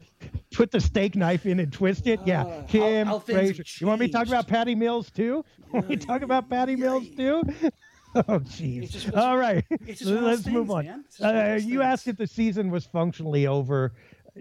put 0.53 0.71
the 0.71 0.81
steak 0.81 1.17
knife 1.17 1.47
in 1.47 1.61
and 1.61 1.73
twist 1.73 2.07
it. 2.07 2.21
Yeah, 2.25 2.45
uh, 2.45 2.67
Tim 2.67 3.07
how, 3.07 3.15
how 3.15 3.19
Frazier. 3.21 3.65
You 3.79 3.87
want 3.87 4.01
me 4.01 4.07
to 4.07 4.13
talk 4.13 4.27
about 4.27 4.47
Patty 4.47 4.75
Mills 4.75 5.11
too? 5.11 5.45
Want 5.73 5.89
me 5.89 5.95
to 5.95 6.05
talk 6.05 6.23
about 6.23 6.51
Patty 6.51 6.75
Mills 6.75 7.09
too? 7.17 7.43
Oh, 8.13 8.41
jeez. 8.41 9.17
All 9.17 9.37
right. 9.37 9.65
Let's 10.05 10.45
move 10.47 10.69
on. 10.73 11.05
Uh, 11.23 11.61
you 11.63 11.81
asked 11.81 12.09
if 12.09 12.17
the 12.17 12.27
season 12.27 12.69
was 12.69 12.85
functionally 12.85 13.47
over 13.47 13.93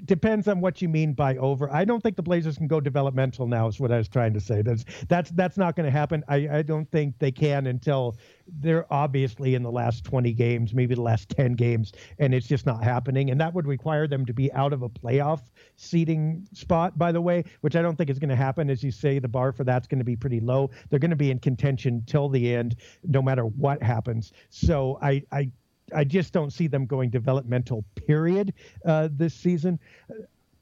depends 0.05 0.47
on 0.47 0.62
what 0.62 0.81
you 0.81 0.89
mean 0.89 1.13
by 1.13 1.38
over. 1.38 1.71
I 1.71 1.85
don't 1.85 2.01
think 2.01 2.15
the 2.15 2.23
Blazers 2.23 2.57
can 2.57 2.67
go 2.67 2.79
developmental 2.79 3.47
now. 3.47 3.67
Is 3.67 3.79
what 3.79 3.91
I 3.91 3.97
was 3.97 4.07
trying 4.07 4.33
to 4.33 4.39
say. 4.39 4.62
That's 4.62 4.85
that's 5.07 5.31
that's 5.31 5.57
not 5.57 5.75
going 5.75 5.85
to 5.85 5.91
happen. 5.91 6.23
I 6.27 6.47
I 6.51 6.62
don't 6.62 6.89
think 6.91 7.19
they 7.19 7.31
can 7.31 7.67
until 7.67 8.17
they're 8.59 8.91
obviously 8.91 9.55
in 9.55 9.63
the 9.63 9.71
last 9.71 10.03
20 10.03 10.33
games, 10.33 10.73
maybe 10.73 10.95
the 10.95 11.01
last 11.01 11.29
10 11.29 11.53
games, 11.53 11.93
and 12.17 12.33
it's 12.33 12.47
just 12.47 12.65
not 12.65 12.83
happening. 12.83 13.29
And 13.29 13.39
that 13.39 13.53
would 13.53 13.67
require 13.67 14.07
them 14.07 14.25
to 14.25 14.33
be 14.33 14.51
out 14.53 14.73
of 14.73 14.81
a 14.81 14.89
playoff 14.89 15.41
seating 15.75 16.47
spot, 16.53 16.97
by 16.97 17.12
the 17.12 17.21
way, 17.21 17.43
which 17.62 17.75
I 17.75 17.81
don't 17.81 17.95
think 17.95 18.09
is 18.09 18.19
going 18.19 18.29
to 18.29 18.35
happen. 18.35 18.69
As 18.69 18.83
you 18.83 18.91
say, 18.91 19.19
the 19.19 19.27
bar 19.27 19.51
for 19.51 19.63
that's 19.63 19.88
going 19.88 19.99
to 19.99 20.05
be 20.05 20.15
pretty 20.15 20.39
low. 20.39 20.69
They're 20.89 20.99
going 20.99 21.12
to 21.12 21.15
be 21.15 21.31
in 21.31 21.39
contention 21.39 22.03
till 22.05 22.29
the 22.29 22.53
end, 22.53 22.75
no 23.03 23.21
matter 23.21 23.45
what 23.45 23.81
happens. 23.81 24.33
So 24.49 24.97
I 25.01 25.23
I 25.31 25.51
I 25.95 26.04
just 26.04 26.34
don't 26.34 26.52
see 26.52 26.67
them 26.67 26.86
going 26.86 27.10
developmental. 27.10 27.84
Period. 28.08 28.54
Uh, 28.86 29.10
this 29.12 29.34
season, 29.34 29.80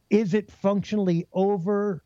is 0.09 0.33
it 0.33 0.51
functionally 0.51 1.27
over? 1.33 2.03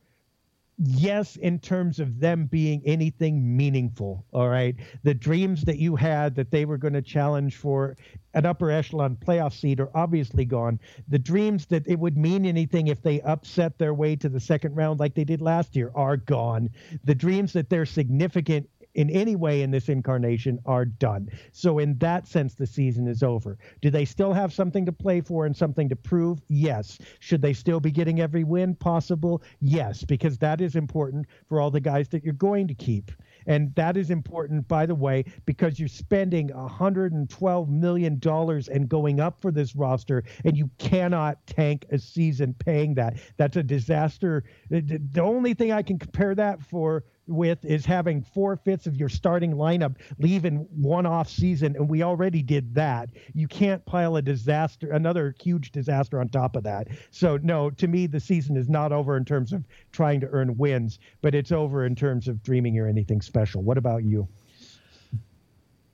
Yes, 0.84 1.36
in 1.36 1.60
terms 1.60 1.99
of 1.99 2.19
them 2.19 2.47
being 2.47 2.81
anything 2.86 3.55
meaningful. 3.55 4.25
All 4.34 4.49
right, 4.49 4.75
the 5.03 5.13
dreams 5.13 5.63
that 5.65 5.77
you 5.77 5.95
had 5.95 6.34
that 6.36 6.49
they 6.49 6.65
were 6.65 6.77
going 6.77 6.95
to 6.95 7.03
challenge 7.03 7.57
for 7.57 7.95
an 8.34 8.47
upper 8.47 8.71
echelon 8.71 9.15
playoff 9.15 9.53
seed 9.53 9.79
are 9.79 9.91
obviously 9.93 10.43
gone. 10.43 10.79
The 11.07 11.19
dreams 11.19 11.67
that 11.67 11.88
it 11.88 11.99
would 11.99 12.17
mean 12.17 12.45
anything 12.45 12.88
if 12.88 13.03
they 13.03 13.21
upset 13.21 13.77
their 13.77 13.93
way 13.93 14.15
to 14.15 14.29
the 14.29 14.39
second 14.39 14.73
round 14.75 14.99
like 14.99 15.13
they 15.13 15.25
did 15.25 15.41
last 15.41 15.75
year 15.75 15.91
are 15.93 16.17
gone. 16.17 16.69
The 17.03 17.15
dreams 17.15 17.53
that 17.53 17.69
they're 17.69 17.86
significant 17.86 18.67
in 18.95 19.10
any 19.10 19.36
way 19.36 19.62
in 19.62 19.71
this 19.71 19.89
incarnation 19.89 20.60
are 20.65 20.86
done. 20.86 21.30
So, 21.51 21.80
in 21.80 21.97
that 21.99 22.27
sense, 22.27 22.56
the 22.56 22.67
season 22.67 23.08
is 23.08 23.23
over. 23.23 23.58
Do 23.82 23.89
they 23.89 24.06
still 24.06 24.34
have 24.34 24.54
something 24.54 24.86
to 24.86 24.91
play 24.91 25.21
for 25.21 25.45
and 25.45 25.56
something 25.56 25.89
to 25.89 25.95
prove? 25.95 26.39
Yes. 26.47 26.99
Should 27.19 27.41
they 27.41 27.54
still 27.54 27.80
be 27.80 27.91
getting 27.91 28.19
every 28.19 28.43
win 28.43 28.75
possible? 28.75 29.41
Yes, 29.60 30.04
because 30.04 30.38
that 30.39 30.62
is 30.62 30.75
important 30.75 31.27
for 31.47 31.60
all 31.60 31.71
the 31.71 31.80
guys 31.80 32.10
that 32.10 32.23
you're 32.23 32.34
going 32.34 32.67
to 32.67 32.73
keep. 32.73 33.12
And 33.47 33.73
that 33.75 33.97
is 33.97 34.12
important, 34.12 34.67
by 34.67 34.86
the 34.86 34.95
way, 34.95 35.25
because 35.45 35.80
you're 35.80 35.88
spending 35.88 36.49
$112 36.49 37.67
million 37.69 38.21
and 38.23 38.89
going 38.89 39.19
up 39.19 39.41
for 39.41 39.51
this 39.51 39.75
roster, 39.75 40.23
and 40.45 40.56
you 40.56 40.69
cannot 40.77 41.45
tank 41.47 41.86
a 41.91 41.97
season 41.97 42.54
paying 42.54 42.93
that. 42.95 43.17
That's 43.38 43.58
a 43.58 43.63
disaster. 43.63 44.43
The 44.69 45.21
only 45.21 45.54
thing 45.54 45.71
I 45.71 45.82
can 45.82 45.97
compare 45.97 46.36
that 46.36 46.62
for 46.62 47.04
with 47.31 47.63
is 47.63 47.85
having 47.85 48.21
four 48.21 48.55
fifths 48.55 48.87
of 48.87 48.95
your 48.95 49.09
starting 49.09 49.53
lineup 49.53 49.95
leave 50.19 50.45
in 50.45 50.67
one 50.75 51.05
off 51.05 51.29
season, 51.29 51.75
and 51.75 51.89
we 51.89 52.03
already 52.03 52.41
did 52.41 52.75
that. 52.75 53.09
You 53.33 53.47
can't 53.47 53.83
pile 53.85 54.15
a 54.17 54.21
disaster, 54.21 54.91
another 54.91 55.35
huge 55.41 55.71
disaster 55.71 56.19
on 56.19 56.29
top 56.29 56.55
of 56.55 56.63
that. 56.63 56.87
So 57.11 57.37
no, 57.37 57.69
to 57.71 57.87
me, 57.87 58.07
the 58.07 58.19
season 58.19 58.57
is 58.57 58.69
not 58.69 58.91
over 58.91 59.17
in 59.17 59.25
terms 59.25 59.53
of 59.53 59.63
trying 59.91 60.19
to 60.21 60.27
earn 60.27 60.57
wins, 60.57 60.99
but 61.21 61.35
it's 61.35 61.51
over 61.51 61.85
in 61.85 61.95
terms 61.95 62.27
of 62.27 62.43
dreaming 62.43 62.77
or 62.79 62.87
anything 62.87 63.21
special. 63.21 63.61
What 63.61 63.77
about 63.77 64.03
you? 64.03 64.27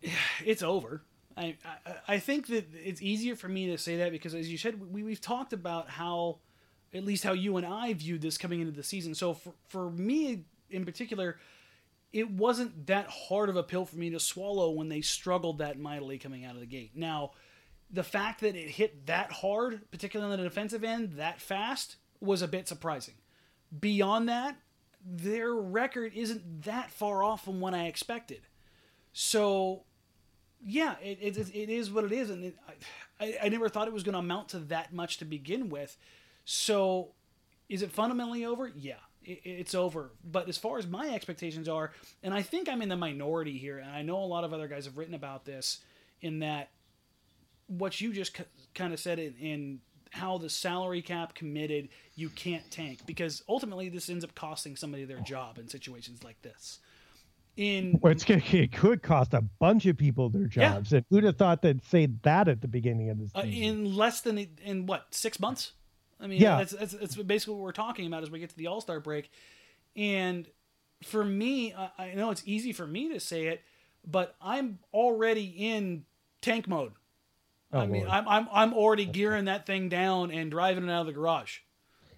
It's 0.45 0.63
over. 0.63 1.01
I, 1.35 1.55
I, 1.63 1.93
I 2.07 2.19
think 2.19 2.47
that 2.47 2.67
it's 2.73 3.01
easier 3.01 3.35
for 3.35 3.47
me 3.47 3.67
to 3.67 3.77
say 3.77 3.97
that 3.97 4.11
because, 4.11 4.33
as 4.33 4.49
you 4.49 4.57
said, 4.57 4.91
we, 4.91 5.03
we've 5.03 5.21
talked 5.21 5.53
about 5.53 5.89
how, 5.89 6.39
at 6.93 7.03
least 7.03 7.23
how 7.23 7.33
you 7.33 7.57
and 7.57 7.65
I 7.65 7.93
viewed 7.93 8.21
this 8.21 8.37
coming 8.37 8.59
into 8.59 8.71
the 8.71 8.83
season. 8.83 9.13
So 9.13 9.33
for, 9.33 9.53
for 9.67 9.91
me, 9.91 10.45
in 10.69 10.85
particular, 10.85 11.37
it 12.13 12.31
wasn't 12.31 12.87
that 12.87 13.07
hard 13.07 13.49
of 13.49 13.55
a 13.55 13.63
pill 13.63 13.85
for 13.85 13.97
me 13.97 14.09
to 14.11 14.19
swallow 14.19 14.71
when 14.71 14.89
they 14.89 15.01
struggled 15.01 15.57
that 15.59 15.79
mightily 15.79 16.17
coming 16.17 16.45
out 16.45 16.55
of 16.55 16.61
the 16.61 16.65
gate. 16.65 16.91
Now, 16.95 17.31
the 17.91 18.03
fact 18.03 18.41
that 18.41 18.55
it 18.55 18.69
hit 18.69 19.05
that 19.07 19.31
hard, 19.31 19.89
particularly 19.91 20.31
on 20.31 20.37
the 20.37 20.43
defensive 20.43 20.83
end, 20.83 21.13
that 21.13 21.41
fast, 21.41 21.97
was 22.19 22.41
a 22.41 22.47
bit 22.47 22.67
surprising. 22.67 23.15
Beyond 23.77 24.29
that, 24.29 24.57
their 25.05 25.53
record 25.53 26.13
isn't 26.15 26.63
that 26.63 26.91
far 26.91 27.23
off 27.23 27.43
from 27.43 27.59
what 27.59 27.73
I 27.73 27.85
expected. 27.85 28.41
So, 29.13 29.83
yeah, 30.61 30.95
it, 31.01 31.19
it, 31.21 31.37
it 31.55 31.69
is 31.69 31.91
what 31.91 32.03
it 32.03 32.11
is. 32.11 32.29
And 32.29 32.45
it, 32.45 32.55
I, 33.19 33.37
I 33.43 33.49
never 33.49 33.69
thought 33.69 33.87
it 33.87 33.93
was 33.93 34.03
going 34.03 34.13
to 34.13 34.19
amount 34.19 34.49
to 34.49 34.59
that 34.59 34.93
much 34.93 35.17
to 35.17 35.25
begin 35.25 35.69
with. 35.69 35.97
So, 36.45 37.13
is 37.69 37.81
it 37.81 37.91
fundamentally 37.91 38.45
over? 38.45 38.71
Yeah 38.73 38.95
it's 39.27 39.75
over. 39.75 40.11
But 40.23 40.47
as 40.47 40.57
far 40.57 40.77
as 40.77 40.87
my 40.87 41.09
expectations 41.09 41.67
are, 41.67 41.91
and 42.23 42.33
I 42.33 42.41
think 42.41 42.69
I'm 42.69 42.81
in 42.81 42.89
the 42.89 42.95
minority 42.95 43.57
here, 43.57 43.79
and 43.79 43.91
I 43.91 44.01
know 44.01 44.17
a 44.17 44.25
lot 44.25 44.43
of 44.43 44.53
other 44.53 44.67
guys 44.67 44.85
have 44.85 44.97
written 44.97 45.13
about 45.13 45.45
this, 45.45 45.79
in 46.21 46.39
that 46.39 46.69
what 47.67 47.99
you 47.99 48.13
just 48.13 48.39
kind 48.73 48.93
of 48.93 48.99
said 48.99 49.19
in, 49.19 49.35
in 49.35 49.79
how 50.11 50.37
the 50.37 50.49
salary 50.49 51.01
cap 51.01 51.35
committed, 51.35 51.89
you 52.15 52.29
can't 52.29 52.69
tank 52.71 52.99
because 53.05 53.43
ultimately 53.47 53.89
this 53.89 54.09
ends 54.09 54.23
up 54.23 54.33
costing 54.35 54.75
somebody 54.75 55.05
their 55.05 55.19
job 55.19 55.57
in 55.57 55.67
situations 55.67 56.23
like 56.23 56.41
this. 56.41 56.79
In 57.57 57.99
well, 58.01 58.13
it 58.15 58.71
could 58.71 59.01
cost 59.01 59.33
a 59.33 59.41
bunch 59.41 59.87
of 59.87 59.97
people 59.97 60.29
their 60.29 60.45
jobs. 60.45 60.91
Yeah. 60.91 60.97
And 60.97 61.05
who'd 61.09 61.23
have 61.23 61.37
thought 61.37 61.63
they'd 61.63 61.83
say 61.83 62.07
that 62.21 62.47
at 62.47 62.61
the 62.61 62.67
beginning 62.67 63.09
of 63.09 63.17
this? 63.17 63.31
Uh, 63.35 63.41
in 63.41 63.95
less 63.95 64.21
than 64.21 64.47
in 64.63 64.85
what 64.85 65.07
six 65.09 65.39
months? 65.39 65.73
I 66.19 66.27
mean, 66.27 66.41
yeah, 66.41 66.57
that's, 66.57 66.71
that's, 66.71 66.93
that's 66.93 67.15
basically 67.15 67.55
what 67.55 67.63
we're 67.63 67.71
talking 67.71 68.07
about 68.07 68.23
as 68.23 68.31
we 68.31 68.39
get 68.39 68.49
to 68.49 68.57
the 68.57 68.67
All 68.67 68.81
Star 68.81 68.99
break. 68.99 69.31
And 69.95 70.47
for 71.03 71.23
me, 71.23 71.73
I 71.97 72.13
know 72.15 72.31
it's 72.31 72.43
easy 72.45 72.73
for 72.73 72.87
me 72.87 73.13
to 73.13 73.19
say 73.19 73.47
it, 73.47 73.61
but 74.05 74.35
I'm 74.41 74.79
already 74.93 75.45
in 75.45 76.05
tank 76.41 76.67
mode. 76.67 76.93
Oh, 77.73 77.79
I 77.79 77.85
mean, 77.85 78.01
Lord. 78.01 78.13
I'm 78.13 78.27
I'm 78.27 78.47
I'm 78.51 78.73
already 78.73 79.05
gearing 79.05 79.45
that 79.45 79.65
thing 79.65 79.89
down 79.89 80.31
and 80.31 80.49
driving 80.49 80.85
it 80.85 80.91
out 80.91 81.01
of 81.01 81.07
the 81.07 81.13
garage. 81.13 81.59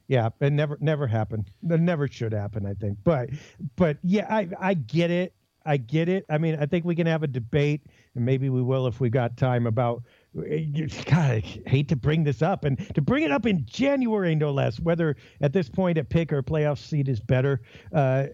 Yeah, 0.08 0.30
it 0.40 0.54
never 0.54 0.78
never 0.80 1.08
happened. 1.08 1.52
It 1.68 1.80
never 1.80 2.08
should 2.08 2.34
happen, 2.34 2.66
I 2.66 2.74
think. 2.74 3.00
But 3.04 3.30
but 3.76 3.98
yeah, 4.04 4.28
I 4.30 4.48
I 4.60 4.74
get 4.76 5.12
it. 5.12 5.34
I 5.66 5.78
get 5.78 6.08
it. 6.08 6.26
I 6.30 6.38
mean, 6.38 6.58
I 6.60 6.66
think 6.66 6.86
we 6.86 6.96
can 6.96 7.08
have 7.08 7.24
a 7.24 7.28
debate, 7.28 7.82
and 8.16 8.26
maybe 8.26 8.50
we 8.50 8.62
will 8.62 8.88
if 8.88 9.00
we 9.00 9.10
got 9.10 9.38
time 9.38 9.68
about. 9.68 10.04
God, 10.36 11.16
I 11.16 11.44
hate 11.66 11.90
to 11.90 11.96
bring 11.96 12.24
this 12.24 12.42
up, 12.42 12.64
and 12.64 12.78
to 12.96 13.02
bring 13.02 13.24
it 13.24 13.32
up 13.32 13.46
in 13.46 13.66
January, 13.66 14.36
no 14.36 14.52
less. 14.52 14.80
Whether 14.80 15.16
at 15.42 15.54
this 15.54 15.70
point 15.70 15.98
a 15.98 16.04
pick 16.04 16.32
or 16.32 16.44
playoff 16.44 16.78
seat 16.78 17.08
is 17.08 17.20
better. 17.20 17.62
Uh, 17.94 18.26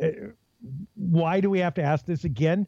why 0.95 1.39
do 1.39 1.49
we 1.49 1.59
have 1.59 1.73
to 1.75 1.83
ask 1.83 2.05
this 2.05 2.23
again? 2.23 2.67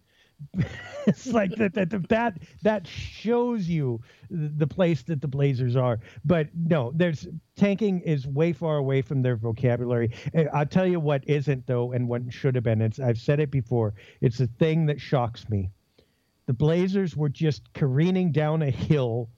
it's 1.08 1.28
like 1.28 1.56
that, 1.56 1.74
that 1.74 1.90
that 2.10 2.38
that 2.62 2.88
shows 2.88 3.68
you 3.68 4.00
the 4.30 4.68
place 4.68 5.02
that 5.04 5.20
the 5.20 5.28
Blazers 5.28 5.76
are. 5.76 6.00
But 6.24 6.50
no, 6.56 6.92
there's 6.96 7.28
tanking 7.56 8.02
is 8.02 8.28
way 8.28 8.54
far 8.54 8.78
away 8.78 9.02
from 9.02 9.24
their 9.24 9.36
vocabulary. 9.36 10.12
I'll 10.54 10.66
tell 10.66 10.86
you 10.86 11.00
what 11.00 11.28
isn't 11.28 11.66
though, 11.66 11.92
and 11.92 12.08
what 12.08 12.22
should 12.32 12.56
have 12.56 12.64
been. 12.64 12.82
It's 12.82 13.00
I've 13.00 13.18
said 13.18 13.40
it 13.40 13.50
before. 13.50 13.96
It's 14.22 14.40
a 14.40 14.48
thing 14.48 14.86
that 14.86 15.02
shocks 15.02 15.50
me. 15.50 15.72
The 16.48 16.54
Blazers 16.54 17.16
were 17.16 17.30
just 17.30 17.74
careening 17.74 18.32
down 18.32 18.62
a 18.62 18.72
hill 18.72 19.30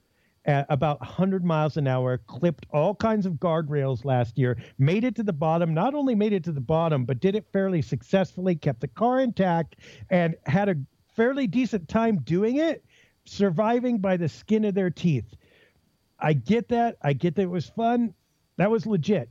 at 0.44 0.64
about 0.70 1.00
100 1.00 1.44
miles 1.44 1.76
an 1.76 1.86
hour, 1.86 2.18
clipped 2.18 2.66
all 2.70 2.94
kinds 2.94 3.26
of 3.26 3.34
guardrails 3.34 4.04
last 4.04 4.38
year, 4.38 4.56
made 4.78 5.04
it 5.04 5.16
to 5.16 5.22
the 5.22 5.32
bottom, 5.32 5.74
not 5.74 5.94
only 5.94 6.14
made 6.14 6.32
it 6.32 6.44
to 6.44 6.52
the 6.52 6.60
bottom, 6.60 7.04
but 7.04 7.20
did 7.20 7.34
it 7.34 7.46
fairly 7.52 7.82
successfully, 7.82 8.54
kept 8.54 8.80
the 8.80 8.88
car 8.88 9.20
intact, 9.20 9.76
and 10.08 10.36
had 10.46 10.68
a 10.68 10.76
fairly 11.14 11.46
decent 11.46 11.88
time 11.88 12.20
doing 12.22 12.56
it, 12.56 12.84
surviving 13.24 13.98
by 13.98 14.16
the 14.16 14.28
skin 14.28 14.64
of 14.64 14.74
their 14.74 14.90
teeth. 14.90 15.34
I 16.18 16.32
get 16.32 16.68
that. 16.68 16.96
I 17.02 17.12
get 17.12 17.34
that 17.34 17.42
it 17.42 17.50
was 17.50 17.68
fun. 17.68 18.14
That 18.56 18.70
was 18.70 18.86
legit. 18.86 19.28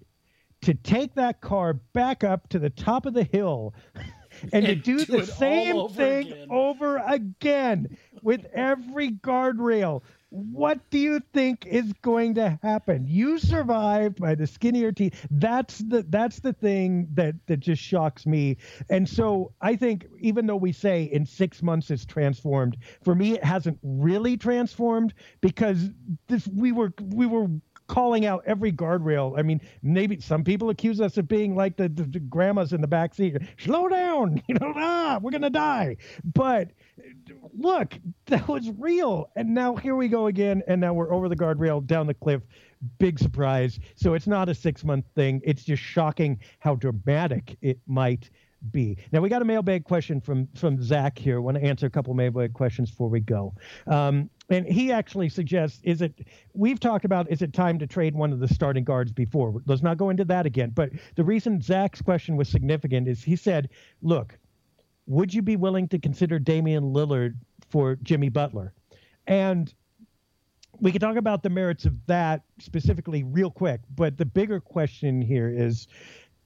To 0.64 0.74
take 0.74 1.16
that 1.16 1.40
car 1.40 1.74
back 1.74 2.26
up 2.26 2.50
to 2.50 2.60
the 2.60 2.70
top 2.70 3.06
of 3.06 3.14
the 3.14 3.24
hill 3.24 3.74
and, 4.54 4.66
to 4.66 4.76
do, 4.76 5.06
do 5.06 5.18
the 5.18 5.26
same 5.26 5.90
thing 5.90 6.32
again. 6.32 6.48
over 6.50 6.98
again 6.98 7.98
with 8.22 8.46
every 8.54 9.12
guardrail, 9.12 10.02
what 10.30 10.92
do 10.92 11.00
you 11.00 11.22
think 11.34 11.66
is 11.66 11.92
going 12.02 12.36
to 12.36 12.60
happen? 12.62 13.06
You 13.08 13.40
survived 13.40 14.20
by 14.20 14.36
the 14.36 14.46
skinnier 14.46 14.92
teeth. 14.92 15.26
That's 15.32 15.80
the 15.80 16.04
that's 16.08 16.40
the 16.40 16.54
thing 16.54 17.08
that 17.14 17.36
that 17.48 17.60
just 17.60 17.82
shocks 17.82 18.26
me. 18.28 18.58
And 18.90 19.10
so 19.10 19.54
I 19.62 19.76
think 19.76 20.06
even 20.20 20.46
though 20.46 20.56
we 20.56 20.72
say 20.72 21.04
in 21.04 21.26
six 21.26 21.64
months 21.64 21.90
it's 21.90 22.06
transformed, 22.06 22.78
for 23.04 23.16
me 23.16 23.34
it 23.34 23.44
hasn't 23.44 23.80
really 23.82 24.38
transformed 24.38 25.14
because 25.42 25.90
this 26.28 26.48
we 26.48 26.72
were 26.72 26.94
we 27.02 27.26
were 27.26 27.48
calling 27.90 28.26
out 28.26 28.44
every 28.46 28.72
guardrail. 28.72 29.38
I 29.38 29.42
mean, 29.42 29.60
maybe 29.82 30.22
some 30.22 30.44
people 30.44 30.70
accuse 30.70 31.02
us 31.02 31.18
of 31.18 31.28
being 31.28 31.56
like 31.56 31.76
the, 31.76 31.90
the, 31.90 32.04
the 32.04 32.20
grandmas 32.20 32.72
in 32.72 32.80
the 32.80 32.88
back 32.88 33.14
seat. 33.14 33.36
Slow 33.58 33.90
down, 33.90 34.42
you 34.48 34.56
know, 34.56 34.72
ah, 34.78 35.20
we're 35.22 35.32
gonna 35.32 35.50
die. 35.50 35.98
But 36.24 36.70
look, 37.58 38.00
that 38.28 38.48
was 38.48 38.72
real, 38.78 39.30
and 39.36 39.54
now 39.54 39.76
here 39.76 39.96
we 39.96 40.08
go 40.08 40.28
again, 40.28 40.64
and 40.68 40.80
now 40.80 40.94
we're 40.94 41.14
over 41.14 41.28
the 41.28 41.36
guardrail, 41.36 41.86
down 41.86 42.08
the 42.08 42.14
cliff. 42.14 42.42
Big 42.98 43.20
surprise. 43.20 43.78
So 43.96 44.14
it's 44.14 44.28
not 44.28 44.48
a 44.48 44.56
six 44.56 44.86
month 44.86 45.04
thing. 45.14 45.42
It's 45.44 45.66
just 45.66 45.84
shocking 45.84 46.40
how 46.60 46.76
dramatic 46.76 47.58
it 47.62 47.80
might 47.88 48.30
be. 48.72 48.98
Now 49.12 49.20
we 49.20 49.28
got 49.28 49.42
a 49.42 49.46
mailbag 49.46 49.84
question 49.84 50.22
from 50.22 50.48
from 50.56 50.82
Zach 50.82 51.18
here. 51.18 51.42
Want 51.42 51.58
to 51.58 51.64
answer 51.64 51.88
a 51.88 51.90
couple 51.90 52.14
mailbag 52.14 52.54
questions 52.54 52.90
before 52.90 53.10
we 53.10 53.20
go. 53.20 53.54
Um, 53.88 54.30
and 54.50 54.66
he 54.66 54.92
actually 54.92 55.30
suggests 55.30 55.80
is 55.84 56.02
it 56.02 56.28
we've 56.54 56.80
talked 56.80 57.06
about 57.06 57.30
is 57.32 57.42
it 57.42 57.54
time 57.54 57.80
to 57.80 57.88
trade 57.88 58.16
one 58.16 58.32
of 58.32 58.40
the 58.40 58.48
starting 58.48 58.84
guards 58.84 59.12
before? 59.12 59.62
Let's 59.66 59.82
not 59.82 59.98
go 59.98 60.10
into 60.10 60.26
that 60.26 60.46
again. 60.46 60.72
But 60.74 60.92
the 61.16 61.24
reason 61.24 61.62
zach's 61.62 62.02
question 62.02 62.36
was 62.36 62.50
significant 62.50 63.08
is 63.08 63.24
he 63.24 63.36
said 63.36 63.70
look 64.02 64.38
would 65.08 65.34
you 65.34 65.42
be 65.42 65.56
willing 65.56 65.88
to 65.88 66.00
consider 66.00 66.40
damian 66.40 66.94
lillard 66.94 67.36
for 67.70 67.96
jimmy 68.04 68.30
butler? 68.30 68.74
And 69.28 69.74
we 70.80 70.92
can 70.92 71.02
talk 71.02 71.18
about 71.18 71.44
the 71.44 71.50
merits 71.50 71.86
of 71.86 71.94
that 72.08 72.44
specifically 72.60 73.24
real 73.24 73.52
quick 73.52 73.82
but 73.96 74.18
the 74.18 74.26
bigger 74.26 74.60
question 74.60 75.22
here 75.22 75.50
is 75.50 75.88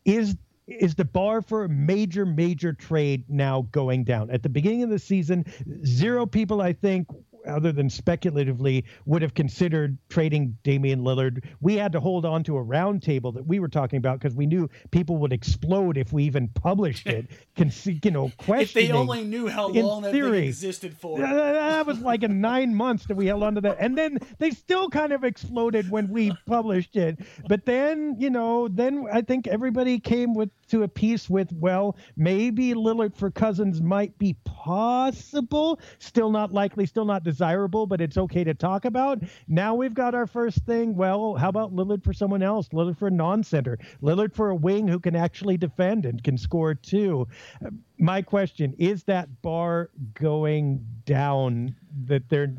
is 0.05 0.35
is 0.65 0.95
the 0.95 1.05
bar 1.05 1.41
for 1.41 1.65
a 1.65 1.69
major, 1.69 2.25
major 2.25 2.71
trade 2.71 3.25
now 3.27 3.67
going 3.73 4.05
down? 4.05 4.31
At 4.31 4.43
the 4.43 4.49
beginning 4.49 4.83
of 4.83 4.89
the 4.89 4.99
season, 4.99 5.45
zero 5.85 6.25
people, 6.25 6.61
I 6.61 6.71
think, 6.71 7.07
other 7.47 7.71
than 7.71 7.89
speculatively, 7.89 8.85
would 9.05 9.21
have 9.21 9.33
considered 9.33 9.97
trading 10.09 10.57
Damian 10.63 11.01
Lillard. 11.01 11.43
We 11.61 11.75
had 11.75 11.91
to 11.93 11.99
hold 11.99 12.25
on 12.25 12.43
to 12.45 12.57
a 12.57 12.63
roundtable 12.63 13.33
that 13.33 13.45
we 13.45 13.59
were 13.59 13.67
talking 13.67 13.97
about 13.97 14.19
because 14.19 14.35
we 14.35 14.45
knew 14.45 14.69
people 14.91 15.17
would 15.17 15.33
explode 15.33 15.97
if 15.97 16.13
we 16.13 16.23
even 16.23 16.47
published 16.49 17.07
it. 17.07 17.27
Con- 17.55 17.71
you 17.85 18.11
know, 18.11 18.31
questioning. 18.37 18.85
If 18.85 18.91
they 18.91 18.97
only 18.97 19.23
knew 19.23 19.47
how 19.47 19.67
long 19.67 20.03
that 20.03 20.11
thing 20.11 20.33
existed 20.33 20.95
for. 20.97 21.19
That 21.19 21.85
was 21.85 21.99
like 21.99 22.23
a 22.23 22.27
nine 22.27 22.73
months 22.73 23.05
that 23.07 23.15
we 23.15 23.27
held 23.27 23.43
on 23.43 23.55
to 23.55 23.61
that, 23.61 23.77
and 23.79 23.97
then 23.97 24.17
they 24.39 24.51
still 24.51 24.89
kind 24.89 25.13
of 25.13 25.23
exploded 25.23 25.89
when 25.89 26.09
we 26.09 26.31
published 26.45 26.95
it. 26.95 27.19
But 27.47 27.65
then, 27.65 28.15
you 28.19 28.29
know, 28.29 28.67
then 28.67 29.07
I 29.11 29.21
think 29.21 29.47
everybody 29.47 29.99
came 29.99 30.33
with 30.33 30.49
to 30.73 30.81
a 30.81 30.87
piece 30.87 31.29
with, 31.29 31.53
well, 31.53 31.95
maybe 32.17 32.73
Lillard 32.73 33.15
for 33.15 33.29
Cousins 33.29 33.79
might 33.79 34.17
be 34.17 34.35
possible, 34.43 35.79
still 35.99 36.31
not 36.31 36.51
likely, 36.51 36.87
still 36.87 37.05
not 37.05 37.23
desirable, 37.23 37.85
but 37.85 38.01
it's 38.01 38.17
okay 38.17 38.43
to 38.43 38.55
talk 38.55 38.85
about. 38.85 39.21
Now 39.47 39.75
we've 39.75 39.93
got 39.93 40.15
our 40.15 40.25
first 40.25 40.65
thing. 40.65 40.95
Well, 40.95 41.35
how 41.35 41.49
about 41.49 41.75
Lillard 41.75 42.03
for 42.03 42.11
someone 42.11 42.41
else? 42.41 42.69
Lillard 42.69 42.97
for 42.97 43.07
a 43.07 43.11
non-center. 43.11 43.77
Lillard 44.01 44.33
for 44.33 44.49
a 44.49 44.55
wing 44.55 44.87
who 44.87 44.99
can 44.99 45.15
actually 45.15 45.57
defend 45.57 46.07
and 46.07 46.23
can 46.23 46.39
score 46.39 46.73
too. 46.73 47.27
Uh, 47.63 47.69
my 47.99 48.23
question 48.23 48.73
is 48.79 49.03
that 49.03 49.43
bar 49.43 49.91
going 50.15 50.83
down 51.05 51.75
that 52.05 52.27
they're 52.29 52.51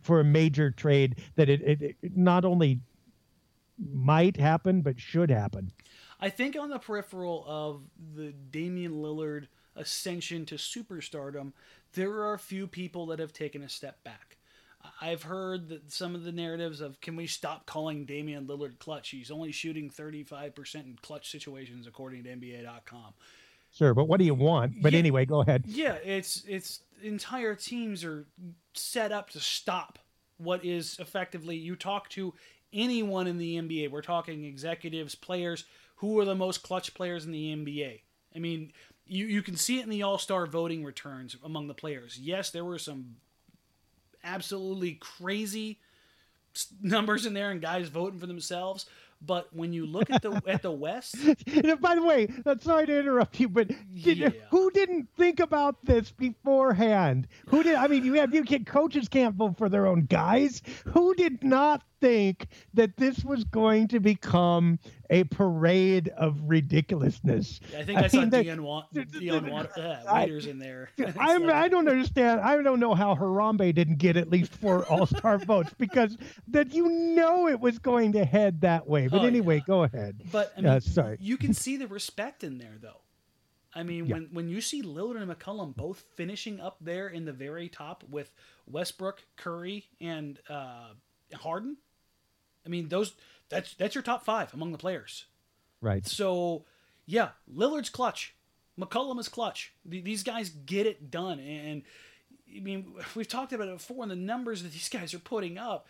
for 0.00 0.20
a 0.20 0.24
major 0.24 0.70
trade 0.70 1.16
that 1.36 1.50
it, 1.50 1.60
it, 1.60 1.96
it 2.00 2.16
not 2.16 2.46
only 2.46 2.80
might 3.92 4.38
happen 4.38 4.80
but 4.80 4.98
should 4.98 5.30
happen. 5.30 5.70
I 6.20 6.28
think 6.28 6.56
on 6.58 6.68
the 6.68 6.78
peripheral 6.78 7.44
of 7.46 7.82
the 8.14 8.32
Damian 8.32 8.94
Lillard 8.94 9.46
ascension 9.76 10.44
to 10.46 10.56
superstardom, 10.56 11.52
there 11.94 12.10
are 12.10 12.34
a 12.34 12.38
few 12.38 12.66
people 12.66 13.06
that 13.06 13.18
have 13.18 13.32
taken 13.32 13.62
a 13.62 13.68
step 13.68 14.02
back. 14.04 14.36
I've 15.00 15.22
heard 15.22 15.68
that 15.68 15.92
some 15.92 16.14
of 16.14 16.24
the 16.24 16.32
narratives 16.32 16.80
of 16.80 17.00
can 17.00 17.16
we 17.16 17.26
stop 17.26 17.66
calling 17.66 18.06
Damian 18.06 18.46
Lillard 18.46 18.78
clutch? 18.78 19.10
He's 19.10 19.30
only 19.30 19.52
shooting 19.52 19.90
35% 19.90 20.74
in 20.76 20.98
clutch 21.02 21.30
situations 21.30 21.86
according 21.86 22.24
to 22.24 22.30
NBA.com. 22.30 23.14
Sure, 23.72 23.94
but 23.94 24.04
what 24.08 24.18
do 24.18 24.24
you 24.24 24.34
want? 24.34 24.82
But 24.82 24.92
yeah, 24.92 24.98
anyway, 24.98 25.26
go 25.26 25.40
ahead. 25.42 25.64
Yeah, 25.66 25.94
it's 26.04 26.44
it's 26.48 26.80
entire 27.02 27.54
teams 27.54 28.04
are 28.04 28.26
set 28.74 29.12
up 29.12 29.30
to 29.30 29.40
stop 29.40 29.98
what 30.38 30.64
is 30.64 30.98
effectively 30.98 31.56
you 31.56 31.76
talk 31.76 32.08
to 32.10 32.34
anyone 32.72 33.26
in 33.26 33.38
the 33.38 33.56
NBA. 33.56 33.90
We're 33.90 34.02
talking 34.02 34.44
executives, 34.44 35.14
players, 35.14 35.64
who 36.00 36.18
are 36.18 36.24
the 36.24 36.34
most 36.34 36.62
clutch 36.62 36.92
players 36.94 37.24
in 37.24 37.32
the 37.32 37.54
NBA. 37.54 38.00
I 38.34 38.38
mean, 38.38 38.72
you, 39.06 39.26
you 39.26 39.42
can 39.42 39.56
see 39.56 39.78
it 39.80 39.84
in 39.84 39.90
the 39.90 40.02
All 40.02 40.18
Star 40.18 40.46
voting 40.46 40.84
returns 40.84 41.36
among 41.44 41.66
the 41.68 41.74
players. 41.74 42.18
Yes, 42.20 42.50
there 42.50 42.64
were 42.64 42.78
some 42.78 43.16
absolutely 44.24 44.94
crazy 44.94 45.78
numbers 46.82 47.26
in 47.26 47.34
there 47.34 47.50
and 47.50 47.60
guys 47.60 47.88
voting 47.88 48.18
for 48.18 48.26
themselves, 48.26 48.86
But 49.22 49.48
when 49.54 49.72
you 49.72 49.86
look 49.86 50.10
at 50.10 50.22
the 50.22 50.42
at 50.46 50.62
the 50.62 50.72
West, 50.72 51.14
by 51.80 51.94
the 51.94 52.02
way, 52.02 52.28
sorry 52.60 52.86
to 52.86 52.98
interrupt 52.98 53.38
you, 53.38 53.48
but 53.48 53.68
did, 53.68 54.18
Yeah. 54.18 54.30
who 54.50 54.70
didn't 54.70 55.08
think 55.16 55.40
about 55.40 55.84
this 55.84 56.10
beforehand? 56.10 57.28
Who 57.48 57.62
did? 57.62 57.74
I 57.76 57.86
mean, 57.86 58.04
you 58.04 58.14
have 58.14 58.34
you 58.34 58.42
get 58.44 58.66
coaches 58.66 59.08
can't 59.08 59.34
vote 59.34 59.58
for 59.58 59.68
their 59.68 59.86
own 59.86 60.06
guys. 60.06 60.62
Who 60.86 61.14
did 61.14 61.44
not 61.44 61.82
think 62.00 62.46
that 62.74 62.96
this 62.96 63.24
was 63.24 63.44
going 63.44 63.88
to 63.88 64.00
become 64.00 64.78
a 65.10 65.24
parade 65.24 66.08
of 66.16 66.40
ridiculousness? 66.44 67.60
I 67.76 67.82
think 67.84 67.98
I, 67.98 68.06
saw 68.08 68.20
mean, 68.20 68.30
Dion, 68.30 68.62
Wa- 68.62 68.84
Dion 68.92 69.50
Wa- 69.50 69.60
uh, 69.76 70.02
Waiters 70.12 70.46
in 70.46 70.58
there. 70.58 70.90
I'm, 71.18 71.44
like- 71.44 71.54
I 71.54 71.68
don't 71.68 71.88
understand. 71.88 72.40
I 72.40 72.60
don't 72.62 72.80
know 72.80 72.94
how 72.94 73.14
Harambe 73.14 73.74
didn't 73.74 73.98
get 73.98 74.16
at 74.16 74.30
least 74.30 74.52
four 74.54 74.84
All 74.90 75.06
Star 75.06 75.38
votes 75.38 75.72
because 75.78 76.16
that 76.48 76.72
you 76.74 76.88
know 76.88 77.48
it 77.48 77.60
was 77.60 77.78
going 77.78 78.12
to 78.12 78.24
head 78.24 78.60
that 78.62 78.86
way. 78.88 79.06
But 79.08 79.20
Oh, 79.22 79.26
anyway, 79.26 79.56
yeah. 79.56 79.62
go 79.66 79.82
ahead. 79.84 80.22
But 80.32 80.52
I 80.56 80.60
mean, 80.60 80.70
Uh, 80.70 80.80
sorry. 80.80 81.18
you 81.20 81.36
can 81.36 81.52
see 81.54 81.76
the 81.76 81.86
respect 81.86 82.42
in 82.44 82.58
there, 82.58 82.76
though. 82.80 83.00
I 83.72 83.84
mean, 83.84 84.06
Yeah. 84.06 84.14
when 84.14 84.28
when 84.32 84.48
you 84.48 84.60
see 84.60 84.82
Lillard 84.82 85.20
and 85.20 85.30
McCollum 85.30 85.76
both 85.76 86.04
finishing 86.16 86.58
up 86.60 86.76
there 86.80 87.06
in 87.08 87.24
the 87.24 87.32
very 87.32 87.68
top 87.68 88.02
with 88.10 88.32
Westbrook, 88.66 89.22
Curry, 89.36 89.86
and 90.00 90.40
uh, 90.48 90.88
Harden, 91.34 91.76
I 92.64 92.68
mean 92.68 92.88
those 92.88 93.14
that's 93.48 93.74
that's 93.74 93.94
your 93.94 94.02
top 94.02 94.24
five 94.24 94.52
among 94.54 94.72
the 94.72 94.78
players. 94.78 95.26
Right. 95.80 96.06
So, 96.06 96.64
yeah, 97.06 97.30
Lillard's 97.52 97.90
clutch. 97.90 98.34
McCollum 98.78 99.18
is 99.18 99.28
clutch. 99.28 99.72
Th- 99.90 100.04
These 100.04 100.22
guys 100.22 100.50
get 100.50 100.86
it 100.86 101.10
done. 101.10 101.38
And, 101.40 101.82
I 102.54 102.60
mean, 102.60 102.92
we've 103.14 103.28
talked 103.28 103.52
about 103.52 103.68
it 103.68 103.76
before, 103.78 104.02
and 104.02 104.10
the 104.10 104.16
numbers 104.16 104.62
that 104.62 104.72
these 104.72 104.88
guys 104.92 105.14
are 105.14 105.18
putting 105.18 105.58
up. 105.58 105.86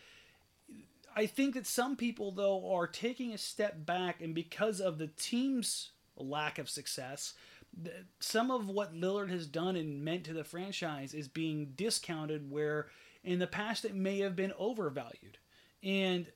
I 1.16 1.26
think 1.26 1.54
that 1.54 1.66
some 1.66 1.96
people, 1.96 2.30
though, 2.30 2.72
are 2.72 2.86
taking 2.86 3.32
a 3.32 3.38
step 3.38 3.84
back, 3.84 4.22
and 4.22 4.34
because 4.34 4.80
of 4.80 4.98
the 4.98 5.08
team's 5.08 5.90
lack 6.16 6.58
of 6.58 6.70
success, 6.70 7.34
th- 7.82 7.96
some 8.20 8.52
of 8.52 8.68
what 8.68 8.94
Lillard 8.94 9.28
has 9.30 9.46
done 9.48 9.74
and 9.74 10.04
meant 10.04 10.22
to 10.24 10.32
the 10.32 10.44
franchise 10.44 11.12
is 11.12 11.26
being 11.26 11.72
discounted, 11.74 12.48
where 12.48 12.86
in 13.24 13.40
the 13.40 13.48
past 13.48 13.84
it 13.84 13.94
may 13.94 14.20
have 14.20 14.36
been 14.36 14.52
overvalued. 14.56 15.38
And 15.82 16.26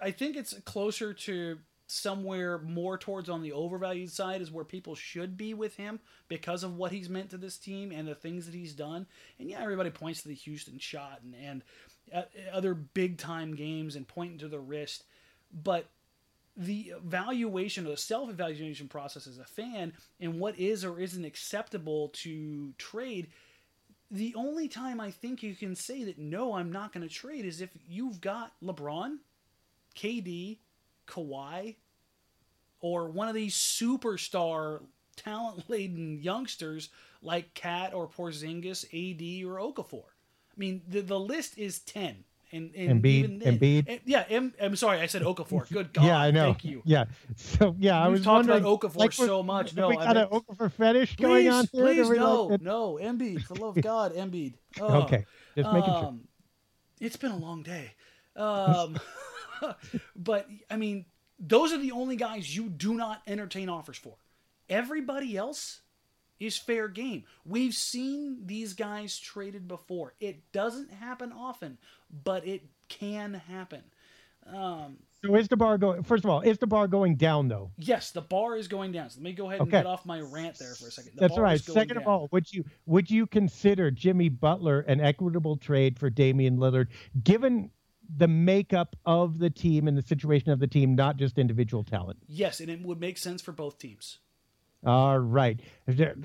I- 0.00 0.10
think 0.10 0.36
it's 0.36 0.54
closer 0.64 1.12
to 1.12 1.58
somewhere 1.86 2.58
more 2.58 2.96
towards 2.96 3.28
on 3.28 3.42
the 3.42 3.52
overvalued 3.52 4.10
side 4.10 4.40
is 4.40 4.52
where 4.52 4.64
people 4.64 4.94
should 4.94 5.36
be 5.36 5.54
with 5.54 5.76
him 5.76 5.98
because 6.28 6.62
of 6.62 6.76
what 6.76 6.92
he's 6.92 7.08
meant 7.08 7.30
to 7.30 7.36
this 7.36 7.58
team 7.58 7.90
and 7.90 8.06
the 8.06 8.14
things 8.14 8.46
that 8.46 8.54
he's 8.54 8.74
done. 8.74 9.06
And 9.38 9.50
yeah, 9.50 9.60
everybody 9.60 9.90
points 9.90 10.22
to 10.22 10.28
the 10.28 10.34
Houston 10.34 10.78
shot 10.78 11.20
and, 11.24 11.34
and 11.34 11.64
uh, 12.14 12.22
other 12.52 12.74
big 12.74 13.18
time 13.18 13.56
games 13.56 13.96
and 13.96 14.06
pointing 14.06 14.38
to 14.38 14.48
the 14.48 14.60
wrist, 14.60 15.04
but 15.52 15.86
the 16.56 16.92
evaluation 16.96 17.86
or 17.86 17.90
the 17.90 17.96
self 17.96 18.30
evaluation 18.30 18.86
process 18.86 19.26
as 19.26 19.38
a 19.38 19.44
fan 19.44 19.92
and 20.20 20.38
what 20.38 20.58
is 20.58 20.84
or 20.84 21.00
isn't 21.00 21.24
acceptable 21.24 22.08
to 22.08 22.72
trade 22.78 23.28
the 24.10 24.34
only 24.34 24.66
time 24.68 25.00
I 25.00 25.10
think 25.10 25.42
you 25.42 25.54
can 25.54 25.76
say 25.76 26.04
that 26.04 26.18
no, 26.18 26.54
I'm 26.54 26.72
not 26.72 26.92
going 26.92 27.06
to 27.06 27.14
trade 27.14 27.44
is 27.44 27.60
if 27.60 27.70
you've 27.88 28.20
got 28.20 28.52
LeBron, 28.62 29.18
KD, 29.96 30.58
Kawhi, 31.06 31.76
or 32.80 33.08
one 33.10 33.28
of 33.28 33.34
these 33.34 33.54
superstar 33.54 34.82
talent 35.16 35.68
laden 35.68 36.18
youngsters 36.22 36.88
like 37.22 37.52
KAT 37.54 37.92
or 37.92 38.08
Porzingis, 38.08 38.84
AD 38.86 39.46
or 39.46 39.58
Okafor. 39.58 40.04
I 40.04 40.54
mean, 40.56 40.82
the 40.88 41.00
the 41.02 41.18
list 41.20 41.58
is 41.58 41.80
ten. 41.80 42.24
And, 42.52 42.74
and 42.74 43.00
Embiid- 43.00 43.06
even 43.06 43.38
then, 43.38 43.58
Embiid. 43.60 43.84
eh, 43.88 43.98
yeah, 44.04 44.24
em, 44.28 44.52
I'm 44.60 44.74
sorry, 44.74 44.98
I 45.00 45.06
said 45.06 45.22
Okafor. 45.22 45.70
Good 45.70 45.92
God, 45.92 46.04
yeah, 46.04 46.18
I 46.18 46.32
know. 46.32 46.46
Thank 46.46 46.64
you. 46.64 46.82
Yeah. 46.84 47.04
So 47.36 47.76
yeah, 47.78 48.02
I 48.02 48.08
was 48.08 48.24
talked 48.24 48.46
about 48.46 48.62
Okafor 48.62 48.96
we're- 48.96 49.10
so 49.12 49.42
much. 49.44 49.76
No, 49.76 49.88
we 49.88 49.96
I 49.96 50.12
got 50.12 50.16
mean- 50.16 50.24
an 50.24 50.40
Okafor 50.56 50.72
fetish 50.72 51.14
going 51.16 51.48
on 51.48 51.68
here. 51.72 51.84
please, 51.84 52.10
no, 52.10 52.44
like 52.46 52.60
no, 52.60 52.98
Embiid, 53.00 53.42
for 53.44 53.54
love 53.54 53.76
of 53.76 53.82
God, 53.84 54.14
Embiid. 54.16 54.54
Oh. 54.80 55.02
Okay, 55.02 55.24
just 55.56 55.70
making 55.72 55.92
sure. 55.94 56.06
Um, 56.06 56.22
it's 57.00 57.16
been 57.16 57.30
a 57.30 57.36
long 57.36 57.62
day. 57.62 57.92
Um, 58.34 58.98
but 60.16 60.48
I 60.70 60.76
mean, 60.76 61.06
those 61.38 61.72
are 61.72 61.78
the 61.78 61.92
only 61.92 62.16
guys 62.16 62.54
you 62.54 62.68
do 62.68 62.94
not 62.94 63.22
entertain 63.26 63.68
offers 63.68 63.98
for. 63.98 64.16
Everybody 64.68 65.36
else 65.36 65.80
is 66.38 66.56
fair 66.56 66.88
game. 66.88 67.24
We've 67.44 67.74
seen 67.74 68.46
these 68.46 68.72
guys 68.74 69.18
traded 69.18 69.68
before. 69.68 70.14
It 70.20 70.52
doesn't 70.52 70.92
happen 70.92 71.32
often, 71.32 71.78
but 72.24 72.46
it 72.46 72.62
can 72.88 73.34
happen. 73.34 73.82
Um, 74.46 74.98
So 75.22 75.34
is 75.34 75.48
the 75.48 75.56
bar 75.56 75.76
going? 75.76 76.02
First 76.02 76.24
of 76.24 76.30
all, 76.30 76.40
is 76.40 76.56
the 76.58 76.66
bar 76.66 76.88
going 76.88 77.16
down 77.16 77.48
though? 77.48 77.70
yes, 77.76 78.10
the 78.10 78.22
bar 78.22 78.56
is 78.56 78.68
going 78.68 78.92
down. 78.92 79.10
So 79.10 79.18
let 79.18 79.24
me 79.24 79.32
go 79.32 79.48
ahead 79.50 79.60
and 79.60 79.68
Okay. 79.68 79.78
get 79.78 79.86
off 79.86 80.06
my 80.06 80.20
rant 80.20 80.58
there 80.58 80.74
for 80.74 80.88
a 80.88 80.90
second. 80.90 81.12
The 81.14 81.20
That's 81.20 81.36
right. 81.36 81.60
Second 81.60 81.98
of 81.98 82.06
all, 82.06 82.28
would 82.32 82.50
you 82.52 82.64
would 82.86 83.10
you 83.10 83.26
consider 83.26 83.90
Jimmy 83.90 84.30
Butler 84.30 84.80
an 84.80 85.00
equitable 85.00 85.56
trade 85.56 85.98
for 85.98 86.08
Damian 86.08 86.56
Lillard, 86.56 86.88
given 87.22 87.70
the 88.16 88.28
makeup 88.28 88.96
of 89.04 89.38
the 89.38 89.50
team 89.50 89.88
and 89.88 89.96
the 89.96 90.02
situation 90.02 90.50
of 90.50 90.58
the 90.58 90.66
team, 90.66 90.94
not 90.94 91.16
just 91.16 91.38
individual 91.38 91.84
talent? 91.84 92.18
yes, 92.26 92.60
and 92.60 92.70
it 92.70 92.82
would 92.82 93.00
make 93.00 93.18
sense 93.18 93.42
for 93.42 93.52
both 93.52 93.78
teams. 93.78 94.18
All 94.84 95.18
right. 95.18 95.60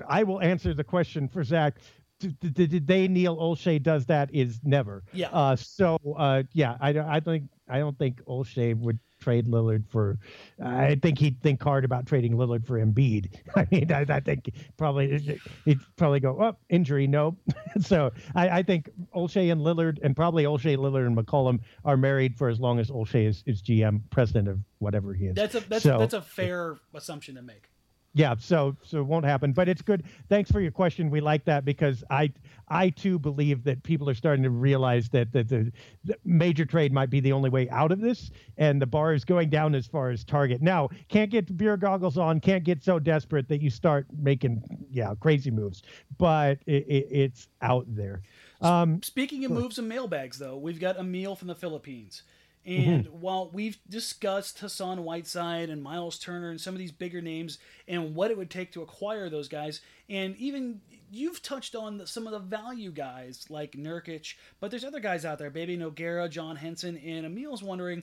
I 0.08 0.22
will 0.22 0.40
answer 0.40 0.72
the 0.72 0.84
question 0.84 1.28
for 1.28 1.44
Zach. 1.44 1.76
Did, 2.18 2.86
they 2.86 3.08
Neil 3.08 3.36
Olshey 3.36 3.82
does 3.82 4.06
that 4.06 4.34
is 4.34 4.60
never. 4.64 5.04
Yeah. 5.12 5.28
Uh, 5.28 5.56
so 5.56 5.98
uh, 6.16 6.44
yeah, 6.54 6.76
I 6.80 6.92
don't. 6.92 7.06
I 7.06 7.20
think 7.20 7.50
I 7.68 7.78
don't 7.78 7.98
think 7.98 8.22
Olshey 8.24 8.74
would 8.74 8.98
trade 9.26 9.48
Lillard 9.48 9.82
for. 9.88 10.18
I 10.64 10.94
think 11.02 11.18
he'd 11.18 11.42
think 11.42 11.60
hard 11.60 11.84
about 11.84 12.06
trading 12.06 12.34
Lillard 12.36 12.64
for 12.64 12.78
Embiid. 12.78 13.34
I 13.56 13.66
mean, 13.72 13.90
I, 13.90 14.06
I 14.08 14.20
think 14.20 14.52
probably 14.76 15.40
he'd 15.64 15.80
probably 15.96 16.20
go 16.20 16.40
up 16.40 16.58
oh, 16.60 16.64
injury. 16.68 17.08
No. 17.08 17.36
so 17.80 18.12
I, 18.36 18.58
I 18.58 18.62
think 18.62 18.88
Olshey 19.16 19.50
and 19.50 19.62
Lillard 19.62 19.98
and 20.04 20.14
probably 20.14 20.44
Olshey, 20.44 20.76
Lillard, 20.76 21.08
and 21.08 21.16
McCollum 21.16 21.58
are 21.84 21.96
married 21.96 22.36
for 22.36 22.48
as 22.48 22.60
long 22.60 22.78
as 22.78 22.88
Olshey 22.88 23.26
is, 23.26 23.42
is 23.46 23.62
GM, 23.62 24.00
president 24.10 24.46
of 24.46 24.60
whatever 24.78 25.12
he 25.12 25.26
is. 25.26 25.34
That's 25.34 25.56
a 25.56 25.60
that's 25.60 25.82
So- 25.82 25.98
that's 25.98 26.14
a 26.14 26.22
fair 26.22 26.76
assumption 26.94 27.34
to 27.34 27.42
make. 27.42 27.68
Yeah 28.16 28.34
so 28.38 28.74
so 28.82 28.98
it 28.98 29.06
won't 29.06 29.26
happen 29.26 29.52
but 29.52 29.68
it's 29.68 29.82
good. 29.82 30.02
Thanks 30.28 30.50
for 30.50 30.60
your 30.60 30.70
question. 30.70 31.10
We 31.10 31.20
like 31.20 31.44
that 31.44 31.64
because 31.64 32.02
i 32.10 32.32
i 32.68 32.88
too 32.90 33.18
believe 33.18 33.62
that 33.64 33.82
people 33.82 34.08
are 34.08 34.14
starting 34.14 34.42
to 34.42 34.50
realize 34.50 35.08
that 35.10 35.32
that 35.32 35.48
the, 35.48 35.70
the 36.04 36.16
major 36.24 36.64
trade 36.64 36.92
might 36.92 37.10
be 37.10 37.20
the 37.20 37.32
only 37.32 37.50
way 37.50 37.68
out 37.70 37.92
of 37.92 38.00
this 38.00 38.30
and 38.56 38.80
the 38.80 38.86
bar 38.86 39.12
is 39.12 39.24
going 39.24 39.50
down 39.50 39.74
as 39.74 39.86
far 39.86 40.10
as 40.10 40.24
target. 40.24 40.62
Now 40.62 40.88
can't 41.08 41.30
get 41.30 41.56
beer 41.56 41.76
goggles 41.76 42.16
on 42.16 42.40
can't 42.40 42.64
get 42.64 42.82
so 42.82 42.98
desperate 42.98 43.48
that 43.48 43.60
you 43.60 43.68
start 43.70 44.06
making 44.18 44.62
yeah 44.90 45.14
crazy 45.20 45.50
moves 45.50 45.82
but 46.16 46.58
it, 46.66 46.86
it, 46.88 47.06
it's 47.10 47.48
out 47.60 47.84
there. 47.88 48.22
Um 48.62 49.02
Speaking 49.02 49.44
of 49.44 49.50
moves 49.50 49.78
and 49.78 49.88
mailbags, 49.88 50.38
though, 50.38 50.56
we've 50.56 50.80
got 50.80 50.98
Emil 50.98 51.36
from 51.36 51.48
the 51.48 51.54
Philippines. 51.54 52.22
Mm-hmm. 52.66 52.90
And 52.90 53.06
while 53.08 53.50
we've 53.52 53.78
discussed 53.88 54.58
Hassan 54.58 55.04
Whiteside 55.04 55.70
and 55.70 55.82
Miles 55.82 56.18
Turner 56.18 56.50
and 56.50 56.60
some 56.60 56.74
of 56.74 56.78
these 56.78 56.92
bigger 56.92 57.20
names 57.20 57.58
and 57.86 58.14
what 58.14 58.30
it 58.30 58.36
would 58.36 58.50
take 58.50 58.72
to 58.72 58.82
acquire 58.82 59.30
those 59.30 59.48
guys, 59.48 59.80
and 60.08 60.36
even 60.36 60.80
you've 61.10 61.42
touched 61.42 61.76
on 61.76 61.98
the, 61.98 62.06
some 62.06 62.26
of 62.26 62.32
the 62.32 62.40
value 62.40 62.90
guys 62.90 63.46
like 63.48 63.72
Nurkic, 63.72 64.34
but 64.58 64.70
there's 64.70 64.84
other 64.84 65.00
guys 65.00 65.24
out 65.24 65.38
there, 65.38 65.50
Bebe 65.50 65.78
Nogueira, 65.78 66.28
John 66.28 66.56
Henson, 66.56 66.96
and 66.98 67.24
Emil's 67.24 67.62
wondering, 67.62 68.02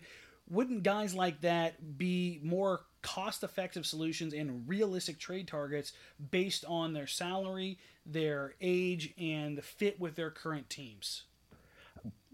wouldn't 0.50 0.84
guys 0.84 1.14
like 1.14 1.42
that 1.42 1.98
be 1.98 2.40
more 2.44 2.82
cost-effective 3.02 3.86
solutions 3.86 4.34
and 4.34 4.68
realistic 4.68 5.20
trade 5.20 5.48
targets 5.48 5.92
based 6.32 6.64
on 6.68 6.94
their 6.94 7.08
salary, 7.08 7.78
their 8.06 8.56
age, 8.62 9.14
and 9.18 9.58
the 9.58 9.62
fit 9.62 10.00
with 10.00 10.16
their 10.16 10.32
current 10.32 10.70
teams? 10.70 11.24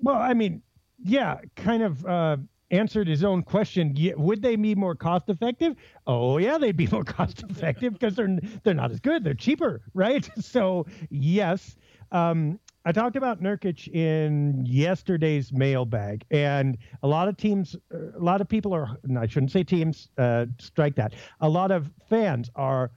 Well, 0.02 0.18
I 0.18 0.34
mean, 0.34 0.62
yeah, 1.04 1.38
kind 1.56 1.84
of 1.84 2.06
uh, 2.06 2.38
answered 2.72 3.08
his 3.08 3.24
own 3.24 3.44
question. 3.44 3.96
Would 4.18 4.42
they 4.42 4.56
be 4.56 4.76
more 4.76 4.96
cost 4.96 5.30
effective? 5.30 5.76
Oh, 6.08 6.38
yeah, 6.38 6.58
they'd 6.58 6.78
be 6.78 6.88
more 6.92 7.04
cost 7.04 7.44
effective 7.50 7.94
because 7.94 8.16
they're 8.16 8.40
they're 8.64 8.74
not 8.74 8.92
as 8.92 9.00
good. 9.00 9.24
They're 9.24 9.34
cheaper, 9.34 9.82
right? 9.94 10.30
So 10.40 10.86
yes. 11.10 11.78
Um, 12.12 12.60
I 12.86 12.92
talked 12.92 13.18
about 13.18 13.42
Nurkic 13.42 13.88
in 13.90 14.66
yesterday's 14.66 15.52
mailbag, 15.52 16.26
and 16.32 16.78
a 17.04 17.08
lot 17.08 17.28
of 17.28 17.38
teams, 17.38 17.76
a 17.92 18.20
lot 18.20 18.42
of 18.42 18.48
people 18.48 18.74
are. 18.74 18.98
No, 19.04 19.22
I 19.22 19.28
shouldn't 19.28 19.52
say 19.52 19.64
teams. 19.64 20.10
Uh, 20.18 20.48
strike 20.60 20.96
that. 20.96 21.14
A 21.42 21.50
lot 21.50 21.72
of 21.72 21.92
fans 22.10 22.50
are 22.56 22.92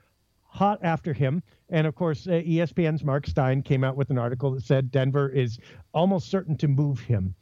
hot 0.52 0.78
after 0.82 1.12
him. 1.12 1.42
And 1.70 1.86
of 1.86 1.94
course, 1.94 2.26
uh, 2.26 2.32
ESPN's 2.32 3.02
Mark 3.02 3.26
Stein 3.26 3.62
came 3.62 3.82
out 3.82 3.96
with 3.96 4.10
an 4.10 4.18
article 4.18 4.50
that 4.52 4.62
said 4.62 4.90
Denver 4.90 5.30
is 5.30 5.58
almost 5.94 6.30
certain 6.30 6.56
to 6.58 6.68
move 6.68 7.00
him. 7.00 7.34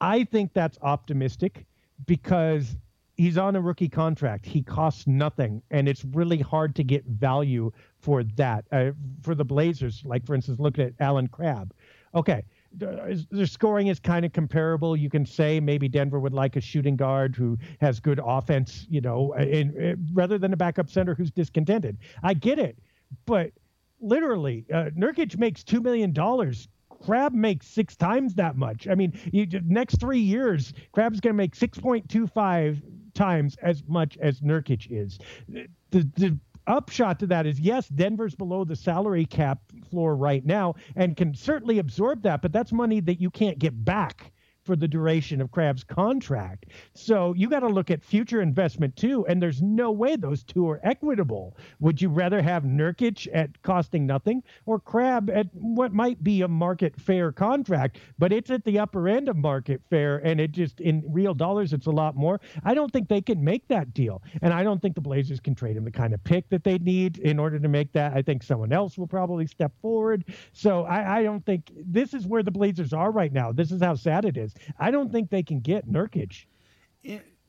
I 0.00 0.24
think 0.24 0.52
that's 0.52 0.78
optimistic 0.82 1.66
because 2.06 2.76
he's 3.16 3.38
on 3.38 3.56
a 3.56 3.60
rookie 3.60 3.88
contract. 3.88 4.44
He 4.46 4.62
costs 4.62 5.06
nothing, 5.06 5.62
and 5.70 5.88
it's 5.88 6.04
really 6.04 6.38
hard 6.38 6.74
to 6.76 6.84
get 6.84 7.04
value 7.06 7.72
for 7.98 8.22
that. 8.22 8.66
Uh, 8.70 8.90
for 9.22 9.34
the 9.34 9.44
Blazers, 9.44 10.02
like 10.04 10.24
for 10.26 10.34
instance, 10.34 10.60
look 10.60 10.78
at 10.78 10.92
Allen 11.00 11.28
Crabbe. 11.28 11.72
Okay, 12.14 12.44
their 12.72 13.46
scoring 13.46 13.88
is 13.88 13.98
kind 13.98 14.24
of 14.24 14.32
comparable. 14.32 14.96
You 14.96 15.10
can 15.10 15.26
say 15.26 15.60
maybe 15.60 15.88
Denver 15.88 16.20
would 16.20 16.34
like 16.34 16.56
a 16.56 16.60
shooting 16.60 16.96
guard 16.96 17.34
who 17.34 17.58
has 17.80 18.00
good 18.00 18.20
offense, 18.24 18.86
you 18.88 19.00
know, 19.00 19.32
in, 19.34 19.74
in, 19.76 20.08
rather 20.12 20.38
than 20.38 20.52
a 20.52 20.56
backup 20.56 20.90
center 20.90 21.14
who's 21.14 21.30
discontented. 21.30 21.98
I 22.22 22.34
get 22.34 22.58
it, 22.58 22.78
but 23.24 23.52
literally, 24.00 24.66
uh, 24.72 24.90
Nurkic 24.96 25.36
makes 25.38 25.64
two 25.64 25.80
million 25.80 26.12
dollars. 26.12 26.68
Crabbe 27.04 27.34
makes 27.34 27.66
six 27.66 27.96
times 27.96 28.34
that 28.34 28.56
much. 28.56 28.88
I 28.88 28.94
mean, 28.94 29.18
you, 29.32 29.46
next 29.64 30.00
three 30.00 30.20
years, 30.20 30.72
Crabbe's 30.92 31.20
going 31.20 31.34
to 31.34 31.36
make 31.36 31.54
six 31.54 31.78
point 31.78 32.08
two 32.08 32.26
five 32.26 32.82
times 33.14 33.56
as 33.62 33.82
much 33.86 34.16
as 34.18 34.40
Nurkic 34.40 34.88
is. 34.90 35.18
The, 35.48 35.68
the 35.90 36.38
upshot 36.66 37.18
to 37.20 37.26
that 37.28 37.46
is 37.46 37.60
yes, 37.60 37.88
Denver's 37.88 38.34
below 38.34 38.64
the 38.64 38.76
salary 38.76 39.24
cap 39.24 39.60
floor 39.90 40.16
right 40.16 40.44
now 40.44 40.74
and 40.96 41.16
can 41.16 41.34
certainly 41.34 41.78
absorb 41.78 42.22
that, 42.22 42.42
but 42.42 42.52
that's 42.52 42.72
money 42.72 43.00
that 43.00 43.20
you 43.20 43.30
can't 43.30 43.58
get 43.58 43.84
back 43.84 44.32
for 44.66 44.76
the 44.76 44.88
duration 44.88 45.40
of 45.40 45.50
Crabbe's 45.50 45.84
contract. 45.84 46.66
So 46.94 47.32
you 47.34 47.48
got 47.48 47.60
to 47.60 47.68
look 47.68 47.90
at 47.90 48.02
future 48.02 48.42
investment 48.42 48.96
too, 48.96 49.24
and 49.26 49.40
there's 49.40 49.62
no 49.62 49.90
way 49.92 50.16
those 50.16 50.42
two 50.42 50.68
are 50.68 50.80
equitable. 50.82 51.56
Would 51.80 52.02
you 52.02 52.08
rather 52.08 52.42
have 52.42 52.64
Nurkic 52.64 53.28
at 53.32 53.62
costing 53.62 54.06
nothing 54.06 54.42
or 54.66 54.80
Crab 54.80 55.30
at 55.30 55.46
what 55.54 55.92
might 55.92 56.22
be 56.22 56.42
a 56.42 56.48
market 56.48 57.00
fair 57.00 57.32
contract, 57.32 57.98
but 58.18 58.32
it's 58.32 58.50
at 58.50 58.64
the 58.64 58.78
upper 58.78 59.08
end 59.08 59.28
of 59.28 59.36
market 59.36 59.80
fair, 59.88 60.18
and 60.18 60.40
it 60.40 60.52
just 60.52 60.80
in 60.80 61.04
real 61.08 61.34
dollars 61.34 61.72
it's 61.72 61.86
a 61.86 61.90
lot 61.90 62.16
more. 62.16 62.40
I 62.64 62.74
don't 62.74 62.92
think 62.92 63.08
they 63.08 63.22
can 63.22 63.42
make 63.42 63.68
that 63.68 63.94
deal, 63.94 64.22
and 64.42 64.52
I 64.52 64.64
don't 64.64 64.82
think 64.82 64.94
the 64.94 65.00
Blazers 65.00 65.40
can 65.40 65.54
trade 65.54 65.76
him 65.76 65.84
the 65.84 65.90
kind 65.90 66.12
of 66.12 66.22
pick 66.24 66.48
that 66.50 66.64
they 66.64 66.78
need 66.78 67.18
in 67.18 67.38
order 67.38 67.58
to 67.58 67.68
make 67.68 67.92
that. 67.92 68.12
I 68.14 68.22
think 68.22 68.42
someone 68.42 68.72
else 68.72 68.98
will 68.98 69.06
probably 69.06 69.46
step 69.46 69.72
forward. 69.80 70.24
So 70.52 70.84
I, 70.84 71.18
I 71.18 71.22
don't 71.22 71.44
think 71.46 71.70
this 71.76 72.14
is 72.14 72.26
where 72.26 72.42
the 72.42 72.50
Blazers 72.50 72.92
are 72.92 73.10
right 73.10 73.32
now. 73.32 73.52
This 73.52 73.70
is 73.70 73.80
how 73.80 73.94
sad 73.94 74.24
it 74.24 74.36
is. 74.36 74.54
I 74.78 74.90
don't 74.90 75.10
think 75.10 75.30
they 75.30 75.42
can 75.42 75.60
get 75.60 75.88
Nurkic. 75.88 76.44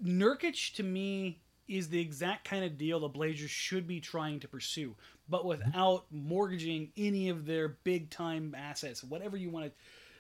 Nurkic 0.04 0.74
to 0.76 0.84
me 0.84 1.40
is 1.68 1.90
the 1.90 2.00
exact 2.00 2.46
kind 2.46 2.64
of 2.64 2.78
deal 2.78 3.00
the 3.00 3.08
Blazers 3.08 3.52
should 3.52 3.88
be 3.88 4.00
trying 4.00 4.40
to 4.40 4.48
pursue, 4.48 4.96
but 5.28 5.46
without 5.46 6.06
mortgaging 6.12 6.92
any 6.96 7.30
of 7.30 7.46
their 7.46 7.70
big 7.84 8.10
time 8.10 8.56
assets, 8.58 9.04
whatever 9.04 9.36
you 9.36 9.50
want 9.50 9.72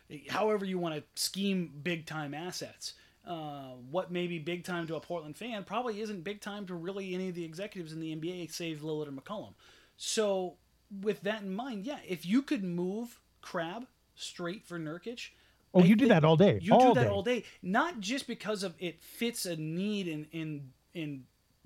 to, 0.09 0.19
however 0.29 0.65
you 0.65 0.77
want 0.77 0.95
to 0.95 1.03
scheme 1.21 1.71
big 1.83 2.05
time 2.05 2.33
assets. 2.33 2.93
Uh, 3.25 3.73
what 3.91 4.09
may 4.09 4.25
be 4.25 4.39
big 4.39 4.63
time 4.63 4.87
to 4.87 4.95
a 4.95 5.01
Portland 5.01 5.35
fan 5.35 5.61
probably 5.65 5.99
isn't 5.99 6.23
big 6.23 6.39
time 6.39 6.65
to 6.65 6.73
really 6.73 7.13
any 7.13 7.27
of 7.27 7.35
the 7.35 7.43
executives 7.43 7.91
in 7.91 7.99
the 7.99 8.15
NBA, 8.15 8.49
save 8.49 8.79
Lillard 8.79 9.09
and 9.09 9.21
McCollum. 9.21 9.53
So, 9.97 10.55
with 11.01 11.21
that 11.23 11.41
in 11.41 11.53
mind, 11.53 11.85
yeah, 11.85 11.97
if 12.07 12.25
you 12.25 12.41
could 12.41 12.63
move 12.63 13.19
Crabbe 13.41 13.85
straight 14.15 14.65
for 14.65 14.79
Nurkic, 14.79 15.31
Oh, 15.77 15.83
you 15.83 15.95
do 15.95 16.07
that 16.09 16.23
all 16.23 16.35
day. 16.35 16.59
You 16.61 16.73
all 16.73 16.93
do 16.93 16.99
that 16.99 17.05
day. 17.05 17.09
all 17.09 17.23
day, 17.23 17.43
not 17.61 17.99
just 17.99 18.27
because 18.27 18.63
of 18.63 18.75
it 18.79 19.01
fits 19.01 19.45
a 19.45 19.55
need 19.55 20.07
in 20.07 20.27
in 20.31 20.71
in 20.93 21.23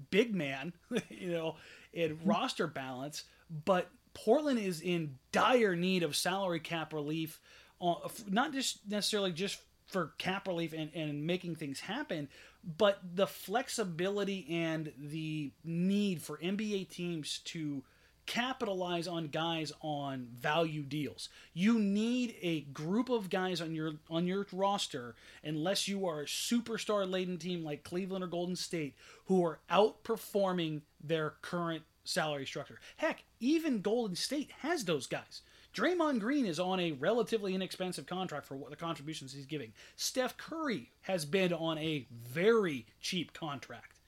big 0.10 0.34
man, 0.34 0.74
you 1.10 1.32
know, 1.32 1.56
in 1.94 2.16
mm-hmm. 2.16 2.30
roster 2.30 2.68
balance, 2.68 3.24
but 3.66 3.90
Portland 4.14 4.60
is 4.60 4.82
in 4.82 5.18
dire 5.32 5.76
need 5.76 6.04
of 6.04 6.16
salary 6.16 6.60
cap 6.60 6.94
relief, 6.94 7.40
uh, 7.82 7.96
not 8.28 8.54
just 8.54 8.80
necessarily 8.88 9.32
just 9.32 9.60
for 9.88 10.14
cap 10.18 10.48
relief 10.48 10.74
and, 10.74 10.90
and 10.94 11.26
making 11.26 11.56
things 11.56 11.80
happen, 11.82 12.30
but 12.78 13.00
the 13.16 13.28
flexibility 13.28 14.48
and 14.50 14.92
the 14.98 15.52
need 15.64 16.22
for 16.22 16.38
NBA 16.38 16.90
teams 16.90 17.40
to 17.46 17.84
capitalize 18.32 19.10
on 19.10 19.28
guys 19.28 19.74
on 19.82 20.26
value 20.40 20.84
deals. 20.84 21.28
You 21.54 21.78
need 21.78 22.34
a 22.42 22.62
group 22.62 23.10
of 23.10 23.30
guys 23.30 23.60
on 23.60 23.76
your 23.76 23.96
on 24.10 24.26
your 24.26 24.48
roster 24.54 25.16
unless 25.44 25.90
you 25.90 26.08
are 26.08 26.22
a 26.22 26.26
superstar 26.26 27.10
laden 27.10 27.38
team 27.38 27.62
like 27.66 27.84
Cleveland 27.84 28.24
or 28.24 28.28
Golden 28.28 28.56
State 28.56 28.96
who 29.26 29.46
are 29.46 29.60
outperforming 29.70 30.80
their 31.04 31.34
current 31.42 31.84
salary 32.06 32.46
structure. 32.46 32.80
Heck, 32.96 33.26
even 33.42 33.82
Golden 33.82 34.16
State 34.16 34.52
has 34.60 34.86
those 34.86 35.08
guys. 35.08 35.42
Draymond 35.76 36.22
Green 36.22 36.46
is 36.46 36.60
on 36.60 36.80
a 36.80 36.94
relatively 36.94 37.54
inexpensive 37.54 38.06
contract 38.06 38.46
for 38.46 38.56
what 38.56 38.70
the 38.70 38.78
contributions 38.78 39.34
he's 39.34 39.46
giving. 39.46 39.74
Steph 39.98 40.38
Curry 40.38 40.90
has 41.02 41.26
been 41.26 41.52
on 41.52 41.78
a 41.80 42.08
very 42.10 42.86
cheap 43.02 43.34
contract. 43.34 44.01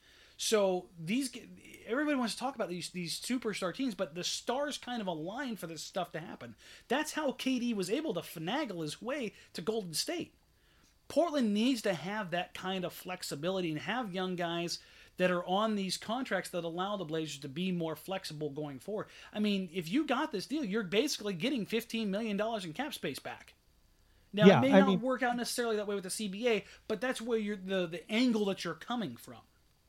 So 0.43 0.87
these 0.99 1.31
everybody 1.87 2.17
wants 2.17 2.33
to 2.33 2.39
talk 2.39 2.55
about 2.55 2.67
these 2.67 2.89
these 2.89 3.17
superstar 3.17 3.73
teams, 3.73 3.95
but 3.95 4.13
the 4.13 4.25
stars 4.25 4.77
kind 4.77 5.01
of 5.01 5.07
align 5.07 5.55
for 5.55 5.67
this 5.67 5.81
stuff 5.81 6.11
to 6.11 6.19
happen. 6.19 6.55
That's 6.89 7.13
how 7.13 7.31
KD 7.31 7.73
was 7.73 7.89
able 7.89 8.13
to 8.13 8.19
finagle 8.19 8.81
his 8.81 9.01
way 9.01 9.31
to 9.53 9.61
Golden 9.61 9.93
State. 9.93 10.33
Portland 11.07 11.53
needs 11.53 11.81
to 11.83 11.93
have 11.93 12.31
that 12.31 12.53
kind 12.53 12.83
of 12.83 12.91
flexibility 12.91 13.71
and 13.71 13.79
have 13.79 14.13
young 14.13 14.35
guys 14.35 14.79
that 15.15 15.31
are 15.31 15.45
on 15.45 15.75
these 15.75 15.95
contracts 15.95 16.49
that 16.49 16.65
allow 16.65 16.97
the 16.97 17.05
Blazers 17.05 17.39
to 17.39 17.47
be 17.47 17.71
more 17.71 17.95
flexible 17.95 18.49
going 18.49 18.79
forward. 18.79 19.07
I 19.31 19.39
mean, 19.39 19.69
if 19.73 19.89
you 19.89 20.05
got 20.05 20.33
this 20.33 20.45
deal, 20.45 20.65
you're 20.65 20.83
basically 20.83 21.35
getting 21.35 21.65
$15 21.65 22.07
million 22.07 22.39
in 22.63 22.73
cap 22.73 22.93
space 22.93 23.19
back. 23.19 23.53
Now, 24.33 24.47
yeah, 24.47 24.57
it 24.57 24.61
may 24.61 24.73
I 24.73 24.79
not 24.79 24.87
mean, 24.89 25.01
work 25.01 25.21
out 25.21 25.37
necessarily 25.37 25.75
that 25.75 25.87
way 25.87 25.95
with 25.95 26.03
the 26.05 26.09
CBA, 26.09 26.63
but 26.87 26.99
that's 26.99 27.21
where 27.21 27.37
you're 27.37 27.55
the, 27.55 27.85
the 27.85 28.11
angle 28.11 28.45
that 28.45 28.63
you're 28.65 28.73
coming 28.73 29.15
from. 29.15 29.37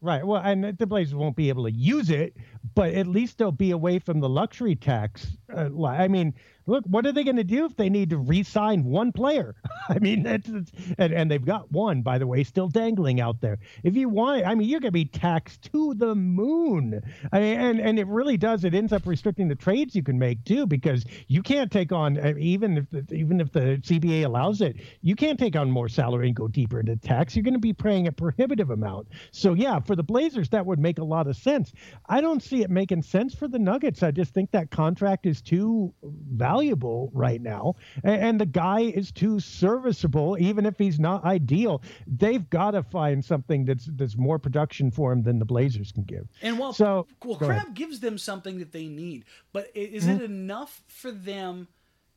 Right. 0.05 0.23
Well, 0.23 0.43
and 0.45 0.77
the 0.77 0.87
Blazers 0.87 1.15
won't 1.15 1.35
be 1.35 1.49
able 1.49 1.65
to 1.65 1.73
use 1.73 2.11
it, 2.11 2.37
but 2.75 2.93
at 2.93 3.07
least 3.07 3.39
they'll 3.39 3.51
be 3.51 3.71
away 3.71 3.99
from 3.99 4.21
the 4.21 4.29
luxury 4.29 4.77
tax. 4.77 5.39
Uh, 5.51 5.71
I 5.83 6.09
mean, 6.09 6.35
look, 6.67 6.85
what 6.87 7.07
are 7.07 7.13
they 7.13 7.25
going 7.25 7.37
to 7.37 7.45
do 7.45 7.65
if 7.65 7.77
they 7.77 7.89
need 7.89 8.11
to 8.11 8.19
re-sign 8.19 8.85
one 8.85 9.13
player? 9.13 9.55
I 9.89 9.99
mean, 9.99 10.27
and, 10.27 10.73
and 10.99 11.31
they've 11.31 11.45
got 11.45 11.71
one, 11.71 12.03
by 12.03 12.19
the 12.19 12.27
way, 12.27 12.43
still 12.45 12.69
dangling 12.69 13.21
out 13.21 13.41
there. 13.41 13.59
If 13.83 13.97
you 13.97 14.09
want, 14.09 14.47
I 14.47 14.55
mean, 14.55 14.69
you're 14.69 14.81
going 14.81 14.89
to 14.89 14.93
be 14.93 15.05
taxed 15.05 15.71
to 15.73 15.95
the 15.95 16.15
moon. 16.15 17.01
I 17.33 17.41
mean, 17.41 17.61
and 17.61 17.81
and 17.81 17.99
it 17.99 18.07
really 18.07 18.37
does. 18.37 18.65
It 18.65 18.75
ends 18.75 18.93
up 18.93 19.07
restricting 19.07 19.49
the 19.49 19.55
trades 19.55 19.95
you 19.95 20.03
can 20.03 20.19
make 20.19 20.45
too, 20.45 20.67
because 20.67 21.05
you 21.29 21.43
can't 21.43 21.71
take 21.71 21.93
on 21.93 22.19
uh, 22.19 22.33
even 22.39 22.79
if 22.79 23.13
even 23.13 23.41
if 23.41 23.53
the 23.53 23.79
CBA 23.83 24.25
allows 24.25 24.61
it, 24.61 24.77
you 25.03 25.17
can't 25.17 25.39
take 25.39 25.57
on 25.57 25.71
more 25.71 25.89
salary 25.89 26.29
and 26.29 26.37
go 26.37 26.49
deeper 26.49 26.81
into 26.81 26.97
tax. 26.97 27.37
You're 27.37 27.43
going 27.43 27.55
to 27.55 27.61
be 27.61 27.73
paying 27.73 28.07
a 28.07 28.13
prohibitive 28.13 28.71
amount. 28.71 29.09
So 29.33 29.55
yeah, 29.55 29.81
for 29.81 29.97
the 29.97 30.03
Blazers, 30.03 30.49
that 30.51 30.65
would 30.65 30.79
make 30.79 30.99
a 30.99 31.05
lot 31.05 31.27
of 31.27 31.37
sense. 31.37 31.73
I 32.09 32.21
don't 32.21 32.43
see 32.43 32.63
it 32.63 32.71
making 32.71 33.03
sense 33.03 33.35
for 33.35 33.49
the 33.49 33.59
Nuggets. 33.59 34.03
I 34.03 34.11
just 34.11 34.33
think 34.33 34.51
that 34.53 34.71
contract 34.71 35.27
is 35.27 35.43
too 35.43 35.93
valuable 36.03 36.54
valuable 36.55 37.11
right 37.13 37.41
now, 37.41 37.75
and, 38.03 38.23
and 38.23 38.41
the 38.41 38.47
guy 38.47 38.81
is 38.81 39.11
too 39.11 39.41
serviceable, 39.41 40.37
even 40.39 40.67
if 40.67 40.79
he's 40.79 40.99
not 40.99 41.25
ideal. 41.25 41.83
They've 42.07 42.49
got 42.51 42.73
to 42.73 42.83
find 42.83 43.25
something 43.25 43.65
that's 43.65 43.87
that's 43.87 44.17
more 44.17 44.39
production 44.39 44.91
for 44.91 45.13
him 45.13 45.23
than 45.23 45.39
the 45.39 45.45
Blazers 45.45 45.93
can 45.93 46.05
give. 46.05 46.29
And 46.43 46.59
while 46.59 46.73
so, 46.73 47.07
well, 47.25 47.37
Crabbe 47.37 47.75
gives 47.75 48.01
them 48.01 48.19
something 48.19 48.59
that 48.59 48.73
they 48.73 48.87
need, 48.87 49.25
but 49.53 49.71
is 49.75 50.05
mm-hmm. 50.05 50.17
it 50.17 50.23
enough 50.23 50.83
for 50.87 51.11
them 51.11 51.69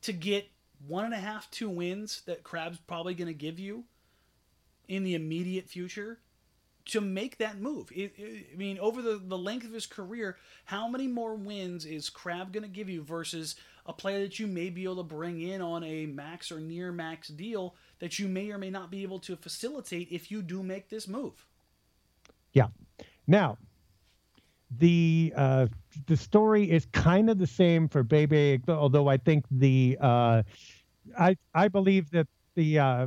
to 0.02 0.12
get 0.12 0.48
one 0.86 1.04
and 1.04 1.14
a 1.14 1.18
half, 1.18 1.50
two 1.50 1.68
wins 1.68 2.22
that 2.26 2.44
Crabbe's 2.44 2.78
probably 2.86 3.14
going 3.14 3.26
to 3.26 3.34
give 3.34 3.58
you 3.58 3.84
in 4.86 5.02
the 5.04 5.14
immediate 5.14 5.68
future? 5.68 6.18
to 6.88 7.02
make 7.02 7.36
that 7.36 7.60
move. 7.60 7.92
It, 7.94 8.14
it, 8.16 8.46
I 8.52 8.56
mean, 8.56 8.78
over 8.78 9.02
the, 9.02 9.20
the 9.22 9.36
length 9.36 9.66
of 9.66 9.72
his 9.72 9.86
career, 9.86 10.36
how 10.64 10.88
many 10.88 11.06
more 11.06 11.34
wins 11.34 11.84
is 11.84 12.08
Crab 12.08 12.50
going 12.50 12.62
to 12.62 12.68
give 12.68 12.88
you 12.88 13.02
versus 13.02 13.56
a 13.88 13.92
player 13.92 14.20
that 14.20 14.38
you 14.38 14.46
may 14.46 14.68
be 14.68 14.84
able 14.84 14.96
to 14.96 15.02
bring 15.02 15.40
in 15.40 15.62
on 15.62 15.82
a 15.82 16.06
max 16.06 16.52
or 16.52 16.60
near 16.60 16.92
max 16.92 17.28
deal 17.28 17.74
that 17.98 18.18
you 18.18 18.28
may 18.28 18.50
or 18.50 18.58
may 18.58 18.70
not 18.70 18.90
be 18.90 19.02
able 19.02 19.18
to 19.18 19.34
facilitate 19.34 20.08
if 20.12 20.30
you 20.30 20.42
do 20.42 20.62
make 20.62 20.90
this 20.90 21.08
move? 21.08 21.46
Yeah. 22.52 22.66
Now, 23.26 23.56
the 24.78 25.32
uh, 25.34 25.66
the 26.06 26.16
story 26.16 26.70
is 26.70 26.86
kind 26.92 27.30
of 27.30 27.38
the 27.38 27.46
same 27.46 27.88
for 27.88 28.02
Bebe, 28.02 28.60
although 28.68 29.08
I 29.08 29.16
think 29.16 29.46
the 29.50 29.96
uh, 30.00 30.42
I 31.18 31.36
I 31.54 31.68
believe 31.68 32.10
that 32.10 32.26
the 32.54 32.78
uh, 32.78 33.06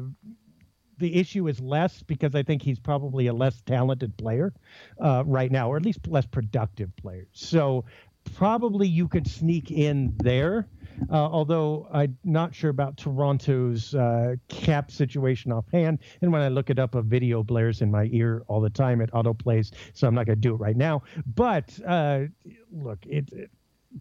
the 0.97 1.15
issue 1.15 1.47
is 1.47 1.59
less 1.59 2.01
because 2.01 2.33
I 2.33 2.41
think 2.41 2.61
he's 2.63 2.79
probably 2.79 3.27
a 3.27 3.33
less 3.33 3.61
talented 3.61 4.15
player 4.17 4.53
uh, 4.99 5.23
right 5.25 5.51
now, 5.51 5.69
or 5.69 5.77
at 5.77 5.83
least 5.83 6.07
less 6.07 6.25
productive 6.25 6.95
player. 6.95 7.27
So 7.33 7.85
probably 8.23 8.87
you 8.87 9.07
could 9.07 9.27
sneak 9.27 9.71
in 9.71 10.13
there. 10.17 10.67
Uh, 11.09 11.15
although 11.15 11.87
I'm 11.91 12.17
not 12.23 12.53
sure 12.53 12.69
about 12.69 12.95
Toronto's 12.97 13.95
uh, 13.95 14.35
cap 14.49 14.91
situation 14.91 15.51
offhand. 15.51 15.99
And 16.21 16.31
when 16.31 16.41
I 16.41 16.49
look 16.49 16.69
it 16.69 16.77
up, 16.77 16.93
a 16.95 17.01
video 17.01 17.43
blares 17.43 17.81
in 17.81 17.89
my 17.89 18.07
ear 18.11 18.43
all 18.47 18.61
the 18.61 18.69
time. 18.69 19.01
It 19.01 19.11
autoplays, 19.11 19.71
so 19.93 20.07
I'm 20.07 20.13
not 20.13 20.27
going 20.27 20.37
to 20.37 20.41
do 20.41 20.53
it 20.53 20.57
right 20.57 20.77
now. 20.77 21.01
But 21.25 21.79
uh, 21.87 22.25
look, 22.71 22.99
it, 23.07 23.31
it, 23.33 23.49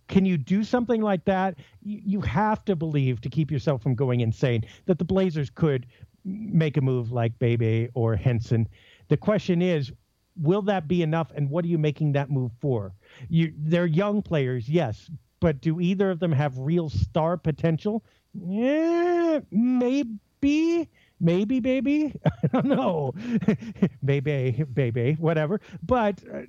can 0.09 0.25
you 0.25 0.37
do 0.37 0.63
something 0.63 1.01
like 1.01 1.25
that? 1.25 1.57
You, 1.83 2.01
you 2.05 2.21
have 2.21 2.65
to 2.67 2.77
believe 2.77 3.21
to 3.23 3.31
keep 3.31 3.51
yourself 3.51 3.83
from 3.83 3.95
going 3.95 4.21
insane 4.21 4.65
that 4.87 4.99
the 4.99 5.05
Blazers 5.05 5.49
could 5.49 5.87
make 6.25 6.77
a 6.77 6.81
move 6.81 7.13
like 7.13 7.39
Bebe 7.39 7.89
or 7.95 8.15
Henson. 8.15 8.69
The 9.09 9.17
question 9.17 9.63
is, 9.63 9.91
will 10.37 10.63
that 10.63 10.89
be 10.89 11.03
enough? 11.03 11.31
And 11.35 11.51
what 11.51 11.65
are 11.65 11.69
you 11.69 11.79
making 11.79 12.13
that 12.13 12.31
move 12.31 12.53
for? 12.61 12.95
You, 13.29 13.53
they're 13.57 13.87
young 13.87 14.23
players, 14.23 14.69
yes, 14.69 15.11
but 15.41 15.61
do 15.61 15.81
either 15.81 16.11
of 16.11 16.21
them 16.21 16.33
have 16.33 16.59
real 16.59 16.89
star 16.89 17.37
potential? 17.37 18.05
Yeah, 18.35 19.41
maybe. 19.51 20.89
Maybe, 21.23 21.61
baby. 21.61 22.15
I 22.43 22.47
don't 22.49 22.67
know. 22.67 23.13
baby, 24.05 24.65
baby, 24.73 25.17
whatever. 25.19 25.61
But 25.83 26.23
uh, 26.33 26.43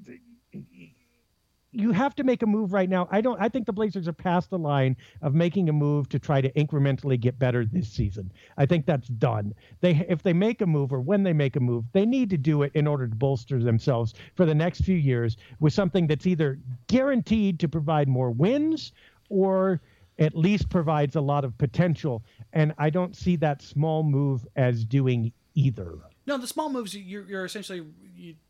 you 1.73 1.91
have 1.91 2.15
to 2.15 2.23
make 2.23 2.41
a 2.41 2.45
move 2.45 2.73
right 2.73 2.89
now. 2.89 3.07
I 3.11 3.21
don't. 3.21 3.41
I 3.41 3.47
think 3.47 3.65
the 3.65 3.73
Blazers 3.73 4.07
are 4.07 4.13
past 4.13 4.49
the 4.49 4.57
line 4.57 4.97
of 5.21 5.33
making 5.33 5.69
a 5.69 5.73
move 5.73 6.09
to 6.09 6.19
try 6.19 6.41
to 6.41 6.51
incrementally 6.51 7.19
get 7.19 7.39
better 7.39 7.65
this 7.65 7.87
season. 7.87 8.31
I 8.57 8.65
think 8.65 8.85
that's 8.85 9.07
done. 9.07 9.53
They, 9.79 10.05
if 10.09 10.21
they 10.21 10.33
make 10.33 10.61
a 10.61 10.65
move 10.65 10.91
or 10.91 10.99
when 10.99 11.23
they 11.23 11.33
make 11.33 11.55
a 11.55 11.59
move, 11.59 11.85
they 11.93 12.05
need 12.05 12.29
to 12.31 12.37
do 12.37 12.63
it 12.63 12.71
in 12.75 12.87
order 12.87 13.07
to 13.07 13.15
bolster 13.15 13.63
themselves 13.63 14.13
for 14.35 14.45
the 14.45 14.55
next 14.55 14.81
few 14.81 14.97
years 14.97 15.37
with 15.59 15.73
something 15.73 16.07
that's 16.07 16.27
either 16.27 16.59
guaranteed 16.87 17.59
to 17.59 17.69
provide 17.69 18.07
more 18.09 18.31
wins 18.31 18.91
or 19.29 19.81
at 20.19 20.35
least 20.35 20.69
provides 20.69 21.15
a 21.15 21.21
lot 21.21 21.45
of 21.45 21.57
potential. 21.57 22.21
And 22.51 22.73
I 22.77 22.89
don't 22.89 23.15
see 23.15 23.37
that 23.37 23.61
small 23.61 24.03
move 24.03 24.45
as 24.57 24.83
doing 24.83 25.31
either. 25.55 25.97
No, 26.27 26.37
the 26.37 26.47
small 26.47 26.69
moves 26.69 26.95
you're, 26.95 27.23
you're 27.23 27.45
essentially 27.45 27.85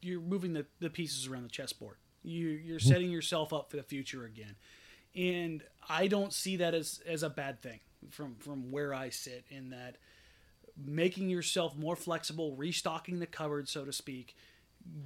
you, 0.02 0.18
are 0.18 0.22
moving 0.22 0.54
the, 0.54 0.66
the 0.80 0.90
pieces 0.90 1.28
around 1.28 1.44
the 1.44 1.50
chessboard. 1.50 1.98
You, 2.24 2.50
you're 2.50 2.80
mm-hmm. 2.80 2.90
setting 2.90 3.12
yourself 3.12 3.54
up 3.54 3.70
for 3.70 3.78
the 3.78 3.84
future 3.84 4.26
again, 4.26 4.56
and 5.16 5.64
I 5.90 6.08
don't 6.08 6.34
see 6.34 6.58
that 6.58 6.74
as 6.74 7.02
as 7.08 7.24
a 7.24 7.30
bad 7.30 7.62
thing 7.62 7.80
from 8.10 8.36
from 8.40 8.72
where 8.72 8.94
I 8.94 9.10
sit. 9.10 9.46
In 9.50 9.72
that, 9.72 9.98
making 10.78 11.30
yourself 11.30 11.76
more 11.76 11.96
flexible, 11.96 12.56
restocking 12.56 13.20
the 13.20 13.26
cupboard, 13.26 13.68
so 13.68 13.86
to 13.86 13.94
speak, 13.94 14.36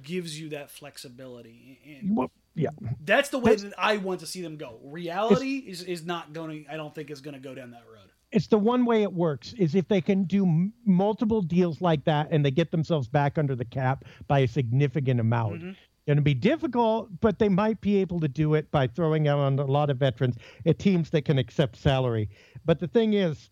gives 0.02 0.38
you 0.38 0.50
that 0.50 0.70
flexibility. 0.70 1.80
And 1.84 2.16
well, 2.16 2.30
yeah, 2.54 2.70
that's 3.04 3.30
the 3.30 3.38
way 3.38 3.52
that's, 3.52 3.62
that 3.62 3.74
I 3.78 3.96
want 3.96 4.20
to 4.20 4.26
see 4.26 4.42
them 4.42 4.56
go. 4.56 4.78
Reality 4.82 5.56
is 5.56 5.82
is 5.82 6.04
not 6.04 6.32
going. 6.32 6.66
I 6.70 6.76
don't 6.76 6.94
think 6.94 7.10
is 7.10 7.20
going 7.20 7.34
to 7.34 7.40
go 7.40 7.54
down 7.54 7.70
that 7.70 7.84
road 7.90 8.10
it's 8.32 8.48
the 8.48 8.58
one 8.58 8.84
way 8.84 9.02
it 9.02 9.12
works 9.12 9.54
is 9.54 9.74
if 9.74 9.88
they 9.88 10.00
can 10.00 10.24
do 10.24 10.44
m- 10.44 10.72
multiple 10.84 11.40
deals 11.40 11.80
like 11.80 12.04
that 12.04 12.28
and 12.30 12.44
they 12.44 12.50
get 12.50 12.70
themselves 12.70 13.08
back 13.08 13.38
under 13.38 13.54
the 13.54 13.64
cap 13.64 14.04
by 14.26 14.40
a 14.40 14.48
significant 14.48 15.20
amount. 15.20 15.60
Mm-hmm 15.60 15.70
to 16.14 16.22
be 16.22 16.34
difficult, 16.34 17.08
but 17.20 17.38
they 17.38 17.48
might 17.48 17.80
be 17.80 17.96
able 17.96 18.20
to 18.20 18.28
do 18.28 18.54
it 18.54 18.70
by 18.70 18.86
throwing 18.86 19.26
out 19.26 19.40
on 19.40 19.58
a 19.58 19.64
lot 19.64 19.90
of 19.90 19.96
veterans 19.96 20.36
at 20.64 20.78
teams 20.78 21.10
that 21.10 21.24
can 21.24 21.38
accept 21.38 21.74
salary. 21.74 22.28
But 22.64 22.78
the 22.78 22.86
thing 22.86 23.14
is, 23.14 23.50